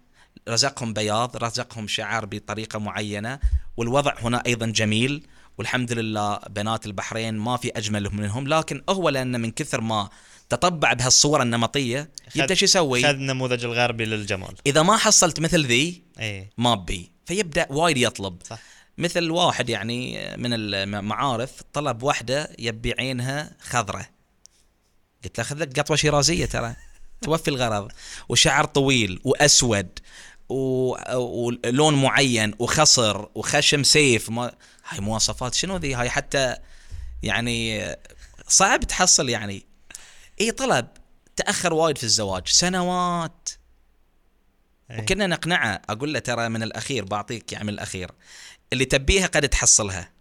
[0.50, 3.40] رزقهم بياض، رزقهم شعر بطريقة معينة،
[3.78, 9.42] والوضع هنا أيضا جميل، والحمد لله بنات البحرين ما في أجمل منهم، لكن هو لأن
[9.42, 10.10] من كثر ما
[10.50, 16.04] تطبع بهالصورة النمطية يبدأ شو يسوي؟ خذ النموذج الغربي للجمال إذا ما حصلت مثل ذي
[16.20, 18.42] إيه ما بي، فيبدأ وايد يطلب.
[18.44, 18.60] صح
[18.98, 24.10] مثل واحد يعني من المعارف طلب واحدة يبي عينها خضرة.
[25.24, 26.76] قلت له خذ لك قطوة شيرازية ترى
[27.22, 27.92] توفي الغرض.
[28.30, 30.00] وشعر طويل وأسود
[30.50, 34.56] و- ولون معين وخصر وخشم سيف ما
[34.90, 36.56] هاي مواصفات شنو ذي؟ هاي حتى
[37.24, 37.86] يعني
[38.48, 39.66] صعب تحصل يعني.
[40.42, 40.88] إي طلب
[41.36, 43.50] تأخر وايد في الزواج سنوات.
[45.00, 48.12] وكنا نقنعه أقول له ترى من الأخير بعطيك يعني من الأخير.
[48.74, 50.12] اللي تبيها قد تحصلها.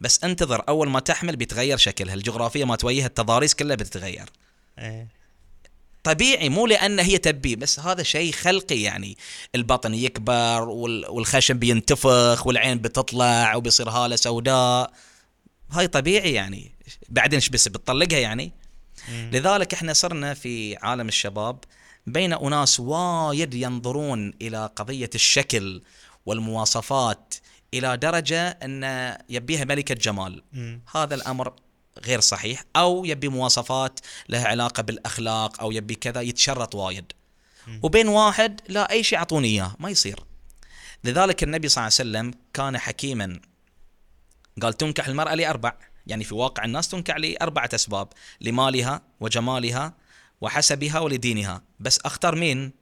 [0.00, 2.14] بس انتظر أول ما تحمل بيتغير شكلها.
[2.14, 4.30] الجغرافية ما توجهها التضاريس كلها بتتغير.
[4.78, 5.08] إيه.
[6.04, 9.16] طبيعي مو لأن هي تبيه بس هذا شيء خلقي يعني.
[9.54, 14.92] البطن يكبر وال- والخشم بينتفخ والعين بتطلع وبيصير هالة سوداء.
[15.70, 16.72] هاي طبيعي يعني.
[17.08, 18.52] بعدين إيش بس بتطلقها يعني.
[19.08, 19.30] مم.
[19.32, 21.58] لذلك إحنا صرنا في عالم الشباب
[22.06, 25.82] بين أناس وايد ينظرون إلى قضية الشكل
[26.26, 27.34] والمواصفات
[27.78, 28.84] إلى درجة أن
[29.28, 30.42] يبيها ملكة جمال.
[30.94, 31.52] هذا الأمر
[32.04, 32.64] غير صحيح.
[32.76, 37.12] أو يبي مواصفات لها علاقة بالأخلاق أو يبي كذا يتشرط وايد.
[37.82, 40.20] وبين واحد لا أي شيء أعطوني إياه ما يصير.
[41.04, 43.40] لذلك النبي صلى الله عليه وسلم كان حكيما.
[44.62, 45.72] قال تنكح المرأة لأربع.
[46.06, 48.08] يعني في واقع الناس تنكح لأربعة أسباب
[48.40, 49.94] لمالها وجمالها
[50.40, 51.62] وحسبها ولدينها.
[51.80, 52.72] بس أختار مين.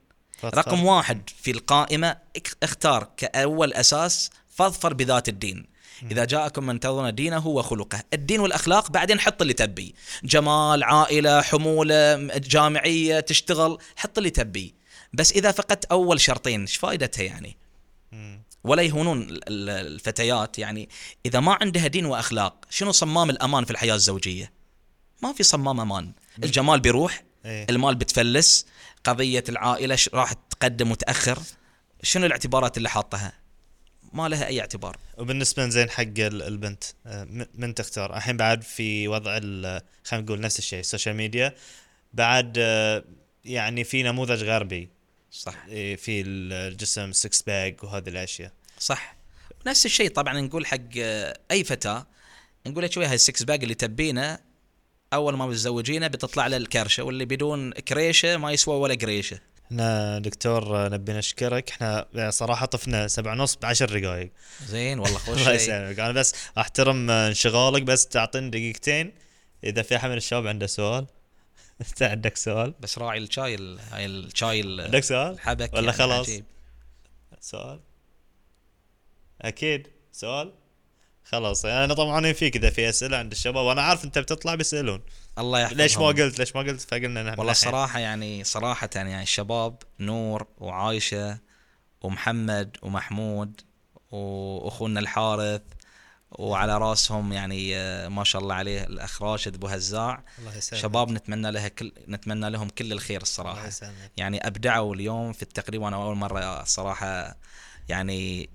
[0.43, 2.17] رقم واحد في القائمة
[2.63, 5.65] اختار كأول أساس فاظفر بذات الدين.
[6.11, 9.95] إذا جاءكم من ترضون دينه وخلقه الدين والأخلاق بعدين حط اللي تبي.
[10.23, 14.75] جمال عائلة حمولة جامعية تشتغل حط اللي تبي.
[15.13, 17.57] بس إذا فقدت أول شرطين إيش فائدتها يعني.
[18.63, 20.59] ولا يهونون ال- ال- الفتيات.
[20.59, 20.89] يعني
[21.25, 24.51] إذا ما عندها دين وأخلاق شنو صمام الأمان في الحياة الزوجية؟
[25.23, 26.11] ما في صمام أمان.
[26.43, 27.67] الجمال بيروح إيه.
[27.69, 28.65] المال بتفلس
[29.03, 31.39] قضية العائلة راح تقدم وتأخر.
[32.03, 33.44] شنو الاعتبارات اللي حاطها؟
[34.15, 34.97] ما لها أي اعتبار.
[35.17, 40.39] وبالنسبة زين حق ال- البنت آه، من تختار؟ الحين بعد في وضع ال- خلينا نقول
[40.39, 41.55] نفس الشيء ال social media
[42.13, 43.03] بعد آه،
[43.45, 44.89] يعني في نموذج غربي.
[45.31, 45.65] صح.
[45.67, 48.51] إيه، في الجسم 6 pack وهذه الأشياء.
[48.79, 49.15] صح.
[49.67, 52.07] نفس الشيء طبعا نقول حق آه، أي فتاة
[52.67, 54.39] نقول لك شوي هاي ال six pack اللي تبينه
[55.13, 60.89] أول ما متزوجينه بتطلع له الكرشة واللي بدون كريشة ما يسوى ولا قريشة إحنا دكتور
[60.89, 61.69] نبي نشكرك.
[61.69, 64.31] إحنا صراحة طفنا سبع ونص بعشر دقائق
[64.65, 65.99] زين والله خوش الله يسلمك.
[65.99, 69.13] أنا بس أحترم انشغالك بس تعطيني دقيقتين.
[69.63, 71.05] إذا في أحد من الشباب عنده سؤال.
[71.81, 75.93] انت عندك سؤال؟ بس راعي الشاي ال- هاي الشاي ال- عندك سؤال؟ الحبك ولا يعني
[75.97, 76.45] خلاص؟ عجيب.
[77.39, 77.79] سؤال؟
[79.41, 79.87] أكيد.
[80.11, 80.53] سؤال؟
[81.25, 81.65] خلاص.
[81.65, 85.01] أنا طبعا فيك إذا في أسئلة عند الشباب وأنا عارف أنت بتطلع بيسألون.
[85.37, 85.77] الله يحفظهم.
[85.81, 87.51] ليش ما قلت؟ ليش ما قلت؟ فقلنا نحن والله.
[87.51, 91.37] الصراحة يعني صراحة يعني الشباب نور وعايشة
[92.01, 93.61] ومحمد ومحمود
[94.11, 95.61] وأخونا الحارث
[96.31, 100.23] وعلى رأسهم يعني آه، ما شاء الله عليه الأخ راشد أبو هزاع.
[100.39, 100.81] الله يسلمك.
[100.81, 104.11] شباب نتمنى لها كل نتمنى لهم كل الخير الله الصراحة يسلمك.
[104.17, 107.37] يعني أبدعوا اليوم في التقريب وأنا أول مرة صراحة
[107.89, 108.49] يعني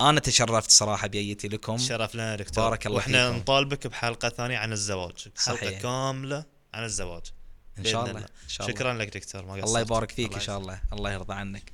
[0.00, 1.78] أنا تشرفت صراحة بيتي لكم.
[1.78, 2.64] شرف لنا دكتور.
[2.64, 3.40] بارك الله وإحنا فيكم.
[3.40, 5.28] نطالبك بحلقة ثانية عن الزواج.
[5.38, 5.80] حلقه صحيح.
[5.82, 6.44] كاملة
[6.74, 7.22] عن الزواج.
[7.78, 8.10] إن شاء الله.
[8.10, 8.20] الله.
[8.44, 8.78] إن شاء الله.
[8.78, 9.80] شكرا لك دكتور ما الله.
[9.80, 10.80] يبارك فيك إن الله شاء الله.
[10.92, 11.72] الله يرضى عنك.